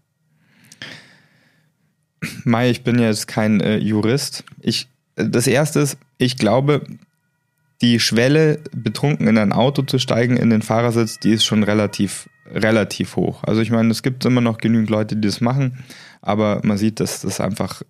Mai, 2.44 2.68
ich 2.68 2.84
bin 2.84 2.98
jetzt 2.98 3.28
kein 3.28 3.62
äh, 3.62 3.78
Jurist. 3.78 4.44
Ich, 4.60 4.88
das 5.16 5.46
erste 5.46 5.80
ist, 5.80 5.96
ich 6.18 6.36
glaube, 6.36 6.82
die 7.80 7.98
Schwelle, 7.98 8.60
betrunken 8.74 9.26
in 9.26 9.38
ein 9.38 9.52
Auto 9.52 9.82
zu 9.82 9.98
steigen, 9.98 10.36
in 10.36 10.50
den 10.50 10.60
Fahrersitz, 10.60 11.18
die 11.18 11.32
ist 11.32 11.44
schon 11.46 11.62
relativ, 11.62 12.28
relativ 12.46 13.16
hoch. 13.16 13.42
Also 13.44 13.62
ich 13.62 13.70
meine, 13.70 13.90
es 13.90 14.02
gibt 14.02 14.26
immer 14.26 14.42
noch 14.42 14.58
genügend 14.58 14.90
Leute, 14.90 15.16
die 15.16 15.28
das 15.28 15.40
machen 15.40 15.82
aber 16.24 16.60
man 16.64 16.78
sieht, 16.78 17.00
dass 17.00 17.20
das 17.20 17.40
einfach 17.40 17.82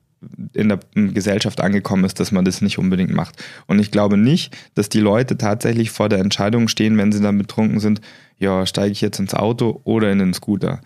in 0.54 0.68
der 0.68 0.80
Gesellschaft 0.94 1.60
angekommen 1.60 2.04
ist, 2.04 2.18
dass 2.18 2.32
man 2.32 2.44
das 2.44 2.62
nicht 2.62 2.78
unbedingt 2.78 3.12
macht. 3.12 3.42
Und 3.66 3.78
ich 3.78 3.90
glaube 3.90 4.16
nicht, 4.16 4.56
dass 4.74 4.88
die 4.88 5.00
Leute 5.00 5.36
tatsächlich 5.36 5.90
vor 5.90 6.08
der 6.08 6.18
Entscheidung 6.18 6.68
stehen, 6.68 6.96
wenn 6.96 7.12
sie 7.12 7.20
dann 7.20 7.38
betrunken 7.38 7.80
sind, 7.80 8.00
ja, 8.38 8.64
steige 8.66 8.92
ich 8.92 9.00
jetzt 9.00 9.18
ins 9.18 9.34
Auto 9.34 9.80
oder 9.84 10.10
in 10.10 10.18
den 10.18 10.34
Scooter. 10.34 10.80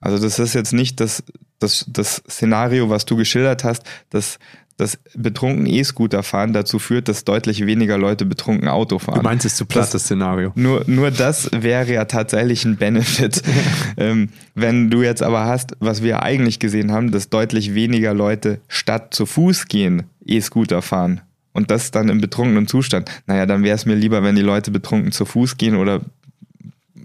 Also 0.00 0.18
das 0.18 0.38
ist 0.38 0.54
jetzt 0.54 0.72
nicht 0.72 0.98
das, 0.98 1.22
das, 1.58 1.84
das 1.88 2.22
Szenario, 2.28 2.88
was 2.88 3.04
du 3.04 3.16
geschildert 3.16 3.64
hast, 3.64 3.84
dass 4.08 4.38
dass 4.80 4.98
betrunken 5.14 5.66
E-Scooter 5.66 6.22
fahren 6.22 6.54
dazu 6.54 6.78
führt, 6.78 7.08
dass 7.08 7.24
deutlich 7.24 7.66
weniger 7.66 7.98
Leute 7.98 8.24
betrunken 8.24 8.68
Auto 8.68 8.98
fahren. 8.98 9.18
Du 9.18 9.22
meinst 9.22 9.44
es 9.44 9.56
zu 9.56 9.66
platt, 9.66 9.92
das 9.92 10.04
Szenario. 10.04 10.52
Nur, 10.54 10.84
nur 10.86 11.10
das 11.10 11.50
wäre 11.52 11.92
ja 11.92 12.06
tatsächlich 12.06 12.64
ein 12.64 12.76
Benefit. 12.76 13.42
ähm, 13.98 14.30
wenn 14.54 14.88
du 14.88 15.02
jetzt 15.02 15.22
aber 15.22 15.44
hast, 15.44 15.76
was 15.80 16.02
wir 16.02 16.22
eigentlich 16.22 16.58
gesehen 16.58 16.92
haben, 16.92 17.10
dass 17.10 17.28
deutlich 17.28 17.74
weniger 17.74 18.14
Leute 18.14 18.60
statt 18.68 19.12
zu 19.12 19.26
Fuß 19.26 19.66
gehen, 19.68 20.04
E-Scooter 20.24 20.80
fahren. 20.80 21.20
Und 21.52 21.70
das 21.70 21.90
dann 21.90 22.08
im 22.08 22.20
betrunkenen 22.20 22.66
Zustand. 22.66 23.10
Naja, 23.26 23.44
dann 23.44 23.62
wäre 23.62 23.74
es 23.74 23.84
mir 23.84 23.96
lieber, 23.96 24.22
wenn 24.22 24.36
die 24.36 24.42
Leute 24.42 24.70
betrunken 24.70 25.12
zu 25.12 25.26
Fuß 25.26 25.58
gehen 25.58 25.76
oder 25.76 26.00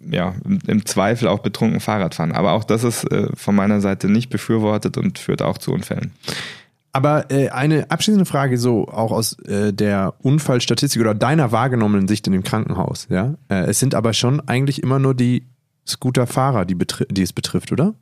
ja, 0.10 0.36
im 0.68 0.86
Zweifel 0.86 1.28
auch 1.28 1.40
betrunken 1.40 1.80
Fahrrad 1.80 2.16
fahren. 2.16 2.32
Aber 2.32 2.54
auch 2.54 2.64
das 2.64 2.84
ist 2.84 3.12
äh, 3.12 3.28
von 3.36 3.56
meiner 3.56 3.82
Seite 3.82 4.08
nicht 4.08 4.30
befürwortet 4.30 4.98
und 4.98 5.20
führt 5.20 5.42
auch 5.42 5.58
zu 5.58 5.74
Unfällen. 5.74 6.12
Aber 6.96 7.30
äh, 7.30 7.50
eine 7.50 7.92
abschließende 7.92 8.24
Frage 8.24 8.58
so 8.58 8.88
auch 8.88 9.12
aus 9.12 9.38
äh, 9.40 9.74
der 9.74 10.14
Unfallstatistik 10.20 11.02
oder 11.02 11.14
deiner 11.14 11.52
wahrgenommenen 11.52 12.08
Sicht 12.08 12.26
in 12.26 12.32
dem 12.32 12.44
Krankenhaus. 12.44 13.08
Ja, 13.10 13.36
äh, 13.50 13.66
es 13.66 13.82
sind 13.82 13.94
aber 13.96 14.14
schon 14.14 14.40
eigentlich 14.48 14.82
immer 14.82 14.98
nur 14.98 15.14
die 15.14 15.46
Scooterfahrer, 15.86 16.64
die, 16.64 16.78
die 17.12 17.22
es 17.22 17.34
betrifft, 17.34 17.74
oder? 17.74 17.96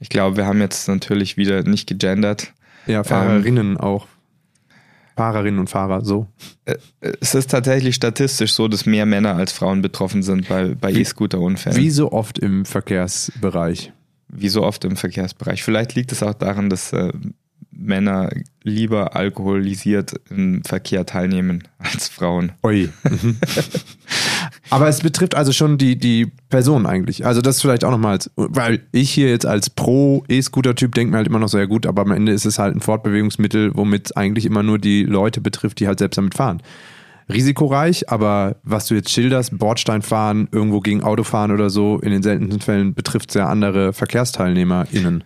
Ich 0.00 0.08
glaube, 0.08 0.36
wir 0.36 0.44
haben 0.44 0.60
jetzt 0.60 0.88
natürlich 0.88 1.36
wieder 1.36 1.62
nicht 1.62 1.86
gegendert. 1.86 2.52
Ja, 2.88 3.04
Fahrerinnen 3.04 3.74
ähm, 3.74 3.80
auch. 3.80 4.08
Fahrerinnen 5.14 5.60
und 5.60 5.70
Fahrer, 5.70 6.04
so. 6.04 6.26
Äh, 6.64 6.74
es 7.20 7.36
ist 7.36 7.52
tatsächlich 7.52 7.94
statistisch 7.94 8.54
so, 8.54 8.66
dass 8.66 8.86
mehr 8.86 9.06
Männer 9.06 9.36
als 9.36 9.52
Frauen 9.52 9.82
betroffen 9.82 10.24
sind 10.24 10.48
bei, 10.48 10.74
bei 10.74 10.90
E-Scooter-Unfällen. 10.90 11.76
Wie 11.76 11.90
so 11.90 12.10
oft 12.10 12.40
im 12.40 12.64
Verkehrsbereich. 12.64 13.92
Wie 14.26 14.48
so 14.48 14.64
oft 14.64 14.84
im 14.84 14.96
Verkehrsbereich. 14.96 15.62
Vielleicht 15.62 15.94
liegt 15.94 16.10
es 16.10 16.24
auch 16.24 16.34
daran, 16.34 16.70
dass 16.70 16.92
äh, 16.92 17.12
Männer 17.76 18.30
lieber 18.62 19.14
alkoholisiert 19.16 20.14
im 20.30 20.62
Verkehr 20.64 21.06
teilnehmen 21.06 21.64
als 21.78 22.08
Frauen. 22.08 22.52
Ui. 22.62 22.88
Aber 24.70 24.88
es 24.88 25.00
betrifft 25.00 25.34
also 25.34 25.52
schon 25.52 25.78
die, 25.78 25.96
die 25.96 26.32
Person 26.48 26.86
eigentlich. 26.86 27.26
Also 27.26 27.40
das 27.40 27.60
vielleicht 27.60 27.84
auch 27.84 27.90
nochmal, 27.90 28.18
weil 28.36 28.80
ich 28.92 29.10
hier 29.10 29.28
jetzt 29.28 29.46
als 29.46 29.70
Pro-E-Scooter-Typ 29.70 30.94
denke 30.94 31.10
mir 31.12 31.18
halt 31.18 31.26
immer 31.26 31.38
noch 31.38 31.48
so, 31.48 31.58
ja 31.58 31.66
gut, 31.66 31.86
aber 31.86 32.02
am 32.02 32.10
Ende 32.12 32.32
ist 32.32 32.46
es 32.46 32.58
halt 32.58 32.74
ein 32.74 32.80
Fortbewegungsmittel, 32.80 33.72
womit 33.74 34.16
eigentlich 34.16 34.46
immer 34.46 34.62
nur 34.62 34.78
die 34.78 35.04
Leute 35.04 35.40
betrifft, 35.40 35.80
die 35.80 35.86
halt 35.86 35.98
selbst 35.98 36.16
damit 36.16 36.34
fahren. 36.34 36.62
Risikoreich, 37.28 38.10
aber 38.10 38.56
was 38.64 38.86
du 38.86 38.94
jetzt 38.94 39.10
schilderst, 39.10 39.58
Bordstein 39.58 40.02
fahren, 40.02 40.48
irgendwo 40.52 40.80
gegen 40.80 41.02
Auto 41.02 41.24
fahren 41.24 41.52
oder 41.52 41.70
so, 41.70 41.98
in 42.00 42.10
den 42.10 42.22
seltensten 42.22 42.60
Fällen 42.60 42.94
betrifft 42.94 43.30
es 43.30 43.34
ja 43.34 43.48
andere 43.48 43.92
VerkehrsteilnehmerInnen. 43.92 45.24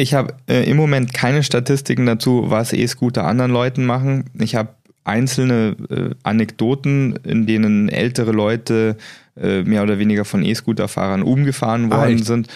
Ich 0.00 0.14
habe 0.14 0.34
äh, 0.48 0.68
im 0.68 0.78
Moment 0.78 1.12
keine 1.12 1.42
Statistiken 1.42 2.06
dazu, 2.06 2.44
was 2.48 2.72
E-Scooter 2.72 3.24
anderen 3.24 3.50
Leuten 3.50 3.84
machen. 3.84 4.24
Ich 4.38 4.54
habe 4.54 4.70
einzelne 5.04 5.76
äh, 5.90 6.14
Anekdoten, 6.22 7.16
in 7.24 7.46
denen 7.46 7.90
ältere 7.90 8.32
Leute 8.32 8.96
äh, 9.36 9.62
mehr 9.62 9.82
oder 9.82 9.98
weniger 9.98 10.24
von 10.24 10.42
E-Scooter-Fahrern 10.42 11.22
umgefahren 11.22 11.92
ah, 11.92 11.98
worden 11.98 12.18
ah, 12.20 12.24
sind. 12.24 12.48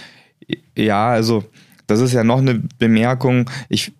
Ja, 0.77 1.09
also 1.09 1.45
das 1.87 2.01
ist 2.01 2.15
ja 2.15 2.25
noch 2.25 2.39
eine 2.39 2.63
Bemerkung. 2.79 3.51
Ich 3.69 3.93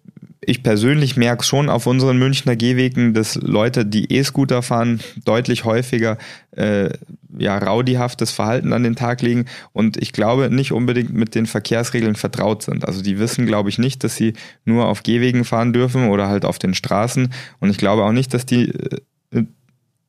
ich 0.47 0.63
persönlich 0.63 1.17
merke 1.17 1.45
schon 1.45 1.69
auf 1.69 1.87
unseren 1.87 2.19
Münchner 2.19 2.57
Gehwegen, 2.57 3.15
dass 3.15 3.37
Leute, 3.37 3.85
die 3.85 4.13
E-Scooter 4.13 4.63
fahren, 4.63 5.01
deutlich 5.25 5.65
häufiger 5.65 6.19
äh, 6.53 6.91
ja, 7.37 7.59
raudihaftes 7.59 8.31
Verhalten 8.31 8.73
an 8.73 8.83
den 8.83 8.97
Tag 8.97 9.23
legen 9.23 9.47
und 9.73 9.97
ich 9.97 10.13
glaube 10.13 10.51
nicht 10.51 10.73
unbedingt 10.73 11.13
mit 11.13 11.35
den 11.35 11.47
Verkehrsregeln 11.47 12.15
vertraut 12.15 12.63
sind. 12.63 12.87
Also 12.87 13.03
die 13.03 13.19
wissen, 13.19 13.47
glaube 13.47 13.69
ich, 13.69 13.79
nicht, 13.79 14.05
dass 14.05 14.17
sie 14.17 14.35
nur 14.65 14.87
auf 14.87 15.03
Gehwegen 15.03 15.45
fahren 15.45 15.73
dürfen 15.73 16.09
oder 16.09 16.29
halt 16.29 16.45
auf 16.45 16.59
den 16.59 16.75
Straßen 16.75 17.33
und 17.61 17.71
ich 17.71 17.77
glaube 17.77 18.05
auch 18.05 18.13
nicht, 18.13 18.33
dass 18.35 18.47
die 18.47 18.71
äh, 18.71 19.45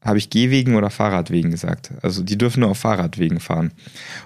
habe 0.06 0.20
ich 0.20 0.30
Gehwegen 0.30 0.76
oder 0.76 0.92
Fahrradwegen 0.92 1.50
gesagt. 1.50 1.92
Also 2.04 2.24
die 2.24 2.38
dürfen 2.38 2.60
nur 2.60 2.70
auf 2.70 2.78
Fahrradwegen 2.78 3.40
fahren. 3.40 3.72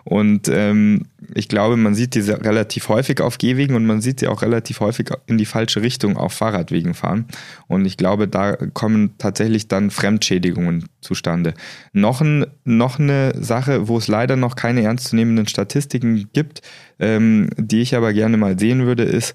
Und 0.03 0.49
ähm, 0.49 1.05
ich 1.33 1.47
glaube, 1.47 1.77
man 1.77 1.95
sieht 1.95 2.15
diese 2.15 2.43
relativ 2.43 2.89
häufig 2.89 3.21
auf 3.21 3.37
Gehwegen 3.37 3.75
und 3.75 3.85
man 3.85 4.01
sieht 4.01 4.19
sie 4.19 4.27
auch 4.27 4.41
relativ 4.41 4.81
häufig 4.81 5.09
in 5.25 5.37
die 5.37 5.45
falsche 5.45 5.81
Richtung 5.81 6.17
auf 6.17 6.33
Fahrradwegen 6.33 6.93
fahren. 6.93 7.25
Und 7.67 7.85
ich 7.85 7.95
glaube, 7.95 8.27
da 8.27 8.57
kommen 8.73 9.17
tatsächlich 9.17 9.69
dann 9.69 9.89
Fremdschädigungen 9.89 10.89
zustande. 10.99 11.53
Noch, 11.93 12.19
ein, 12.19 12.45
noch 12.65 12.99
eine 12.99 13.33
Sache, 13.41 13.87
wo 13.87 13.97
es 13.97 14.09
leider 14.09 14.35
noch 14.35 14.57
keine 14.57 14.83
ernstzunehmenden 14.83 15.47
Statistiken 15.47 16.29
gibt, 16.33 16.61
ähm, 16.99 17.49
die 17.57 17.81
ich 17.81 17.95
aber 17.95 18.11
gerne 18.11 18.35
mal 18.35 18.59
sehen 18.59 18.85
würde, 18.85 19.03
ist, 19.03 19.33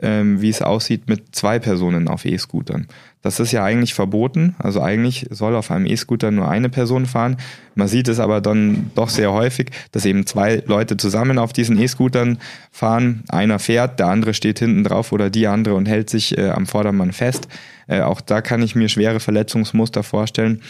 ähm, 0.00 0.40
wie 0.40 0.48
es 0.48 0.62
aussieht 0.62 1.08
mit 1.08 1.34
zwei 1.34 1.58
Personen 1.58 2.08
auf 2.08 2.24
E-Scootern. 2.24 2.88
Das 3.22 3.40
ist 3.40 3.52
ja 3.52 3.64
eigentlich 3.64 3.94
verboten. 3.94 4.54
Also 4.58 4.82
eigentlich 4.82 5.26
soll 5.30 5.54
auf 5.54 5.70
einem 5.70 5.86
E-Scooter 5.86 6.30
nur 6.30 6.48
eine 6.48 6.68
Person 6.68 7.06
fahren. 7.06 7.36
Man 7.74 7.88
sieht 7.88 8.08
es 8.08 8.20
aber 8.20 8.40
dann 8.40 8.90
doch 8.94 9.08
sehr 9.08 9.32
häufig, 9.32 9.70
dass 9.92 10.04
eben 10.04 10.26
zwei 10.26 10.62
Leute 10.66 10.96
zusammen 10.96 11.38
auf 11.38 11.52
diesen 11.52 11.78
E-Scootern 11.78 12.38
fahren. 12.70 13.24
Einer 13.28 13.58
fährt, 13.58 13.98
der 13.98 14.08
andere 14.08 14.34
steht 14.34 14.58
hinten 14.58 14.84
drauf 14.84 15.12
oder 15.12 15.30
die 15.30 15.46
andere 15.46 15.74
und 15.74 15.86
hält 15.86 16.10
sich 16.10 16.36
äh, 16.36 16.50
am 16.50 16.66
Vordermann 16.66 17.12
fest. 17.12 17.48
Äh, 17.86 18.00
auch 18.00 18.20
da 18.20 18.40
kann 18.40 18.62
ich 18.62 18.74
mir 18.74 18.88
schwere 18.88 19.20
Verletzungsmuster 19.20 20.02
vorstellen. 20.02 20.60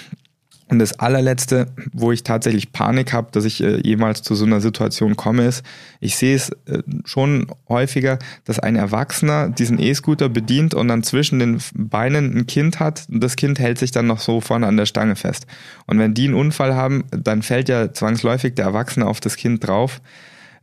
Und 0.68 0.78
das 0.78 0.98
allerletzte, 0.98 1.66
wo 1.92 2.10
ich 2.10 2.22
tatsächlich 2.22 2.72
Panik 2.72 3.12
habe, 3.12 3.28
dass 3.32 3.44
ich 3.44 3.62
äh, 3.62 3.80
jemals 3.86 4.22
zu 4.22 4.34
so 4.34 4.46
einer 4.46 4.62
Situation 4.62 5.14
komme, 5.14 5.44
ist, 5.44 5.62
ich 6.00 6.16
sehe 6.16 6.34
es 6.34 6.50
äh, 6.66 6.82
schon 7.04 7.48
häufiger, 7.68 8.18
dass 8.44 8.58
ein 8.58 8.76
Erwachsener 8.76 9.50
diesen 9.50 9.78
E-Scooter 9.78 10.30
bedient 10.30 10.72
und 10.72 10.88
dann 10.88 11.02
zwischen 11.02 11.38
den 11.38 11.58
Beinen 11.74 12.34
ein 12.34 12.46
Kind 12.46 12.80
hat 12.80 13.06
und 13.12 13.22
das 13.22 13.36
Kind 13.36 13.58
hält 13.58 13.78
sich 13.78 13.90
dann 13.90 14.06
noch 14.06 14.20
so 14.20 14.40
vorne 14.40 14.66
an 14.66 14.78
der 14.78 14.86
Stange 14.86 15.16
fest. 15.16 15.46
Und 15.86 15.98
wenn 15.98 16.14
die 16.14 16.24
einen 16.24 16.34
Unfall 16.34 16.74
haben, 16.74 17.04
dann 17.10 17.42
fällt 17.42 17.68
ja 17.68 17.92
zwangsläufig 17.92 18.54
der 18.54 18.64
Erwachsene 18.64 19.06
auf 19.06 19.20
das 19.20 19.36
Kind 19.36 19.66
drauf. 19.66 20.00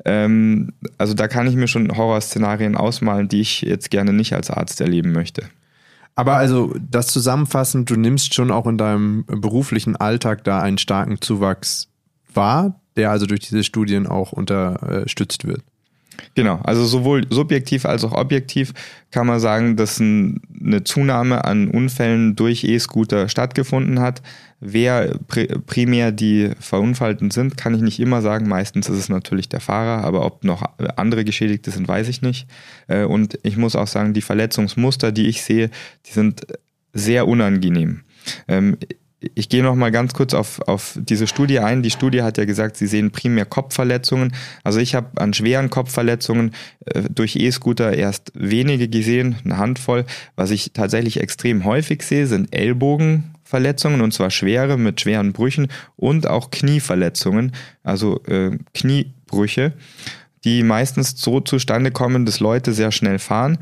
Ähm, 0.04 0.74
also 0.98 1.14
da 1.14 1.28
kann 1.28 1.46
ich 1.46 1.56
mir 1.56 1.68
schon 1.68 1.96
Horrorszenarien 1.96 2.76
ausmalen, 2.76 3.28
die 3.28 3.42
ich 3.42 3.62
jetzt 3.62 3.92
gerne 3.92 4.14
nicht 4.14 4.34
als 4.34 4.50
Arzt 4.50 4.82
erleben 4.82 5.12
möchte. 5.12 5.44
Aber 6.16 6.36
also 6.36 6.74
das 6.80 7.08
zusammenfassend, 7.08 7.90
du 7.90 7.96
nimmst 7.96 8.34
schon 8.34 8.52
auch 8.52 8.68
in 8.68 8.78
deinem 8.78 9.26
beruflichen 9.26 9.96
Alltag 9.96 10.44
da 10.44 10.62
einen 10.62 10.78
starken 10.78 11.22
Zuwachs 11.22 11.88
wahr, 12.34 12.80
der 12.96 13.12
also 13.12 13.26
durch 13.26 13.42
diese 13.42 13.64
Studien 13.64 14.08
auch 14.08 14.32
unterstützt 14.32 15.46
wird. 15.46 15.64
Genau, 16.36 16.60
also 16.64 16.86
sowohl 16.86 17.26
subjektiv 17.30 17.86
als 17.86 18.04
auch 18.04 18.14
objektiv 18.14 18.74
kann 19.12 19.28
man 19.28 19.40
sagen, 19.40 19.76
dass 19.76 20.00
eine 20.00 20.84
Zunahme 20.84 21.44
an 21.44 21.70
Unfällen 21.70 22.36
durch 22.36 22.64
E-Scooter 22.64 23.28
stattgefunden 23.28 24.00
hat. 24.00 24.22
Wer 24.60 25.18
primär 25.66 26.12
die 26.12 26.52
Verunfallten 26.60 27.32
sind, 27.32 27.58
kann 27.58 27.74
ich 27.74 27.82
nicht 27.82 28.00
immer 28.00 28.22
sagen. 28.22 28.48
Meistens 28.48 28.88
ist 28.88 28.98
es 28.98 29.10
natürlich 29.10 29.50
der 29.50 29.60
Fahrer, 29.60 30.04
aber 30.04 30.26
ob 30.26 30.44
noch 30.44 30.64
andere 30.96 31.26
Geschädigte 31.26 31.72
sind, 31.72 31.88
weiß 31.88 32.08
ich 32.08 32.22
nicht. 32.22 32.48
Äh, 32.88 33.04
und 33.04 33.40
ich 33.44 33.58
muss 33.58 33.76
auch 33.76 33.88
sagen, 33.88 34.14
die 34.14 34.22
Verletzungsmuster, 34.22 35.12
die 35.12 35.28
ich 35.28 35.42
sehe, 35.42 35.72
die 36.06 36.12
sind 36.12 36.46
sehr 36.94 37.28
unangenehm. 37.28 38.02
Ich 39.36 39.50
gehe 39.50 39.62
noch 39.62 39.76
mal 39.76 39.92
ganz 39.92 40.14
kurz 40.14 40.34
auf, 40.34 40.62
auf 40.68 40.98
diese 41.00 41.28
Studie 41.28 41.60
ein. 41.60 41.84
Die 41.84 41.92
Studie 41.92 42.24
hat 42.24 42.40
ja 42.40 42.46
gesagt, 42.46 42.76
sie 42.76 42.88
sehen 42.88 43.12
primär 43.12 43.46
Kopfverletzungen. 43.46 44.34
Also 44.64 44.80
ich 44.80 44.96
habe 44.96 45.22
an 45.22 45.34
schweren 45.34 45.70
Kopfverletzungen 45.70 46.56
äh, 46.86 47.04
durch 47.08 47.36
E-Scooter 47.36 47.94
erst 47.94 48.32
wenige 48.34 48.88
gesehen, 48.88 49.36
eine 49.46 49.58
Handvoll. 49.58 50.06
Was 50.36 50.50
ich 50.50 50.74
tatsächlich 50.74 51.20
extrem 51.20 51.66
häufig 51.66 52.02
sehe, 52.02 52.26
sind 52.26 52.56
Ellbogenverletzungen 52.56 54.02
und 54.02 54.12
zwar 54.12 54.32
schwere 54.32 54.78
mit 54.78 55.02
schweren 55.02 55.34
Brüchen 55.34 55.68
und 55.98 56.26
auch 56.26 56.50
Knieverletzungen, 56.50 57.52
also 57.84 58.24
äh, 58.24 58.58
Kniebrüche, 58.74 59.74
die 60.46 60.64
meistens 60.64 61.14
so 61.22 61.42
zustande 61.42 61.92
kommen, 61.92 62.26
dass 62.26 62.40
Leute 62.40 62.74
sehr 62.74 62.92
schnell 62.92 63.20
fahren 63.20 63.60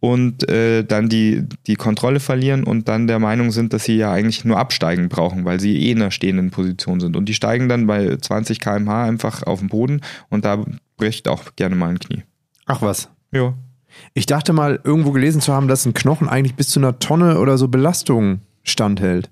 und 0.00 0.48
äh, 0.48 0.82
dann 0.82 1.08
die, 1.08 1.44
die 1.66 1.76
Kontrolle 1.76 2.20
verlieren 2.20 2.64
und 2.64 2.88
dann 2.88 3.06
der 3.06 3.18
Meinung 3.18 3.50
sind, 3.52 3.72
dass 3.72 3.84
sie 3.84 3.96
ja 3.96 4.10
eigentlich 4.10 4.44
nur 4.44 4.58
absteigen 4.58 5.08
brauchen, 5.08 5.44
weil 5.44 5.60
sie 5.60 5.76
eh 5.76 5.92
in 5.92 6.00
einer 6.00 6.10
stehenden 6.10 6.50
Position 6.50 7.00
sind. 7.00 7.16
Und 7.16 7.26
die 7.28 7.34
steigen 7.34 7.68
dann 7.68 7.86
bei 7.86 8.16
20 8.16 8.60
km/h 8.60 9.04
einfach 9.04 9.42
auf 9.42 9.60
den 9.60 9.68
Boden 9.68 10.00
und 10.30 10.44
da 10.44 10.64
bricht 10.96 11.28
auch 11.28 11.54
gerne 11.56 11.76
mal 11.76 11.90
ein 11.90 11.98
Knie. 11.98 12.22
Ach 12.66 12.80
was. 12.82 13.10
Ja. 13.30 13.54
Ich 14.14 14.26
dachte 14.26 14.52
mal, 14.52 14.80
irgendwo 14.84 15.10
gelesen 15.12 15.40
zu 15.40 15.52
haben, 15.52 15.68
dass 15.68 15.84
ein 15.84 15.94
Knochen 15.94 16.28
eigentlich 16.28 16.54
bis 16.54 16.68
zu 16.68 16.80
einer 16.80 16.98
Tonne 16.98 17.38
oder 17.38 17.58
so 17.58 17.68
Belastung 17.68 18.40
standhält. 18.62 19.30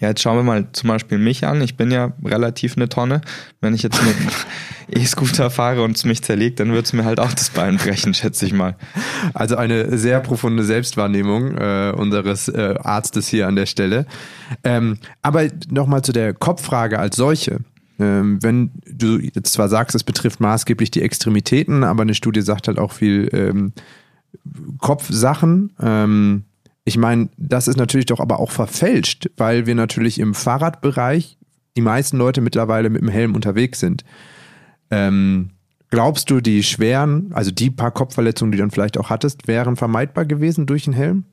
Ja, 0.00 0.08
jetzt 0.08 0.22
schauen 0.22 0.36
wir 0.36 0.42
mal 0.42 0.66
zum 0.72 0.88
Beispiel 0.88 1.18
mich 1.18 1.46
an. 1.46 1.60
Ich 1.60 1.76
bin 1.76 1.90
ja 1.90 2.12
relativ 2.24 2.76
eine 2.76 2.88
Tonne. 2.88 3.20
Wenn 3.60 3.74
ich 3.74 3.82
jetzt 3.82 4.02
mit 4.02 4.16
E-Scooter 4.98 5.50
fahre 5.50 5.82
und 5.82 5.96
es 5.96 6.06
mich 6.06 6.22
zerlegt, 6.22 6.58
dann 6.58 6.72
wird 6.72 6.86
es 6.86 6.94
mir 6.94 7.04
halt 7.04 7.20
auch 7.20 7.32
das 7.32 7.50
Bein 7.50 7.76
brechen, 7.76 8.14
schätze 8.14 8.46
ich 8.46 8.54
mal. 8.54 8.76
Also 9.34 9.56
eine 9.56 9.98
sehr 9.98 10.20
profunde 10.20 10.64
Selbstwahrnehmung 10.64 11.58
äh, 11.58 11.92
unseres 11.94 12.48
äh, 12.48 12.76
Arztes 12.80 13.28
hier 13.28 13.46
an 13.46 13.56
der 13.56 13.66
Stelle. 13.66 14.06
Ähm, 14.64 14.98
aber 15.20 15.48
nochmal 15.68 16.00
zu 16.00 16.12
der 16.12 16.32
Kopffrage 16.32 16.98
als 16.98 17.16
solche. 17.16 17.58
Ähm, 17.98 18.42
wenn 18.42 18.70
du 18.90 19.18
jetzt 19.18 19.52
zwar 19.52 19.68
sagst, 19.68 19.94
es 19.94 20.04
betrifft 20.04 20.40
maßgeblich 20.40 20.90
die 20.90 21.02
Extremitäten, 21.02 21.84
aber 21.84 22.02
eine 22.02 22.14
Studie 22.14 22.40
sagt 22.40 22.68
halt 22.68 22.78
auch 22.78 22.92
viel 22.92 23.28
ähm, 23.34 23.74
Kopfsachen. 24.78 25.74
Ähm, 25.78 26.44
ich 26.90 26.96
meine, 26.96 27.28
das 27.36 27.68
ist 27.68 27.76
natürlich 27.76 28.06
doch 28.06 28.18
aber 28.18 28.40
auch 28.40 28.50
verfälscht, 28.50 29.30
weil 29.36 29.64
wir 29.66 29.76
natürlich 29.76 30.18
im 30.18 30.34
Fahrradbereich 30.34 31.38
die 31.76 31.82
meisten 31.82 32.16
Leute 32.16 32.40
mittlerweile 32.40 32.90
mit 32.90 33.00
dem 33.00 33.08
Helm 33.08 33.36
unterwegs 33.36 33.78
sind. 33.78 34.04
Ähm, 34.90 35.50
glaubst 35.90 36.32
du, 36.32 36.40
die 36.40 36.64
schweren, 36.64 37.30
also 37.32 37.52
die 37.52 37.70
paar 37.70 37.92
Kopfverletzungen, 37.92 38.50
die 38.50 38.58
du 38.58 38.62
dann 38.64 38.72
vielleicht 38.72 38.98
auch 38.98 39.08
hattest, 39.08 39.46
wären 39.46 39.76
vermeidbar 39.76 40.24
gewesen 40.24 40.66
durch 40.66 40.82
den 40.82 40.92
Helm? 40.92 41.26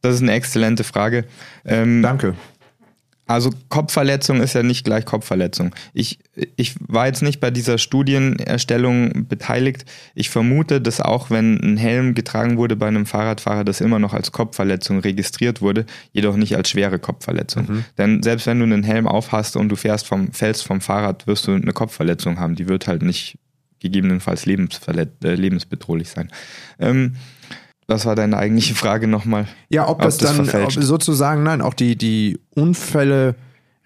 Das 0.00 0.16
ist 0.16 0.22
eine 0.22 0.32
exzellente 0.32 0.82
Frage. 0.82 1.24
Ähm, 1.64 2.02
Danke. 2.02 2.34
Also 3.26 3.50
Kopfverletzung 3.70 4.42
ist 4.42 4.54
ja 4.54 4.62
nicht 4.62 4.84
gleich 4.84 5.06
Kopfverletzung. 5.06 5.74
Ich, 5.94 6.18
ich 6.56 6.74
war 6.80 7.06
jetzt 7.06 7.22
nicht 7.22 7.40
bei 7.40 7.50
dieser 7.50 7.78
Studienerstellung 7.78 9.26
beteiligt. 9.26 9.86
Ich 10.14 10.28
vermute, 10.28 10.80
dass 10.80 11.00
auch 11.00 11.30
wenn 11.30 11.58
ein 11.60 11.76
Helm 11.78 12.14
getragen 12.14 12.58
wurde 12.58 12.76
bei 12.76 12.86
einem 12.86 13.06
Fahrradfahrer, 13.06 13.64
das 13.64 13.80
immer 13.80 13.98
noch 13.98 14.12
als 14.12 14.32
Kopfverletzung 14.32 14.98
registriert 14.98 15.62
wurde, 15.62 15.86
jedoch 16.12 16.36
nicht 16.36 16.56
als 16.56 16.68
schwere 16.68 16.98
Kopfverletzung. 16.98 17.66
Mhm. 17.66 17.84
Denn 17.96 18.22
selbst 18.22 18.46
wenn 18.46 18.58
du 18.58 18.64
einen 18.64 18.82
Helm 18.82 19.08
aufhast 19.08 19.56
und 19.56 19.70
du 19.70 19.76
fährst 19.76 20.06
vom, 20.06 20.32
fällst 20.32 20.64
vom 20.64 20.82
Fahrrad, 20.82 21.26
wirst 21.26 21.46
du 21.46 21.52
eine 21.52 21.72
Kopfverletzung 21.72 22.38
haben. 22.38 22.56
Die 22.56 22.68
wird 22.68 22.86
halt 22.86 23.02
nicht 23.02 23.38
gegebenenfalls 23.84 24.46
lebensverlet 24.46 25.24
äh, 25.24 25.34
lebensbedrohlich 25.34 26.08
sein. 26.08 26.30
Ähm, 26.78 27.16
was 27.86 28.06
war 28.06 28.14
deine 28.14 28.36
eigentliche 28.36 28.74
Frage 28.74 29.06
nochmal? 29.06 29.46
Ja, 29.68 29.84
ob, 29.84 29.98
ob 29.98 30.02
das, 30.02 30.18
das, 30.18 30.36
dann 30.36 30.62
ob 30.62 30.72
sozusagen, 30.72 31.42
nein, 31.42 31.60
auch 31.60 31.74
die, 31.74 31.96
die 31.96 32.38
Unfälle 32.50 33.34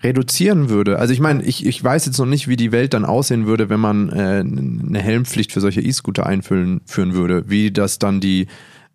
reduzieren 0.03 0.69
würde. 0.71 0.99
Also 0.99 1.13
ich 1.13 1.21
meine, 1.21 1.43
ich, 1.43 1.67
ich 1.67 1.83
weiß 1.83 2.07
jetzt 2.07 2.19
noch 2.19 2.27
nicht, 2.27 2.47
wie 2.47 2.57
die 2.57 2.71
Welt 2.71 2.95
dann 2.95 3.05
aussehen 3.05 3.47
würde, 3.47 3.69
wenn 3.69 3.81
man 3.81 4.11
äh, 4.11 4.45
eine 4.45 5.01
Helmpflicht 5.01 5.53
für 5.53 5.61
solche 5.61 5.81
E-Scooter 5.81 6.25
einführen 6.25 6.81
führen 6.87 7.15
würde, 7.15 7.51
wie 7.51 7.73
das 7.73 7.99
dann 7.99 8.21
die 8.21 8.47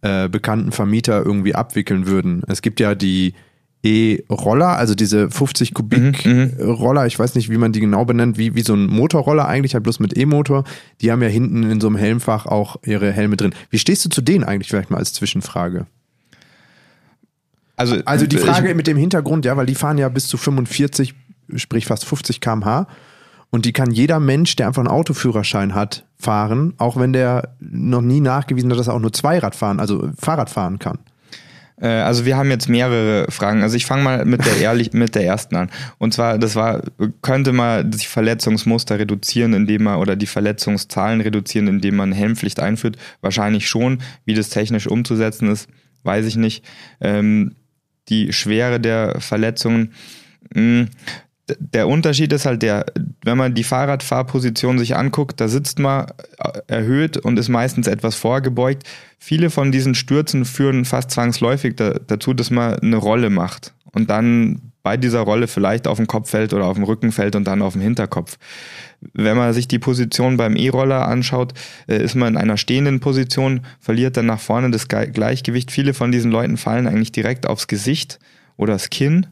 äh, 0.02 0.30
bekannten 0.30 0.72
Vermieter 0.72 1.26
irgendwie 1.26 1.56
abwickeln 1.56 2.08
würden. 2.08 2.44
Es 2.48 2.62
gibt 2.62 2.80
ja 2.80 2.96
die 2.96 3.34
E-Roller, 3.86 4.78
also 4.78 4.96
diese 4.96 5.30
50 5.30 5.74
Kubik 5.74 6.26
Mhm, 6.26 6.54
Roller, 6.62 7.06
ich 7.06 7.20
weiß 7.20 7.36
nicht, 7.36 7.50
wie 7.50 7.58
man 7.58 7.74
die 7.74 7.82
genau 7.82 8.06
benennt, 8.06 8.38
wie, 8.38 8.56
wie 8.56 8.62
so 8.62 8.74
ein 8.74 8.88
Motorroller 8.88 9.46
eigentlich, 9.48 9.74
halt 9.74 9.84
bloß 9.84 10.00
mit 10.00 10.18
E-Motor. 10.18 10.64
Die 11.02 11.12
haben 11.12 11.22
ja 11.22 11.28
hinten 11.28 11.64
in 11.70 11.82
so 11.82 11.88
einem 11.88 11.98
Helmfach 11.98 12.46
auch 12.46 12.78
ihre 12.86 13.12
Helme 13.12 13.36
drin. 13.36 13.54
Wie 13.70 13.80
stehst 13.80 14.06
du 14.06 14.10
zu 14.10 14.22
denen 14.22 14.44
eigentlich 14.46 14.70
vielleicht 14.70 14.90
mal 14.90 14.98
als 14.98 15.12
Zwischenfrage? 15.14 15.86
Also, 17.76 17.98
Also 18.06 18.26
die 18.28 18.38
ich- 18.38 18.42
Frage 18.42 18.74
mit 18.76 18.88
dem 18.88 18.98
Hintergrund, 18.98 19.46
ja, 19.46 19.58
weil 19.58 19.66
die 19.66 19.76
fahren 19.76 19.98
ja 19.98 20.08
bis 20.10 20.28
zu 20.28 20.38
45, 20.38 21.14
sprich 21.56 21.86
fast 21.86 22.06
50 22.06 22.40
km/h. 22.40 22.88
Und 23.50 23.66
die 23.66 23.74
kann 23.74 23.92
jeder 23.92 24.20
Mensch, 24.20 24.56
der 24.56 24.68
einfach 24.68 24.80
einen 24.82 24.88
Autoführerschein 24.88 25.76
hat, 25.76 26.06
fahren, 26.18 26.74
auch 26.78 26.98
wenn 26.98 27.14
der 27.14 27.56
noch 27.60 28.02
nie 28.02 28.20
nachgewiesen 28.22 28.72
hat, 28.72 28.80
dass 28.80 28.88
er 28.88 28.96
auch 28.96 29.00
nur 29.00 29.14
Zweirad 29.14 29.56
fahren, 29.56 29.80
also 29.80 30.10
Fahrrad 30.18 30.50
fahren 30.50 30.80
kann. 30.80 31.00
Äh, 31.82 31.88
Also 31.88 32.26
wir 32.26 32.38
haben 32.38 32.50
jetzt 32.50 32.70
mehrere 32.70 33.32
Fragen. 33.32 33.64
Also 33.64 33.76
ich 33.76 33.86
fange 33.86 34.04
mal 34.04 34.26
mit 34.26 34.46
der 34.46 34.58
ehrlich 34.58 34.94
mit 34.94 35.16
der 35.16 35.26
ersten 35.26 35.56
an. 35.56 35.70
Und 35.98 36.14
zwar, 36.14 36.38
das 36.38 36.56
war, 36.56 36.82
könnte 37.22 37.52
man 37.54 37.90
die 37.92 38.06
Verletzungsmuster 38.06 39.00
reduzieren, 39.00 39.54
indem 39.54 39.84
man 39.84 39.98
oder 39.98 40.16
die 40.16 40.28
Verletzungszahlen 40.28 41.22
reduzieren, 41.22 41.68
indem 41.68 41.96
man 41.96 42.12
Helmpflicht 42.12 42.60
einführt. 42.60 42.98
Wahrscheinlich 43.22 43.68
schon. 43.68 44.00
Wie 44.26 44.34
das 44.34 44.50
technisch 44.50 44.88
umzusetzen 44.88 45.50
ist, 45.52 45.68
weiß 46.04 46.26
ich 46.26 46.36
nicht. 46.36 46.64
Ähm, 47.02 47.56
die 48.10 48.34
Schwere 48.34 48.80
der 48.80 49.20
Verletzungen. 49.22 49.94
mh, 50.54 50.86
d- 50.86 50.90
Der 51.60 51.88
Unterschied 51.88 52.32
ist 52.34 52.46
halt 52.46 52.62
der, 52.62 52.86
wenn 53.24 53.38
man 53.38 53.54
die 53.54 53.64
Fahrradfahrposition 53.64 54.80
sich 54.80 54.96
anguckt, 54.96 55.40
da 55.40 55.48
sitzt 55.48 55.80
man 55.80 56.08
äh, 56.38 56.60
erhöht 56.68 57.18
und 57.18 57.40
ist 57.40 57.50
meistens 57.50 57.88
etwas 57.88 58.16
vorgebeugt. 58.16 58.84
Viele 59.20 59.50
von 59.50 59.72
diesen 59.72 59.96
Stürzen 59.96 60.46
führen 60.46 60.86
fast 60.86 61.12
zwangsläufig 61.12 61.76
da, 61.76 61.96
dazu, 62.08 62.34
dass 62.34 62.52
man 62.52 62.80
eine 62.80 62.98
Rolle 62.98 63.30
macht 63.30 63.74
und 63.92 64.10
dann 64.10 64.62
bei 64.84 64.98
dieser 64.98 65.22
Rolle 65.22 65.48
vielleicht 65.48 65.88
auf 65.88 65.98
den 65.98 66.08
Kopf 66.08 66.30
fällt 66.30 66.54
oder 66.54 66.66
auf 66.66 66.76
den 66.76 66.84
Rücken 66.84 67.14
fällt 67.14 67.38
und 67.38 67.46
dann 67.46 67.62
auf 67.62 67.74
den 67.74 67.82
Hinterkopf. 67.82 68.38
Wenn 69.14 69.38
man 69.38 69.54
sich 69.54 69.68
die 69.68 69.80
Position 69.80 70.36
beim 70.36 70.58
E-Roller 70.58 71.08
anschaut, 71.08 71.54
äh, 71.88 72.04
ist 72.04 72.16
man 72.16 72.34
in 72.34 72.38
einer 72.38 72.58
stehenden 72.58 73.00
Position, 73.00 73.62
verliert 73.80 74.18
dann 74.18 74.26
nach 74.26 74.42
vorne 74.42 74.72
das 74.72 74.90
Ge- 74.90 75.10
Gleichgewicht. 75.10 75.72
Viele 75.72 75.94
von 75.94 76.12
diesen 76.12 76.32
Leuten 76.32 76.58
fallen 76.58 76.88
eigentlich 76.88 77.14
direkt 77.14 77.48
aufs 77.48 77.68
Gesicht 77.68 78.20
oder 78.58 78.74
das 78.74 78.90
Kinn 78.90 79.28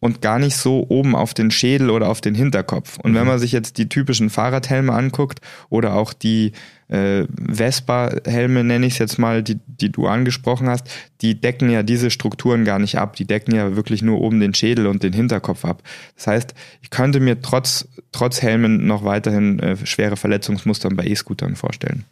und 0.00 0.22
gar 0.22 0.38
nicht 0.38 0.56
so 0.56 0.86
oben 0.88 1.14
auf 1.14 1.34
den 1.34 1.50
Schädel 1.50 1.90
oder 1.90 2.08
auf 2.08 2.20
den 2.20 2.34
Hinterkopf. 2.34 2.98
Und 2.98 3.14
wenn 3.14 3.26
man 3.26 3.38
sich 3.38 3.52
jetzt 3.52 3.78
die 3.78 3.88
typischen 3.88 4.30
Fahrradhelme 4.30 4.92
anguckt 4.92 5.40
oder 5.68 5.94
auch 5.94 6.14
die 6.14 6.52
äh, 6.88 7.26
Vespa-Helme, 7.48 8.64
nenne 8.64 8.86
ich 8.86 8.94
es 8.94 8.98
jetzt 8.98 9.18
mal, 9.18 9.42
die, 9.42 9.58
die 9.66 9.92
du 9.92 10.06
angesprochen 10.06 10.68
hast, 10.68 10.90
die 11.20 11.40
decken 11.40 11.70
ja 11.70 11.82
diese 11.82 12.10
Strukturen 12.10 12.64
gar 12.64 12.78
nicht 12.78 12.98
ab. 12.98 13.14
Die 13.16 13.26
decken 13.26 13.54
ja 13.54 13.76
wirklich 13.76 14.02
nur 14.02 14.20
oben 14.20 14.40
den 14.40 14.54
Schädel 14.54 14.86
und 14.86 15.02
den 15.02 15.12
Hinterkopf 15.12 15.64
ab. 15.64 15.82
Das 16.16 16.26
heißt, 16.26 16.54
ich 16.82 16.90
könnte 16.90 17.20
mir 17.20 17.42
trotz, 17.42 17.86
trotz 18.10 18.42
Helmen 18.42 18.86
noch 18.86 19.04
weiterhin 19.04 19.60
äh, 19.60 19.76
schwere 19.86 20.16
Verletzungsmuster 20.16 20.88
bei 20.88 21.04
E-Scootern 21.04 21.56
vorstellen. 21.56 22.04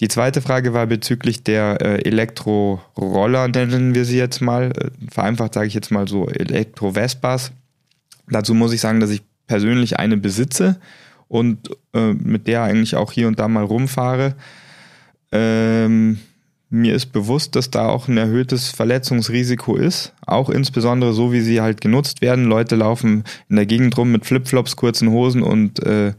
Die 0.00 0.08
zweite 0.08 0.42
Frage 0.42 0.74
war 0.74 0.86
bezüglich 0.86 1.42
der 1.42 1.80
äh, 1.80 2.02
Elektroroller, 2.02 3.48
nennen 3.48 3.94
wir 3.94 4.04
sie 4.04 4.18
jetzt 4.18 4.40
mal. 4.40 4.72
Äh, 4.72 4.90
vereinfacht 5.10 5.54
sage 5.54 5.68
ich 5.68 5.74
jetzt 5.74 5.90
mal 5.90 6.06
so 6.06 6.28
Elektro-Vespas. 6.28 7.52
Dazu 8.28 8.54
muss 8.54 8.72
ich 8.72 8.80
sagen, 8.80 9.00
dass 9.00 9.10
ich 9.10 9.22
persönlich 9.46 9.98
eine 9.98 10.16
besitze 10.16 10.78
und 11.28 11.70
äh, 11.94 12.12
mit 12.12 12.46
der 12.46 12.62
eigentlich 12.62 12.96
auch 12.96 13.12
hier 13.12 13.28
und 13.28 13.38
da 13.38 13.48
mal 13.48 13.64
rumfahre. 13.64 14.34
Ähm, 15.32 16.18
mir 16.68 16.94
ist 16.94 17.12
bewusst, 17.12 17.56
dass 17.56 17.70
da 17.70 17.88
auch 17.88 18.08
ein 18.08 18.18
erhöhtes 18.18 18.70
Verletzungsrisiko 18.70 19.76
ist, 19.76 20.12
auch 20.26 20.50
insbesondere 20.50 21.12
so, 21.12 21.32
wie 21.32 21.40
sie 21.40 21.60
halt 21.60 21.80
genutzt 21.80 22.20
werden. 22.20 22.44
Leute 22.46 22.76
laufen 22.76 23.24
in 23.48 23.56
der 23.56 23.66
Gegend 23.66 23.96
rum 23.96 24.12
mit 24.12 24.26
Flipflops, 24.26 24.76
kurzen 24.76 25.10
Hosen 25.10 25.42
und 25.42 25.82
äh, 25.84 26.12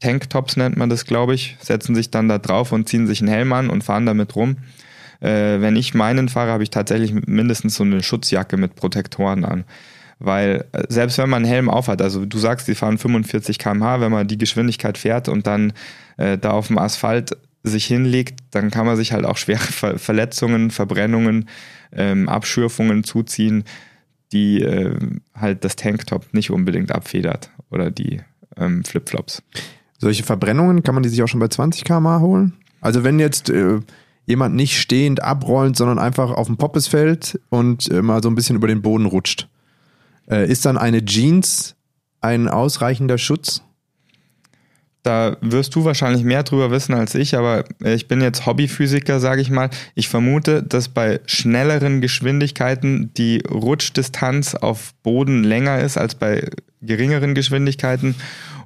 Tanktops 0.00 0.56
nennt 0.56 0.76
man 0.76 0.90
das, 0.90 1.06
glaube 1.06 1.34
ich, 1.34 1.56
setzen 1.60 1.94
sich 1.94 2.10
dann 2.10 2.28
da 2.28 2.38
drauf 2.38 2.72
und 2.72 2.88
ziehen 2.88 3.06
sich 3.06 3.20
einen 3.20 3.28
Helm 3.28 3.52
an 3.52 3.70
und 3.70 3.84
fahren 3.84 4.06
damit 4.06 4.36
rum. 4.36 4.58
Äh, 5.20 5.60
wenn 5.60 5.76
ich 5.76 5.94
meinen 5.94 6.28
fahre, 6.28 6.52
habe 6.52 6.62
ich 6.62 6.70
tatsächlich 6.70 7.12
mindestens 7.26 7.76
so 7.76 7.84
eine 7.84 8.02
Schutzjacke 8.02 8.56
mit 8.56 8.74
Protektoren 8.74 9.44
an. 9.44 9.64
Weil 10.18 10.66
äh, 10.72 10.84
selbst 10.88 11.18
wenn 11.18 11.30
man 11.30 11.44
einen 11.44 11.52
Helm 11.52 11.70
aufhat, 11.70 12.02
also 12.02 12.24
du 12.26 12.38
sagst, 12.38 12.68
die 12.68 12.74
fahren 12.74 12.98
45 12.98 13.58
km/h, 13.58 14.00
wenn 14.00 14.12
man 14.12 14.28
die 14.28 14.38
Geschwindigkeit 14.38 14.98
fährt 14.98 15.28
und 15.28 15.46
dann 15.46 15.72
äh, 16.16 16.38
da 16.38 16.50
auf 16.50 16.68
dem 16.68 16.78
Asphalt 16.78 17.36
sich 17.62 17.86
hinlegt, 17.86 18.40
dann 18.50 18.70
kann 18.70 18.86
man 18.86 18.96
sich 18.96 19.12
halt 19.12 19.24
auch 19.24 19.36
schwere 19.36 19.58
Ver 19.58 19.98
Verletzungen, 19.98 20.70
Verbrennungen, 20.70 21.48
ähm, 21.92 22.28
Abschürfungen 22.28 23.04
zuziehen, 23.04 23.64
die 24.32 24.62
äh, 24.62 24.96
halt 25.34 25.64
das 25.64 25.76
Tanktop 25.76 26.32
nicht 26.32 26.50
unbedingt 26.50 26.92
abfedert 26.92 27.50
oder 27.70 27.90
die 27.90 28.20
ähm, 28.56 28.84
Flipflops. 28.84 29.42
Solche 29.98 30.22
Verbrennungen 30.22 30.82
kann 30.82 30.94
man 30.94 31.02
die 31.02 31.08
sich 31.08 31.22
auch 31.22 31.28
schon 31.28 31.40
bei 31.40 31.48
20 31.48 31.84
km/h 31.84 32.20
holen? 32.20 32.54
Also 32.80 33.04
wenn 33.04 33.18
jetzt 33.18 33.50
äh, 33.50 33.80
jemand 34.26 34.54
nicht 34.54 34.78
stehend 34.78 35.22
abrollt, 35.22 35.76
sondern 35.76 35.98
einfach 35.98 36.30
auf 36.30 36.46
den 36.46 36.56
Poppes 36.56 36.88
fällt 36.88 37.40
und 37.48 37.90
äh, 37.90 38.02
mal 38.02 38.22
so 38.22 38.28
ein 38.28 38.34
bisschen 38.34 38.56
über 38.56 38.68
den 38.68 38.82
Boden 38.82 39.06
rutscht, 39.06 39.48
äh, 40.28 40.50
ist 40.50 40.66
dann 40.66 40.76
eine 40.76 41.04
Jeans 41.04 41.76
ein 42.20 42.48
ausreichender 42.48 43.18
Schutz? 43.18 43.62
Da 45.02 45.36
wirst 45.40 45.76
du 45.76 45.84
wahrscheinlich 45.84 46.24
mehr 46.24 46.42
drüber 46.42 46.72
wissen 46.72 46.92
als 46.92 47.14
ich, 47.14 47.36
aber 47.36 47.64
äh, 47.80 47.94
ich 47.94 48.08
bin 48.08 48.20
jetzt 48.20 48.44
Hobbyphysiker, 48.44 49.20
sage 49.20 49.40
ich 49.40 49.50
mal. 49.50 49.70
Ich 49.94 50.08
vermute, 50.08 50.64
dass 50.64 50.88
bei 50.88 51.20
schnelleren 51.26 52.00
Geschwindigkeiten 52.00 53.12
die 53.16 53.40
Rutschdistanz 53.48 54.56
auf 54.56 54.94
Boden 55.04 55.44
länger 55.44 55.78
ist 55.78 55.96
als 55.96 56.16
bei 56.16 56.50
geringeren 56.82 57.36
Geschwindigkeiten 57.36 58.16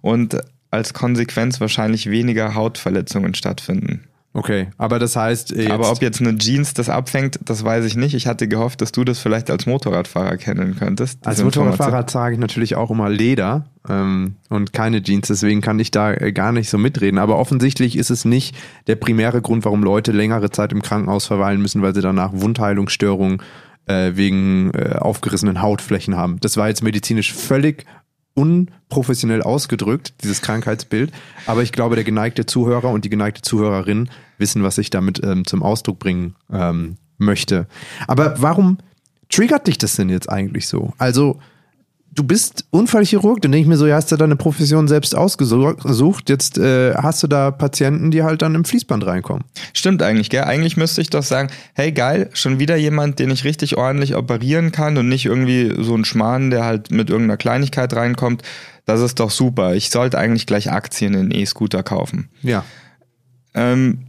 und 0.01 0.39
als 0.71 0.95
Konsequenz 0.95 1.61
wahrscheinlich 1.61 2.11
weniger 2.11 2.55
Hautverletzungen 2.55 3.35
stattfinden. 3.35 4.05
Okay, 4.33 4.69
aber 4.79 5.01
das 5.01 5.17
heißt, 5.17 5.53
äh, 5.53 5.63
jetzt, 5.63 5.71
Aber 5.73 5.91
ob 5.91 6.01
jetzt 6.03 6.21
eine 6.21 6.39
Jeans 6.39 6.73
das 6.73 6.89
abfängt, 6.89 7.41
das 7.45 7.65
weiß 7.65 7.85
ich 7.85 7.97
nicht. 7.97 8.15
Ich 8.15 8.29
hatte 8.29 8.47
gehofft, 8.47 8.81
dass 8.81 8.93
du 8.93 9.03
das 9.03 9.19
vielleicht 9.19 9.51
als 9.51 9.67
Motorradfahrer 9.67 10.37
kennen 10.37 10.77
könntest. 10.79 11.27
als. 11.27 11.43
Motorradfahrer 11.43 12.07
trage 12.07 12.35
ich 12.35 12.41
natürlich 12.41 12.77
auch 12.77 12.93
immer 12.93 13.11
Leder 13.11 13.67
ähm, 13.89 14.37
und 14.49 14.73
keine 14.73 15.03
Jeans, 15.03 15.27
deswegen 15.27 15.61
kann 15.63 15.81
ich 15.81 15.91
da 15.91 16.13
äh, 16.13 16.33
gar 16.33 16.53
nicht 16.53 16.71
so 16.71 16.79
mitreden. 16.79 17.19
Aber 17.19 17.39
offensichtlich 17.39 17.97
ist 17.97 18.11
es 18.11 18.25
nicht 18.25 18.55
der 18.87 18.95
primäre 18.95 19.43
Grund, 19.43 19.65
warum 19.65 19.83
Leute 19.83 20.13
längere 20.13 20.51
Zeit 20.51 20.71
im 20.71 20.81
Krankenhaus 20.83 21.27
verweilen 21.27 21.61
müssen, 21.61 21.83
weil 21.83 21.95
sie 21.95 22.03
danach 22.03 22.31
Wundheilungsstörungen 22.33 23.43
äh, 23.87 24.13
wegen 24.15 24.71
äh, 24.75 24.95
aufgerissenen 24.97 25.61
Hautflächen 25.61 26.17
haben. 26.17 26.39
Das 26.41 26.57
war 26.57 26.69
jetzt 26.69 26.85
medizinisch 26.85 27.33
völlig 27.33 27.85
unprofessionell 28.35 29.43
ausgedrückt, 29.43 30.15
dieses 30.23 30.43
Krankheitsbild. 30.43 31.13
Aber 31.47 31.63
ich 31.63 31.73
glaube, 31.73 31.95
der 31.97 32.05
geneigte 32.05 32.47
Zuhörer 32.47 32.91
und 32.91 33.05
die 33.05 33.11
geneigte 33.11 33.43
Zuhörerin 33.43 34.09
wissen, 34.39 34.63
was 34.63 34.79
ich 34.79 34.91
damit 34.91 35.21
ähm, 35.23 35.47
zum 35.47 35.63
Ausdruck 35.63 35.99
bringen 35.99 36.37
ähm, 36.53 36.97
möchte. 37.19 37.67
Aber 38.07 38.41
warum 38.41 38.79
triggert 39.29 39.67
dich 39.67 39.79
das 39.79 39.97
denn 39.97 40.09
jetzt 40.09 40.29
eigentlich 40.29 40.69
so? 40.69 40.93
Also, 40.99 41.39
du 42.13 42.25
bist 42.25 42.65
Unfallchirurg, 42.71 43.41
dann 43.41 43.53
denke 43.53 43.63
ich 43.63 43.69
mir 43.69 43.77
so, 43.77 43.87
ja, 43.87 43.97
hast 43.97 44.11
du 44.11 44.17
deine 44.17 44.37
Profession 44.37 44.89
selbst 44.89 45.15
ausgesucht, 45.15 46.29
jetzt 46.29 46.59
äh, 46.59 46.95
hast 46.95 47.23
du 47.23 47.27
da 47.27 47.51
Patienten, 47.51 48.11
die 48.11 48.23
halt 48.23 48.43
dann 48.43 48.55
im 48.55 48.65
Fließband 48.65 49.07
reinkommen. 49.07 49.45
Stimmt 49.73 50.03
eigentlich, 50.03 50.31
gell? 50.31 50.45
Eigentlich 50.45 50.77
müsste 50.77 51.01
ich 51.01 51.11
doch 51.11 51.23
sagen, 51.23 51.51
hey 51.75 51.93
geil, 51.93 52.31
schon 52.33 52.59
wieder 52.59 52.77
jemand, 52.77 53.19
den 53.19 53.31
ich 53.31 53.45
richtig 53.45 53.77
ordentlich 53.77 54.17
operieren 54.17 54.73
kann 54.73 54.99
und 54.99 55.09
nicht 55.09 55.27
irgendwie 55.27 55.73
so 55.83 55.95
ein 55.95 56.05
Schmarrn, 56.05 56.51
der 56.51 56.65
halt 56.65 56.91
mit 56.91 57.11
irgendeiner 57.11 57.37
Kleinigkeit 57.37 57.95
reinkommt. 57.95 58.43
Das 58.87 59.01
ist 59.01 59.21
doch 59.21 59.31
super. 59.31 59.75
Ich 59.75 59.91
sollte 59.91 60.19
eigentlich 60.19 60.47
gleich 60.47 60.71
Aktien 60.71 61.15
in 61.15 61.31
E-Scooter 61.31 61.83
kaufen. 61.83 62.29
Ja. 62.43 62.65
Ähm, 63.55 64.07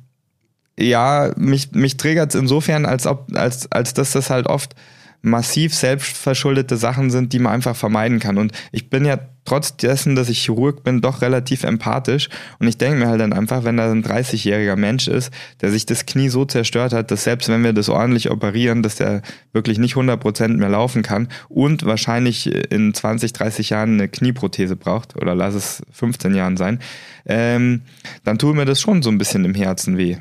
ja, 0.80 1.32
mich, 1.38 1.72
mich 1.74 1.98
triggert 1.98 2.34
es 2.34 2.40
insofern, 2.40 2.86
als 2.86 3.06
ob, 3.06 3.28
als, 3.36 3.72
als 3.72 3.94
dass 3.94 4.12
das 4.14 4.30
halt 4.32 4.48
oft 4.48 4.76
massiv 5.22 5.74
selbstverschuldete 5.74 6.78
Sachen 6.78 7.12
sind, 7.12 7.34
die 7.34 7.40
man 7.40 7.54
einfach 7.54 7.76
vermeiden 7.76 8.20
kann. 8.20 8.38
Und 8.38 8.52
ich 8.72 8.90
bin 8.90 9.06
ja 9.06 9.20
trotz 9.46 9.76
dessen, 9.76 10.16
dass 10.16 10.30
ich 10.30 10.44
Chirurg 10.44 10.84
bin, 10.84 11.02
doch 11.02 11.22
relativ 11.22 11.64
empathisch. 11.64 12.30
Und 12.60 12.68
ich 12.68 12.78
denke 12.78 13.00
mir 13.00 13.08
halt 13.08 13.22
dann 13.22 13.34
einfach, 13.34 13.64
wenn 13.64 13.78
da 13.78 13.92
ein 13.92 14.04
30-jähriger 14.04 14.76
Mensch 14.76 15.08
ist, 15.08 15.32
der 15.62 15.72
sich 15.72 15.86
das 15.86 16.06
Knie 16.06 16.30
so 16.30 16.46
zerstört 16.46 16.94
hat, 16.94 17.12
dass 17.12 17.24
selbst 17.24 17.50
wenn 17.50 17.64
wir 17.64 17.74
das 17.74 17.90
ordentlich 17.90 18.30
operieren, 18.30 18.84
dass 18.84 18.96
der 18.96 19.22
wirklich 19.52 19.78
nicht 19.78 19.96
100% 19.96 20.58
mehr 20.58 20.70
laufen 20.70 21.02
kann 21.02 21.28
und 21.50 21.86
wahrscheinlich 21.86 22.48
in 22.72 22.94
20, 22.94 23.34
30 23.34 23.72
Jahren 23.72 23.94
eine 23.94 24.10
Knieprothese 24.10 24.76
braucht, 24.76 25.16
oder 25.16 25.36
lass 25.36 25.54
es 25.56 25.82
15 25.92 26.36
Jahren 26.36 26.58
sein, 26.58 26.80
ähm, 27.26 27.82
dann 28.24 28.38
tut 28.38 28.56
mir 28.56 28.66
das 28.66 28.82
schon 28.82 29.02
so 29.02 29.10
ein 29.10 29.18
bisschen 29.18 29.46
im 29.46 29.56
Herzen 29.56 29.98
weh. 29.98 30.18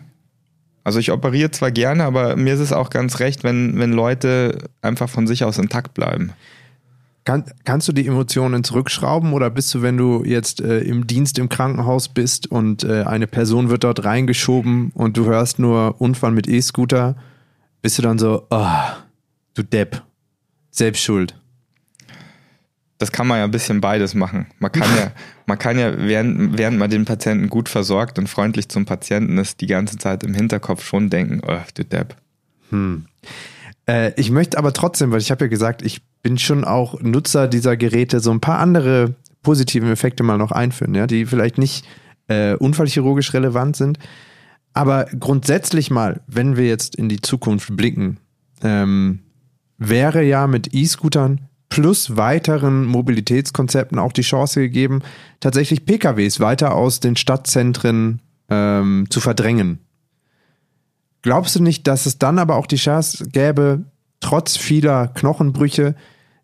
Also 0.90 0.98
ich 0.98 1.12
operiere 1.12 1.53
zwar 1.53 1.70
gerne, 1.70 2.03
aber 2.03 2.35
mir 2.35 2.53
ist 2.53 2.59
es 2.59 2.72
auch 2.72 2.90
ganz 2.90 3.20
recht, 3.20 3.44
wenn, 3.44 3.79
wenn 3.79 3.92
Leute 3.92 4.59
einfach 4.83 5.09
von 5.09 5.29
sich 5.29 5.44
aus 5.44 5.57
intakt 5.57 5.94
bleiben. 5.94 6.33
Kann, 7.22 7.44
kannst 7.64 7.87
du 7.87 7.92
die 7.92 8.09
Emotionen 8.09 8.64
zurückschrauben 8.64 9.33
oder 9.33 9.50
bist 9.50 9.72
du, 9.72 9.83
wenn 9.83 9.96
du 9.96 10.24
jetzt 10.24 10.61
äh, 10.61 10.81
im 10.81 11.07
Dienst 11.07 11.38
im 11.38 11.48
Krankenhaus 11.48 12.09
bist 12.09 12.50
und 12.50 12.83
äh, 12.83 13.05
eine 13.05 13.29
Person 13.29 13.70
wird 13.70 13.85
dort 13.85 14.05
reingeschoben 14.05 14.90
und 14.92 15.16
du 15.16 15.26
hörst 15.26 15.61
nur 15.61 16.00
Unfall 16.00 16.33
mit 16.33 16.48
E-Scooter, 16.48 17.14
bist 17.83 17.96
du 17.98 18.03
dann 18.03 18.18
so, 18.18 18.48
oh, 18.50 18.66
du 19.55 19.62
Depp. 19.62 20.03
selbst 20.72 21.05
schuld? 21.05 21.37
Das 23.00 23.12
kann 23.12 23.26
man 23.26 23.38
ja 23.38 23.44
ein 23.44 23.50
bisschen 23.50 23.80
beides 23.80 24.14
machen. 24.14 24.46
Man 24.58 24.70
kann 24.70 24.88
ja, 24.94 25.10
man 25.46 25.58
kann 25.58 25.78
ja, 25.78 25.96
während, 25.96 26.58
während 26.58 26.78
man 26.78 26.90
den 26.90 27.06
Patienten 27.06 27.48
gut 27.48 27.70
versorgt 27.70 28.18
und 28.18 28.28
freundlich 28.28 28.68
zum 28.68 28.84
Patienten 28.84 29.38
ist, 29.38 29.62
die 29.62 29.66
ganze 29.66 29.96
Zeit 29.96 30.22
im 30.22 30.34
Hinterkopf 30.34 30.84
schon 30.84 31.08
denken, 31.08 31.40
oh, 31.46 31.56
du 31.74 31.84
Depp. 31.84 32.14
Hm. 32.68 33.06
Äh, 33.88 34.12
ich 34.20 34.30
möchte 34.30 34.58
aber 34.58 34.74
trotzdem, 34.74 35.12
weil 35.12 35.20
ich 35.20 35.30
habe 35.30 35.46
ja 35.46 35.48
gesagt, 35.48 35.80
ich 35.80 36.02
bin 36.22 36.36
schon 36.36 36.62
auch 36.62 37.00
Nutzer 37.00 37.48
dieser 37.48 37.78
Geräte, 37.78 38.20
so 38.20 38.30
ein 38.30 38.40
paar 38.40 38.58
andere 38.58 39.14
positive 39.42 39.90
Effekte 39.90 40.22
mal 40.22 40.36
noch 40.36 40.52
einführen, 40.52 40.94
ja, 40.94 41.06
die 41.06 41.24
vielleicht 41.24 41.56
nicht 41.56 41.86
äh, 42.28 42.54
unfallchirurgisch 42.54 43.32
relevant 43.32 43.76
sind. 43.76 43.98
Aber 44.74 45.06
grundsätzlich 45.18 45.90
mal, 45.90 46.20
wenn 46.26 46.58
wir 46.58 46.66
jetzt 46.66 46.96
in 46.96 47.08
die 47.08 47.22
Zukunft 47.22 47.74
blicken, 47.74 48.18
ähm, 48.62 49.20
wäre 49.78 50.22
ja 50.22 50.46
mit 50.46 50.74
E-Scootern 50.74 51.48
plus 51.70 52.16
weiteren 52.16 52.85
Mobilitätskonzepten 52.85 53.98
auch 53.98 54.12
die 54.12 54.22
Chance 54.22 54.61
gegeben, 54.61 55.00
tatsächlich 55.38 55.87
PKWs 55.87 56.40
weiter 56.40 56.74
aus 56.74 57.00
den 57.00 57.16
Stadtzentren 57.16 58.20
ähm, 58.50 59.06
zu 59.09 59.20
verdrängen. 59.20 59.78
Glaubst 61.22 61.56
du 61.56 61.62
nicht, 61.62 61.87
dass 61.87 62.06
es 62.06 62.18
dann 62.18 62.38
aber 62.38 62.56
auch 62.56 62.66
die 62.66 62.76
Chance 62.76 63.28
gäbe, 63.30 63.85
trotz 64.20 64.56
vieler 64.56 65.09
Knochenbrüche, 65.09 65.94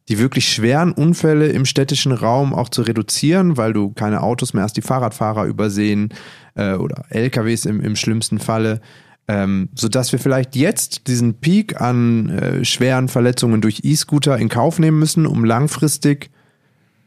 die 0.09 0.19
wirklich 0.19 0.49
schweren 0.49 0.93
Unfälle 0.93 1.49
im 1.49 1.65
städtischen 1.65 2.13
Raum 2.13 2.55
auch 2.55 2.69
zu 2.69 2.83
reduzieren, 2.83 3.57
weil 3.57 3.73
du 3.73 3.91
keine 3.91 4.23
Autos 4.23 4.55
mehr 4.55 4.63
hast, 4.63 4.77
die 4.77 4.83
Fahrradfahrer 4.83 5.47
übersehen 5.47 6.11
äh, 6.55 6.75
oder 6.75 7.05
LKWs 7.11 7.65
im, 7.65 7.81
im 7.81 7.97
schlimmsten 7.97 8.39
Falle, 8.39 8.81
ähm, 9.29 9.69
sodass 9.75 10.13
wir 10.13 10.19
vielleicht 10.19 10.55
jetzt 10.55 11.09
diesen 11.09 11.35
Peak 11.35 11.81
an 11.81 12.29
äh, 12.29 12.65
schweren 12.65 13.09
Verletzungen 13.09 13.61
durch 13.61 13.81
E-Scooter 13.83 14.39
in 14.39 14.49
Kauf 14.49 14.79
nehmen 14.79 14.99
müssen, 14.99 15.27
um 15.27 15.45
langfristig 15.45 16.31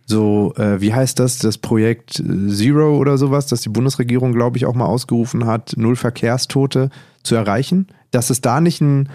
so, 0.05 0.53
äh, 0.57 0.81
wie 0.81 0.93
heißt 0.93 1.19
das, 1.19 1.37
das 1.37 1.59
Projekt 1.59 2.23
Zero 2.49 2.97
oder 2.97 3.17
sowas, 3.17 3.45
das 3.45 3.61
die 3.61 3.69
Bundesregierung, 3.69 4.33
glaube 4.33 4.57
ich, 4.57 4.65
auch 4.65 4.73
mal 4.73 4.87
ausgerufen 4.87 5.45
hat, 5.45 5.73
Null 5.77 5.95
Verkehrstote 5.95 6.89
zu 7.23 7.35
erreichen, 7.35 7.87
dass 8.11 8.31
es 8.31 8.41
da 8.41 8.59
nicht 8.59 8.81
ein 8.81 9.09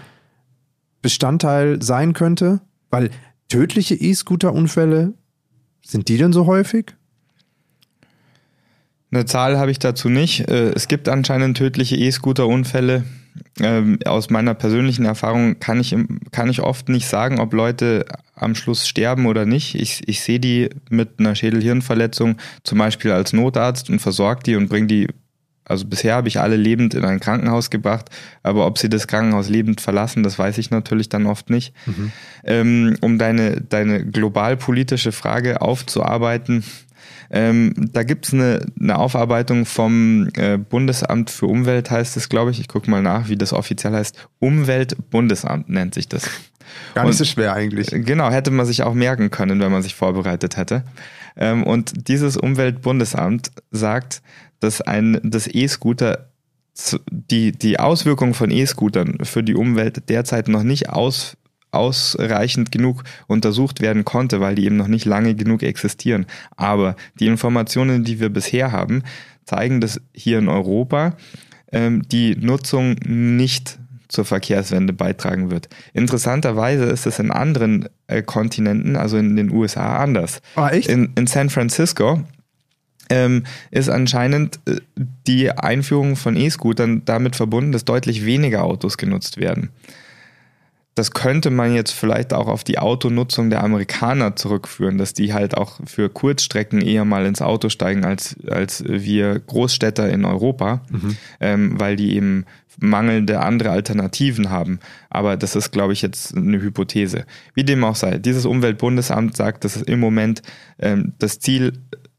Bestandteil 1.01 1.81
sein 1.81 2.13
könnte, 2.13 2.61
weil 2.89 3.11
tödliche 3.49 3.93
E-Scooter-Unfälle, 3.93 5.13
sind 5.85 6.07
die 6.07 6.17
denn 6.17 6.33
so 6.33 6.47
häufig? 6.47 6.95
Eine 9.11 9.25
Zahl 9.25 9.57
habe 9.57 9.71
ich 9.71 9.79
dazu 9.79 10.09
nicht. 10.09 10.49
Äh, 10.49 10.71
es 10.71 10.87
gibt 10.87 11.09
anscheinend 11.09 11.57
tödliche 11.57 11.95
E-Scooter-Unfälle. 11.95 13.03
Ähm, 13.61 13.99
aus 14.05 14.29
meiner 14.29 14.53
persönlichen 14.53 15.05
Erfahrung 15.05 15.59
kann 15.59 15.79
ich, 15.79 15.95
kann 16.31 16.49
ich 16.49 16.61
oft 16.61 16.89
nicht 16.89 17.07
sagen, 17.07 17.39
ob 17.39 17.53
Leute 17.53 18.05
am 18.33 18.55
Schluss 18.55 18.87
sterben 18.87 19.25
oder 19.25 19.45
nicht. 19.45 19.75
Ich, 19.75 20.07
ich 20.07 20.21
sehe 20.21 20.39
die 20.39 20.69
mit 20.89 21.19
einer 21.19 21.35
Schädelhirnverletzung 21.35 22.37
zum 22.63 22.77
Beispiel 22.77 23.11
als 23.11 23.33
Notarzt 23.33 23.89
und 23.89 23.99
versorge 23.99 24.43
die 24.43 24.55
und 24.55 24.69
bringe 24.69 24.87
die 24.87 25.07
also 25.67 25.87
bisher 25.87 26.13
habe 26.13 26.27
ich 26.27 26.39
alle 26.39 26.55
lebend 26.55 26.93
in 26.93 27.03
ein 27.03 27.19
Krankenhaus 27.19 27.71
gebracht, 27.71 28.09
aber 28.43 28.67
ob 28.67 28.77
sie 28.77 28.87
das 28.87 29.07
Krankenhaus 29.07 29.49
lebend 29.49 29.81
verlassen, 29.81 30.21
das 30.21 30.37
weiß 30.37 30.59
ich 30.59 30.69
natürlich 30.69 31.09
dann 31.09 31.25
oft 31.25 31.49
nicht. 31.49 31.73
Mhm. 31.87 32.11
Ähm, 32.43 32.97
um 33.01 33.17
deine, 33.17 33.61
deine 33.61 34.05
globalpolitische 34.05 35.11
Frage 35.11 35.61
aufzuarbeiten, 35.61 36.63
ähm, 37.29 37.73
da 37.91 38.03
gibt's 38.03 38.33
eine, 38.33 38.65
eine 38.79 38.97
Aufarbeitung 38.97 39.65
vom 39.65 40.29
äh, 40.35 40.57
Bundesamt 40.57 41.29
für 41.29 41.47
Umwelt, 41.47 41.91
heißt 41.91 42.17
es, 42.17 42.29
glaube 42.29 42.51
ich. 42.51 42.59
Ich 42.59 42.67
gucke 42.67 42.89
mal 42.89 43.01
nach, 43.01 43.29
wie 43.29 43.35
das 43.35 43.53
offiziell 43.53 43.93
heißt. 43.93 44.27
Umweltbundesamt 44.39 45.69
nennt 45.69 45.93
sich 45.93 46.07
das. 46.07 46.29
Gar 46.93 47.03
nicht 47.03 47.11
und, 47.11 47.17
so 47.17 47.25
schwer 47.25 47.53
eigentlich. 47.53 47.87
Genau, 47.91 48.29
hätte 48.29 48.51
man 48.51 48.65
sich 48.65 48.83
auch 48.83 48.93
merken 48.93 49.31
können, 49.31 49.59
wenn 49.59 49.71
man 49.71 49.83
sich 49.83 49.95
vorbereitet 49.95 50.57
hätte. 50.57 50.83
Ähm, 51.35 51.63
und 51.63 52.07
dieses 52.07 52.37
Umweltbundesamt 52.37 53.51
sagt, 53.71 54.21
dass 54.59 54.81
ein 54.81 55.19
das 55.23 55.47
E-Scooter 55.47 56.29
die, 57.09 57.53
die 57.53 57.79
Auswirkungen 57.79 58.33
von 58.33 58.51
E-Scootern 58.51 59.19
für 59.23 59.43
die 59.43 59.55
Umwelt 59.55 60.09
derzeit 60.09 60.47
noch 60.47 60.63
nicht 60.63 60.89
aus, 60.89 61.37
ausreichend 61.75 62.71
genug 62.71 63.03
untersucht 63.27 63.81
werden 63.81 64.05
konnte, 64.05 64.39
weil 64.39 64.55
die 64.55 64.65
eben 64.65 64.77
noch 64.77 64.87
nicht 64.87 65.05
lange 65.05 65.35
genug 65.35 65.63
existieren. 65.63 66.25
Aber 66.55 66.95
die 67.19 67.27
Informationen, 67.27 68.03
die 68.03 68.19
wir 68.19 68.29
bisher 68.29 68.71
haben, 68.71 69.03
zeigen, 69.45 69.81
dass 69.81 70.01
hier 70.13 70.39
in 70.39 70.47
Europa 70.47 71.15
ähm, 71.71 72.03
die 72.09 72.35
Nutzung 72.35 72.95
nicht 73.05 73.79
zur 74.07 74.25
Verkehrswende 74.25 74.93
beitragen 74.93 75.51
wird. 75.51 75.67
Interessanterweise 75.93 76.85
ist 76.85 77.05
es 77.05 77.19
in 77.19 77.31
anderen 77.31 77.89
äh, 78.07 78.21
Kontinenten, 78.21 78.95
also 78.95 79.17
in 79.17 79.35
den 79.35 79.51
USA, 79.51 79.97
anders. 79.97 80.41
Ah, 80.55 80.69
echt? 80.69 80.89
In, 80.89 81.11
in 81.15 81.27
San 81.27 81.49
Francisco 81.49 82.23
ähm, 83.09 83.43
ist 83.71 83.89
anscheinend 83.89 84.59
äh, 84.65 84.77
die 85.27 85.51
Einführung 85.51 86.15
von 86.15 86.35
E-Scootern 86.35 87.03
damit 87.05 87.35
verbunden, 87.35 87.71
dass 87.71 87.85
deutlich 87.85 88.25
weniger 88.25 88.63
Autos 88.63 88.97
genutzt 88.97 89.37
werden. 89.37 89.69
Das 90.95 91.11
könnte 91.11 91.49
man 91.49 91.73
jetzt 91.73 91.91
vielleicht 91.91 92.33
auch 92.33 92.47
auf 92.47 92.63
die 92.63 92.79
Autonutzung 92.79 93.49
der 93.49 93.63
Amerikaner 93.63 94.37
zurückführen, 94.37 94.97
dass 94.97 95.13
die 95.13 95.33
halt 95.33 95.57
auch 95.57 95.79
für 95.85 96.09
Kurzstrecken 96.09 96.81
eher 96.81 97.03
mal 97.03 97.25
ins 97.25 97.41
Auto 97.41 97.67
steigen 97.67 98.05
als, 98.05 98.37
als 98.47 98.83
wir 98.87 99.39
Großstädter 99.39 100.09
in 100.09 100.23
Europa, 100.23 100.81
mhm. 100.89 101.17
ähm, 101.41 101.79
weil 101.79 101.97
die 101.97 102.15
eben 102.15 102.45
mangelnde 102.79 103.41
andere 103.41 103.71
Alternativen 103.71 104.49
haben. 104.49 104.79
Aber 105.09 105.35
das 105.37 105.55
ist, 105.55 105.71
glaube 105.71 105.93
ich, 105.93 106.01
jetzt 106.01 106.35
eine 106.35 106.61
Hypothese. 106.61 107.25
Wie 107.53 107.63
dem 107.63 107.83
auch 107.83 107.95
sei, 107.95 108.17
dieses 108.17 108.45
Umweltbundesamt 108.45 109.35
sagt, 109.35 109.65
dass 109.65 109.75
es 109.75 109.81
im 109.81 109.99
Moment 109.99 110.41
ähm, 110.79 111.13
das 111.19 111.39
Ziel 111.39 111.73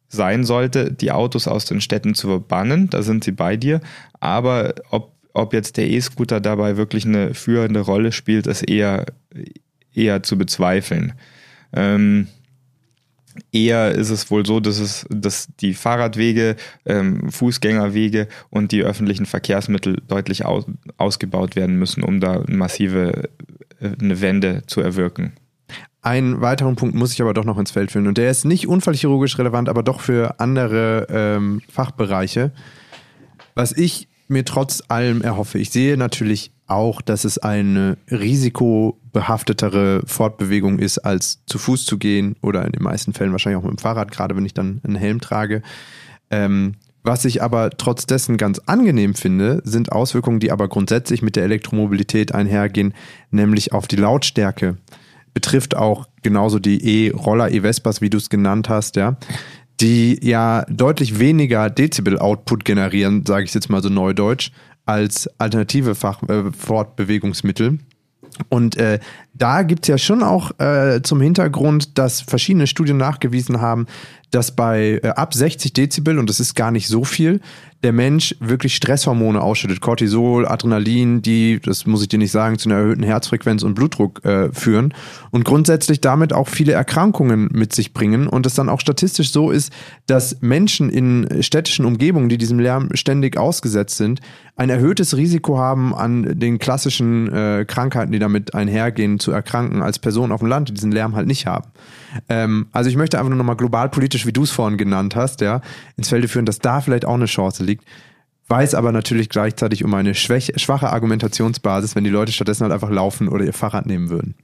sein 0.08 0.44
sollte, 0.44 0.92
die 0.92 1.12
Autos 1.12 1.48
aus 1.48 1.64
den 1.64 1.80
Städten 1.80 2.14
zu 2.14 2.28
verbannen. 2.28 2.90
Da 2.90 3.02
sind 3.02 3.24
sie 3.24 3.32
bei 3.32 3.56
dir. 3.56 3.80
Aber 4.20 4.74
ob, 4.90 5.15
ob 5.36 5.52
jetzt 5.52 5.76
der 5.76 5.88
E-Scooter 5.88 6.40
dabei 6.40 6.76
wirklich 6.76 7.04
eine 7.04 7.34
führende 7.34 7.80
Rolle 7.80 8.12
spielt, 8.12 8.46
ist 8.46 8.62
eher, 8.62 9.06
eher 9.94 10.22
zu 10.22 10.38
bezweifeln. 10.38 11.12
Ähm, 11.72 12.28
eher 13.52 13.92
ist 13.92 14.10
es 14.10 14.30
wohl 14.30 14.46
so, 14.46 14.60
dass 14.60 14.78
es, 14.78 15.06
dass 15.10 15.48
die 15.60 15.74
Fahrradwege, 15.74 16.56
ähm, 16.86 17.30
Fußgängerwege 17.30 18.28
und 18.50 18.72
die 18.72 18.82
öffentlichen 18.82 19.26
Verkehrsmittel 19.26 20.02
deutlich 20.08 20.44
aus, 20.44 20.64
ausgebaut 20.96 21.54
werden 21.54 21.76
müssen, 21.76 22.02
um 22.02 22.20
da 22.20 22.42
massive 22.48 23.28
äh, 23.80 23.90
eine 24.00 24.20
Wende 24.20 24.62
zu 24.66 24.80
erwirken. 24.80 25.34
Einen 26.00 26.40
weiteren 26.40 26.76
Punkt 26.76 26.94
muss 26.94 27.12
ich 27.12 27.20
aber 27.20 27.34
doch 27.34 27.44
noch 27.44 27.58
ins 27.58 27.72
Feld 27.72 27.90
führen 27.90 28.06
und 28.06 28.16
der 28.16 28.30
ist 28.30 28.44
nicht 28.44 28.68
unfallchirurgisch 28.68 29.38
relevant, 29.38 29.68
aber 29.68 29.82
doch 29.82 30.00
für 30.00 30.40
andere 30.40 31.08
ähm, 31.10 31.60
Fachbereiche. 31.68 32.52
Was 33.54 33.72
ich 33.72 34.08
mir 34.28 34.44
trotz 34.44 34.82
allem 34.88 35.22
erhoffe, 35.22 35.58
ich 35.58 35.70
sehe 35.70 35.96
natürlich 35.96 36.50
auch, 36.66 37.00
dass 37.00 37.24
es 37.24 37.38
eine 37.38 37.96
risikobehaftetere 38.10 40.02
Fortbewegung 40.06 40.78
ist, 40.78 40.98
als 40.98 41.44
zu 41.46 41.58
Fuß 41.58 41.84
zu 41.84 41.98
gehen 41.98 42.36
oder 42.42 42.64
in 42.64 42.72
den 42.72 42.82
meisten 42.82 43.12
Fällen 43.12 43.32
wahrscheinlich 43.32 43.58
auch 43.58 43.68
mit 43.68 43.78
dem 43.78 43.82
Fahrrad, 43.82 44.10
gerade 44.10 44.36
wenn 44.36 44.44
ich 44.44 44.54
dann 44.54 44.80
einen 44.84 44.96
Helm 44.96 45.20
trage. 45.20 45.62
Ähm, 46.30 46.74
was 47.06 47.24
ich 47.24 47.40
aber 47.40 47.70
trotz 47.70 48.06
dessen 48.06 48.36
ganz 48.36 48.60
angenehm 48.66 49.14
finde, 49.14 49.62
sind 49.64 49.92
Auswirkungen, 49.92 50.40
die 50.40 50.50
aber 50.50 50.66
grundsätzlich 50.66 51.22
mit 51.22 51.36
der 51.36 51.44
Elektromobilität 51.44 52.34
einhergehen, 52.34 52.94
nämlich 53.30 53.72
auf 53.72 53.86
die 53.86 53.94
Lautstärke. 53.94 54.76
Betrifft 55.32 55.76
auch 55.76 56.08
genauso 56.24 56.58
die 56.58 57.06
E-Roller, 57.06 57.52
E-Vespas, 57.52 58.00
wie 58.00 58.10
du 58.10 58.16
es 58.16 58.28
genannt 58.28 58.68
hast, 58.68 58.96
ja, 58.96 59.18
die 59.80 60.18
ja 60.22 60.64
deutlich 60.68 61.18
weniger 61.18 61.70
Dezibel-Output 61.70 62.64
generieren, 62.64 63.24
sage 63.26 63.44
ich 63.44 63.54
jetzt 63.54 63.68
mal 63.68 63.82
so 63.82 63.88
neudeutsch, 63.88 64.50
als 64.86 65.28
alternative 65.38 65.94
Fach 65.94 66.22
äh, 66.28 66.52
Fortbewegungsmittel. 66.52 67.78
Und 68.48 68.76
äh, 68.76 68.98
da 69.34 69.62
gibt's 69.62 69.88
ja 69.88 69.98
schon 69.98 70.22
auch 70.22 70.58
äh, 70.58 71.00
zum 71.02 71.20
Hintergrund, 71.20 71.98
dass 71.98 72.20
verschiedene 72.20 72.66
Studien 72.66 72.96
nachgewiesen 72.96 73.60
haben, 73.60 73.86
dass 74.30 74.54
bei 74.54 75.00
äh, 75.02 75.08
ab 75.08 75.34
60 75.34 75.72
Dezibel, 75.72 76.18
und 76.18 76.28
das 76.28 76.40
ist 76.40 76.54
gar 76.54 76.70
nicht 76.70 76.88
so 76.88 77.04
viel, 77.04 77.40
der 77.82 77.92
Mensch 77.92 78.34
wirklich 78.40 78.74
Stresshormone 78.74 79.40
ausschüttet, 79.40 79.80
Cortisol, 79.80 80.46
Adrenalin, 80.46 81.22
die, 81.22 81.60
das 81.60 81.86
muss 81.86 82.02
ich 82.02 82.08
dir 82.08 82.18
nicht 82.18 82.32
sagen, 82.32 82.58
zu 82.58 82.68
einer 82.68 82.78
erhöhten 82.78 83.02
Herzfrequenz 83.02 83.62
und 83.62 83.74
Blutdruck 83.74 84.24
äh, 84.24 84.52
führen 84.52 84.94
und 85.30 85.44
grundsätzlich 85.44 86.00
damit 86.00 86.32
auch 86.32 86.48
viele 86.48 86.72
Erkrankungen 86.72 87.48
mit 87.52 87.74
sich 87.74 87.92
bringen 87.92 88.26
und 88.26 88.46
es 88.46 88.54
dann 88.54 88.68
auch 88.68 88.80
statistisch 88.80 89.30
so 89.30 89.50
ist, 89.50 89.72
dass 90.06 90.40
Menschen 90.40 90.90
in 90.90 91.42
städtischen 91.42 91.84
Umgebungen, 91.84 92.28
die 92.28 92.38
diesem 92.38 92.58
Lärm 92.58 92.88
ständig 92.94 93.36
ausgesetzt 93.36 93.96
sind, 93.96 94.20
ein 94.56 94.70
erhöhtes 94.70 95.16
Risiko 95.16 95.58
haben, 95.58 95.94
an 95.94 96.38
den 96.38 96.58
klassischen 96.58 97.30
äh, 97.30 97.66
Krankheiten, 97.68 98.10
die 98.10 98.18
damit 98.18 98.54
einhergehen, 98.54 99.20
zu 99.20 99.30
erkranken, 99.30 99.82
als 99.82 99.98
Personen 99.98 100.32
auf 100.32 100.40
dem 100.40 100.48
Land, 100.48 100.70
die 100.70 100.74
diesen 100.74 100.92
Lärm 100.92 101.14
halt 101.14 101.26
nicht 101.26 101.46
haben. 101.46 101.68
Ähm, 102.30 102.68
also 102.72 102.88
ich 102.88 102.96
möchte 102.96 103.18
einfach 103.18 103.28
nur 103.28 103.36
nochmal 103.36 103.56
global 103.56 103.90
politisch, 103.90 104.24
wie 104.24 104.32
du 104.32 104.44
es 104.44 104.50
vorhin 104.50 104.78
genannt 104.78 105.14
hast, 105.14 105.42
ja, 105.42 105.60
ins 105.98 106.08
Felde 106.08 106.26
führen, 106.26 106.46
dass 106.46 106.58
da 106.58 106.80
vielleicht 106.80 107.04
auch 107.04 107.14
eine 107.14 107.26
Chance 107.26 107.64
liegt. 107.66 107.84
Weiß 108.48 108.74
aber 108.74 108.92
natürlich 108.92 109.28
gleichzeitig 109.28 109.84
um 109.84 109.92
eine 109.94 110.14
schwäche, 110.14 110.58
schwache 110.58 110.90
Argumentationsbasis, 110.90 111.96
wenn 111.96 112.04
die 112.04 112.10
Leute 112.10 112.32
stattdessen 112.32 112.62
halt 112.62 112.72
einfach 112.72 112.90
laufen 112.90 113.28
oder 113.28 113.44
ihr 113.44 113.52
Fahrrad 113.52 113.86
nehmen 113.86 114.08
würden. 114.08 114.34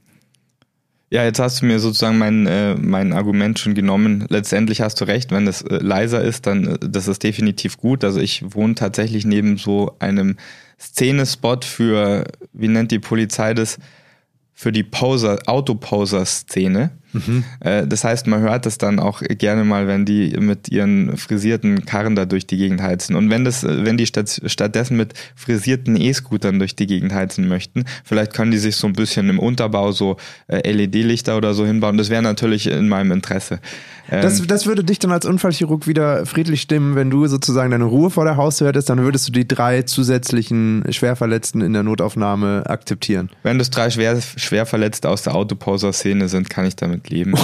Ja, 1.13 1.23
jetzt 1.23 1.39
hast 1.39 1.61
du 1.61 1.67
mir 1.67 1.79
sozusagen 1.79 2.17
mein, 2.17 2.47
äh, 2.47 2.73
mein 2.73 3.13
Argument 3.13 3.59
schon 3.59 3.75
genommen. 3.75 4.25
Letztendlich 4.29 4.81
hast 4.81 4.99
du 4.99 5.05
recht, 5.05 5.31
wenn 5.31 5.45
es 5.45 5.61
äh, 5.61 5.77
leiser 5.77 6.23
ist, 6.23 6.47
dann 6.47 6.65
äh, 6.65 6.77
das 6.81 7.07
ist 7.07 7.21
definitiv 7.21 7.77
gut. 7.77 8.03
Also 8.03 8.19
ich 8.19 8.43
wohne 8.55 8.73
tatsächlich 8.73 9.23
neben 9.23 9.57
so 9.57 9.95
einem 9.99 10.37
Szenespot 10.79 11.65
für, 11.65 12.25
wie 12.51 12.67
nennt 12.67 12.91
die 12.91 12.97
Polizei 12.97 13.53
das, 13.53 13.77
für 14.53 14.71
die 14.71 14.83
Poser, 14.83 15.37
Autoposer-Szene. 15.45 16.91
Mhm. 17.13 17.43
Äh, 17.59 17.87
das 17.87 18.03
heißt, 18.03 18.27
man 18.27 18.41
hört 18.41 18.65
das 18.65 18.77
dann 18.77 18.99
auch 18.99 19.21
gerne 19.21 19.63
mal, 19.63 19.87
wenn 19.87 20.05
die 20.05 20.35
mit 20.39 20.69
ihren 20.69 21.17
frisierten 21.17 21.85
Karren 21.85 22.15
da 22.15 22.25
durch 22.25 22.47
die 22.47 22.57
Gegend 22.57 22.81
heizen. 22.81 23.15
Und 23.15 23.29
wenn 23.29 23.45
das, 23.45 23.63
wenn 23.63 23.97
die 23.97 24.05
statt, 24.05 24.41
stattdessen 24.45 24.97
mit 24.97 25.13
frisierten 25.35 25.95
E-Scootern 25.95 26.59
durch 26.59 26.75
die 26.75 26.87
Gegend 26.87 27.13
heizen 27.13 27.47
möchten, 27.47 27.85
vielleicht 28.03 28.33
können 28.33 28.51
die 28.51 28.57
sich 28.57 28.75
so 28.75 28.87
ein 28.87 28.93
bisschen 28.93 29.29
im 29.29 29.39
Unterbau 29.39 29.91
so 29.91 30.17
äh, 30.47 30.69
LED-Lichter 30.69 31.37
oder 31.37 31.53
so 31.53 31.65
hinbauen. 31.65 31.97
Das 31.97 32.09
wäre 32.09 32.21
natürlich 32.21 32.67
in 32.67 32.89
meinem 32.89 33.11
Interesse. 33.11 33.59
Das, 34.09 34.39
ähm, 34.39 34.47
das 34.47 34.65
würde 34.65 34.83
dich 34.83 34.99
dann 34.99 35.11
als 35.11 35.25
Unfallchirurg 35.25 35.87
wieder 35.87 36.25
friedlich 36.25 36.61
stimmen, 36.61 36.95
wenn 36.95 37.09
du 37.09 37.27
sozusagen 37.27 37.71
deine 37.71 37.85
Ruhe 37.85 38.09
vor 38.09 38.25
der 38.25 38.37
Haustür 38.37 38.67
hättest, 38.67 38.89
dann 38.89 38.99
würdest 38.99 39.27
du 39.27 39.31
die 39.31 39.47
drei 39.47 39.83
zusätzlichen 39.83 40.83
Schwerverletzten 40.89 41.61
in 41.61 41.73
der 41.73 41.83
Notaufnahme 41.83 42.63
akzeptieren. 42.67 43.29
Wenn 43.43 43.59
das 43.59 43.69
drei 43.69 43.89
schwer, 43.89 44.19
Schwerverletzte 44.21 45.09
aus 45.09 45.23
der 45.23 45.35
Autoposer-Szene 45.35 46.27
sind, 46.27 46.49
kann 46.49 46.65
ich 46.65 46.75
damit 46.75 47.02
leben. 47.09 47.35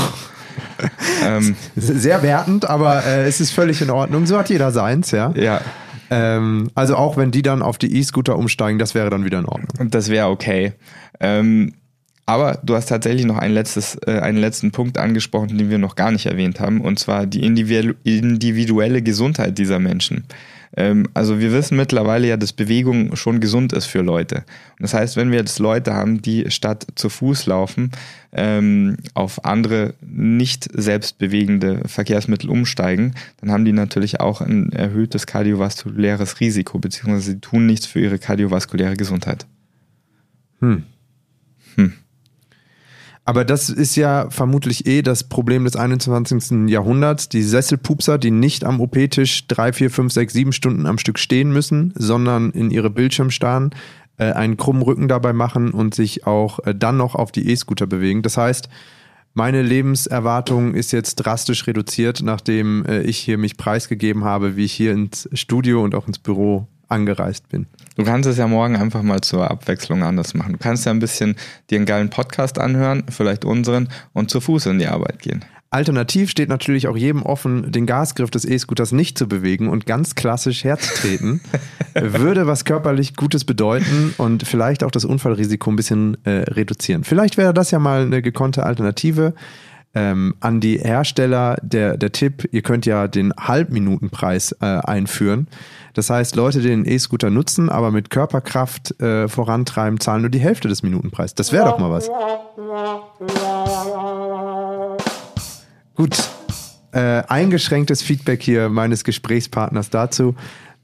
ähm, 1.25 1.55
Sehr 1.75 2.21
wertend, 2.23 2.69
aber 2.69 3.05
äh, 3.05 3.27
es 3.27 3.39
ist 3.39 3.51
völlig 3.51 3.81
in 3.81 3.89
Ordnung. 3.89 4.25
So 4.25 4.37
hat 4.37 4.49
jeder 4.49 4.71
seins, 4.71 5.11
ja. 5.11 5.31
Ja. 5.35 5.61
Ähm, 6.11 6.71
also 6.75 6.95
auch 6.95 7.17
wenn 7.17 7.31
die 7.31 7.41
dann 7.41 7.61
auf 7.61 7.77
die 7.77 7.97
E-Scooter 7.97 8.37
umsteigen, 8.37 8.79
das 8.79 8.95
wäre 8.95 9.09
dann 9.09 9.25
wieder 9.25 9.39
in 9.39 9.45
Ordnung. 9.45 9.89
Das 9.91 10.09
wäre 10.09 10.27
okay. 10.27 10.73
Ähm, 11.19 11.73
aber 12.25 12.59
du 12.63 12.75
hast 12.75 12.87
tatsächlich 12.87 13.25
noch 13.25 13.37
ein 13.37 13.51
letztes, 13.51 13.97
äh, 14.05 14.19
einen 14.19 14.37
letzten 14.37 14.71
Punkt 14.71 14.99
angesprochen, 14.99 15.57
den 15.57 15.71
wir 15.71 15.79
noch 15.79 15.95
gar 15.95 16.11
nicht 16.11 16.27
erwähnt 16.27 16.59
haben, 16.59 16.81
und 16.81 16.99
zwar 16.99 17.25
die 17.25 17.43
individuelle 17.43 19.01
Gesundheit 19.01 19.57
dieser 19.57 19.79
Menschen. 19.79 20.25
Ähm, 20.75 21.07
also 21.13 21.39
wir 21.39 21.51
wissen 21.51 21.77
mittlerweile 21.77 22.27
ja, 22.27 22.37
dass 22.37 22.53
Bewegung 22.53 23.15
schon 23.15 23.39
gesund 23.39 23.73
ist 23.73 23.85
für 23.85 24.01
Leute. 24.01 24.43
Das 24.79 24.93
heißt, 24.93 25.15
wenn 25.15 25.31
wir 25.31 25.39
jetzt 25.39 25.59
Leute 25.59 25.93
haben, 25.93 26.21
die 26.21 26.49
statt 26.51 26.87
zu 26.95 27.09
Fuß 27.09 27.47
laufen, 27.47 27.91
ähm, 28.31 28.97
auf 29.13 29.45
andere 29.45 29.95
nicht 30.01 30.69
selbstbewegende 30.73 31.81
Verkehrsmittel 31.87 32.49
umsteigen, 32.49 33.15
dann 33.41 33.51
haben 33.51 33.65
die 33.65 33.73
natürlich 33.73 34.19
auch 34.19 34.41
ein 34.41 34.71
erhöhtes 34.71 35.25
kardiovaskuläres 35.25 36.39
Risiko, 36.39 36.79
beziehungsweise 36.79 37.31
sie 37.31 37.39
tun 37.39 37.65
nichts 37.65 37.85
für 37.85 37.99
ihre 37.99 38.19
kardiovaskuläre 38.19 38.95
Gesundheit. 38.95 39.45
Hm. 40.59 40.83
Aber 43.29 43.45
das 43.45 43.69
ist 43.69 43.95
ja 43.95 44.27
vermutlich 44.31 44.87
eh 44.87 45.03
das 45.03 45.23
Problem 45.23 45.63
des 45.63 45.75
21. 45.75 46.67
Jahrhunderts. 46.67 47.29
Die 47.29 47.43
Sesselpupser, 47.43 48.17
die 48.17 48.31
nicht 48.31 48.63
am 48.63 48.81
OP-Tisch 48.81 49.45
drei, 49.45 49.71
vier, 49.71 49.91
fünf, 49.91 50.11
sechs, 50.11 50.33
sieben 50.33 50.51
Stunden 50.51 50.87
am 50.87 50.97
Stück 50.97 51.19
stehen 51.19 51.51
müssen, 51.51 51.93
sondern 51.95 52.49
in 52.49 52.71
ihre 52.71 52.89
Bildschirm 52.89 53.29
starren, 53.29 53.69
äh, 54.17 54.31
einen 54.31 54.57
krummen 54.57 54.81
Rücken 54.81 55.07
dabei 55.07 55.31
machen 55.31 55.69
und 55.69 55.93
sich 55.93 56.25
auch 56.25 56.57
äh, 56.65 56.73
dann 56.73 56.97
noch 56.97 57.13
auf 57.13 57.31
die 57.31 57.51
E-Scooter 57.51 57.85
bewegen. 57.85 58.23
Das 58.23 58.35
heißt, 58.35 58.67
meine 59.35 59.61
Lebenserwartung 59.61 60.73
ist 60.73 60.91
jetzt 60.91 61.17
drastisch 61.17 61.67
reduziert, 61.67 62.23
nachdem 62.23 62.83
äh, 62.87 63.01
ich 63.01 63.19
hier 63.19 63.37
mich 63.37 63.57
preisgegeben 63.57 64.23
habe, 64.23 64.55
wie 64.55 64.65
ich 64.65 64.73
hier 64.73 64.91
ins 64.91 65.29
Studio 65.33 65.83
und 65.83 65.93
auch 65.93 66.07
ins 66.07 66.17
Büro 66.17 66.67
angereist 66.89 67.49
bin. 67.49 67.67
Du 67.95 68.03
kannst 68.03 68.27
es 68.27 68.37
ja 68.37 68.47
morgen 68.47 68.75
einfach 68.75 69.01
mal 69.01 69.21
zur 69.21 69.49
Abwechslung 69.49 70.03
anders 70.03 70.33
machen. 70.33 70.53
Du 70.53 70.59
kannst 70.59 70.85
ja 70.85 70.91
ein 70.91 70.99
bisschen 70.99 71.35
dir 71.69 71.77
einen 71.77 71.85
geilen 71.85 72.09
Podcast 72.09 72.59
anhören, 72.59 73.03
vielleicht 73.09 73.45
unseren, 73.45 73.89
und 74.13 74.29
zu 74.29 74.41
Fuß 74.41 74.67
in 74.67 74.79
die 74.79 74.87
Arbeit 74.87 75.19
gehen. 75.19 75.45
Alternativ 75.71 76.31
steht 76.31 76.49
natürlich 76.49 76.87
auch 76.87 76.97
jedem 76.97 77.21
offen, 77.21 77.71
den 77.71 77.85
Gasgriff 77.85 78.31
des 78.31 78.43
E-Scooters 78.43 78.91
nicht 78.91 79.19
zu 79.19 79.27
bewegen 79.27 79.69
und 79.69 79.85
ganz 79.85 80.15
klassisch 80.15 80.63
herzutreten. 80.63 81.41
würde 81.93 82.47
was 82.47 82.65
körperlich 82.65 83.15
Gutes 83.15 83.45
bedeuten 83.45 84.15
und 84.17 84.47
vielleicht 84.47 84.83
auch 84.83 84.89
das 84.89 85.05
Unfallrisiko 85.05 85.69
ein 85.69 85.75
bisschen 85.75 86.17
äh, 86.25 86.43
reduzieren. 86.49 87.03
Vielleicht 87.03 87.37
wäre 87.37 87.53
das 87.53 87.69
ja 87.69 87.77
mal 87.77 88.01
eine 88.01 88.23
gekonnte 88.23 88.63
Alternative. 88.65 89.35
Ähm, 89.95 90.35
an 90.39 90.59
die 90.59 90.77
Hersteller 90.77 91.57
der, 91.63 91.97
der 91.97 92.11
Tipp, 92.11 92.47
ihr 92.51 92.61
könnt 92.61 92.85
ja 92.85 93.07
den 93.07 93.33
Halbminutenpreis 93.35 94.55
äh, 94.61 94.65
einführen. 94.65 95.47
Das 95.95 96.11
heißt, 96.11 96.35
Leute, 96.35 96.61
die 96.61 96.67
den 96.67 96.85
E-Scooter 96.85 97.31
nutzen, 97.31 97.69
aber 97.69 97.89
mit 97.89 98.11
Körperkraft 98.11 99.01
äh, 99.01 99.27
vorantreiben, 99.27 99.99
zahlen 99.99 100.21
nur 100.21 100.29
die 100.29 100.39
Hälfte 100.39 100.67
des 100.67 100.83
Minutenpreises. 100.83 101.33
Das 101.33 101.51
wäre 101.51 101.65
doch 101.65 101.79
mal 101.79 101.89
was. 101.89 102.07
Gut. 105.95 106.17
Äh, 106.91 107.23
eingeschränktes 107.27 108.01
Feedback 108.01 108.41
hier 108.41 108.69
meines 108.69 109.03
Gesprächspartners 109.03 109.89
dazu. 109.89 110.35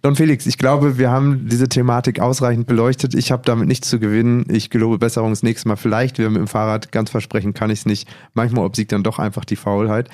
Don 0.06 0.16
Felix, 0.16 0.46
ich 0.46 0.60
glaube, 0.60 1.00
wir 1.00 1.10
haben 1.10 1.50
diese 1.50 1.68
Thematik 1.68 2.20
ausreichend 2.20 2.68
beleuchtet. 2.68 3.16
Ich 3.16 3.32
habe 3.32 3.42
damit 3.44 3.68
nichts 3.68 3.90
zu 3.90 4.00
gewinnen. 4.00 4.46
Ich 4.52 4.70
gelobe 4.70 5.00
Besserung 5.00 5.32
das 5.32 5.42
nächste 5.42 5.68
Mal 5.68 5.78
vielleicht 5.78 6.20
wieder 6.20 6.30
mit 6.30 6.38
dem 6.38 6.48
Fahrrad. 6.48 6.92
Ganz 6.92 7.10
versprechen 7.10 7.56
kann 7.56 7.72
ich 7.72 7.80
es 7.80 7.86
nicht. 7.88 8.08
Manchmal 8.36 8.66
obsiegt 8.66 8.92
dann 8.92 9.02
doch 9.02 9.18
einfach 9.18 9.46
die 9.46 9.56
Faulheit. 9.56 10.12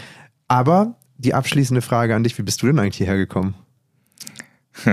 Aber 0.47 0.95
die 1.17 1.33
abschließende 1.33 1.81
Frage 1.81 2.15
an 2.15 2.23
dich, 2.23 2.37
wie 2.37 2.43
bist 2.43 2.61
du 2.61 2.67
denn 2.67 2.79
eigentlich 2.79 2.99
hierher 2.99 3.17
gekommen? 3.17 3.53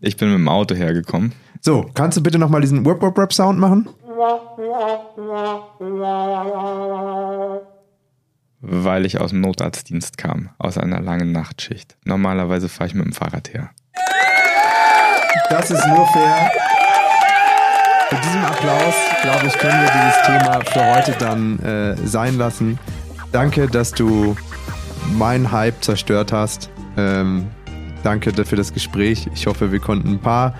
ich 0.00 0.16
bin 0.16 0.30
mit 0.30 0.38
dem 0.38 0.48
Auto 0.48 0.74
hergekommen. 0.74 1.34
So, 1.60 1.90
kannst 1.92 2.16
du 2.16 2.22
bitte 2.22 2.38
nochmal 2.38 2.62
diesen 2.62 2.86
Wurp 2.86 3.02
Wurp 3.02 3.18
Wurp 3.18 3.34
Sound 3.34 3.58
machen? 3.58 3.90
Weil 8.66 9.04
ich 9.04 9.20
aus 9.20 9.30
dem 9.30 9.42
Notarztdienst 9.42 10.16
kam, 10.16 10.50
aus 10.58 10.78
einer 10.78 11.00
langen 11.00 11.32
Nachtschicht. 11.32 11.96
Normalerweise 12.04 12.68
fahre 12.68 12.88
ich 12.88 12.94
mit 12.94 13.04
dem 13.04 13.12
Fahrrad 13.12 13.52
her. 13.52 13.70
Das 15.50 15.70
ist 15.70 15.86
nur 15.86 16.06
fair. 16.08 16.50
Mit 18.10 18.24
diesem 18.24 18.44
Applaus, 18.44 18.94
glaube 19.22 19.46
ich, 19.46 19.58
können 19.58 19.80
wir 19.80 19.90
dieses 19.90 20.22
Thema 20.22 20.60
für 20.64 20.94
heute 20.94 21.12
dann 21.18 21.58
äh, 21.58 21.96
sein 22.06 22.38
lassen. 22.38 22.78
Danke, 23.32 23.66
dass 23.66 23.92
du 23.92 24.36
meinen 25.12 25.52
Hype 25.52 25.84
zerstört 25.84 26.32
hast. 26.32 26.70
Ähm, 26.96 27.48
Danke 28.04 28.44
für 28.44 28.56
das 28.56 28.74
Gespräch. 28.74 29.28
Ich 29.34 29.46
hoffe, 29.46 29.72
wir 29.72 29.80
konnten 29.80 30.10
ein 30.10 30.18
paar 30.18 30.54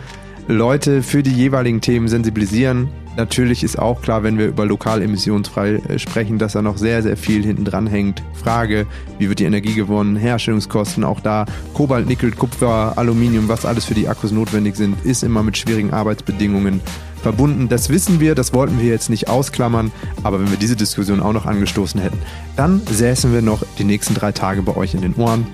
Leute 0.49 1.03
für 1.03 1.23
die 1.23 1.31
jeweiligen 1.31 1.83
Themen 1.83 2.09
sensibilisieren. 2.09 2.89
Natürlich 3.17 3.63
ist 3.63 3.79
auch 3.79 4.03
klar, 4.03 4.23
wenn 4.23 4.39
wir 4.39 4.47
über 4.47 4.67
lokal 4.67 5.03
emissionsfrei 5.03 5.75
äh, 5.75 5.99
sprechen, 5.99 6.39
dass 6.39 6.53
da 6.53 6.63
noch 6.63 6.79
sehr, 6.79 7.03
sehr 7.03 7.17
viel 7.17 7.45
hinten 7.45 7.65
dran 7.65 7.87
hängt. 7.87 8.23
Frage, 8.35 8.87
wie 9.19 9.29
wird 9.29 9.39
die 9.39 9.45
Energie 9.45 9.75
gewonnen, 9.75 10.17
Herstellungskosten, 10.17 11.05
auch 11.05 11.21
da 11.21 11.47
Kobalt, 11.75 12.07
Nickel, 12.07 12.33
Kupfer, 12.33 12.97
Aluminium, 12.97 13.49
was 13.49 13.65
alles 13.65 13.85
für 13.85 13.95
die 13.95 14.09
Akkus 14.09 14.33
notwendig 14.33 14.77
sind, 14.77 15.05
ist 15.05 15.23
immer 15.23 15.43
mit 15.43 15.57
schwierigen 15.57 15.93
Arbeitsbedingungen 15.93 16.81
verbunden. 17.23 17.69
Das 17.69 17.89
wissen 17.89 18.21
wir, 18.21 18.35
das 18.35 18.53
wollten 18.53 18.81
wir 18.81 18.89
jetzt 18.89 19.11
nicht 19.11 19.29
ausklammern, 19.29 19.93
aber 20.23 20.41
wenn 20.41 20.51
wir 20.51 20.59
diese 20.59 20.77
Diskussion 20.77 21.21
auch 21.21 21.33
noch 21.33 21.47
angestoßen 21.47 22.01
hätten, 22.01 22.19
dann 22.57 22.83
säßen 22.85 23.33
wir 23.33 23.43
noch 23.43 23.63
die 23.79 23.85
nächsten 23.85 24.15
drei 24.15 24.33
Tage 24.33 24.63
bei 24.63 24.77
euch 24.77 24.95
in 24.95 25.01
den 25.01 25.15
Ohren. 25.15 25.47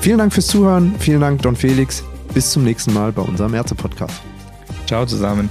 Vielen 0.00 0.18
Dank 0.18 0.32
fürs 0.32 0.46
Zuhören. 0.46 0.94
Vielen 0.98 1.20
Dank, 1.20 1.42
Don 1.42 1.56
Felix. 1.56 2.04
Bis 2.34 2.50
zum 2.50 2.64
nächsten 2.64 2.92
Mal 2.92 3.12
bei 3.12 3.22
unserem 3.22 3.54
Ärzte-Podcast. 3.54 4.20
Ciao 4.86 5.06
zusammen. 5.06 5.50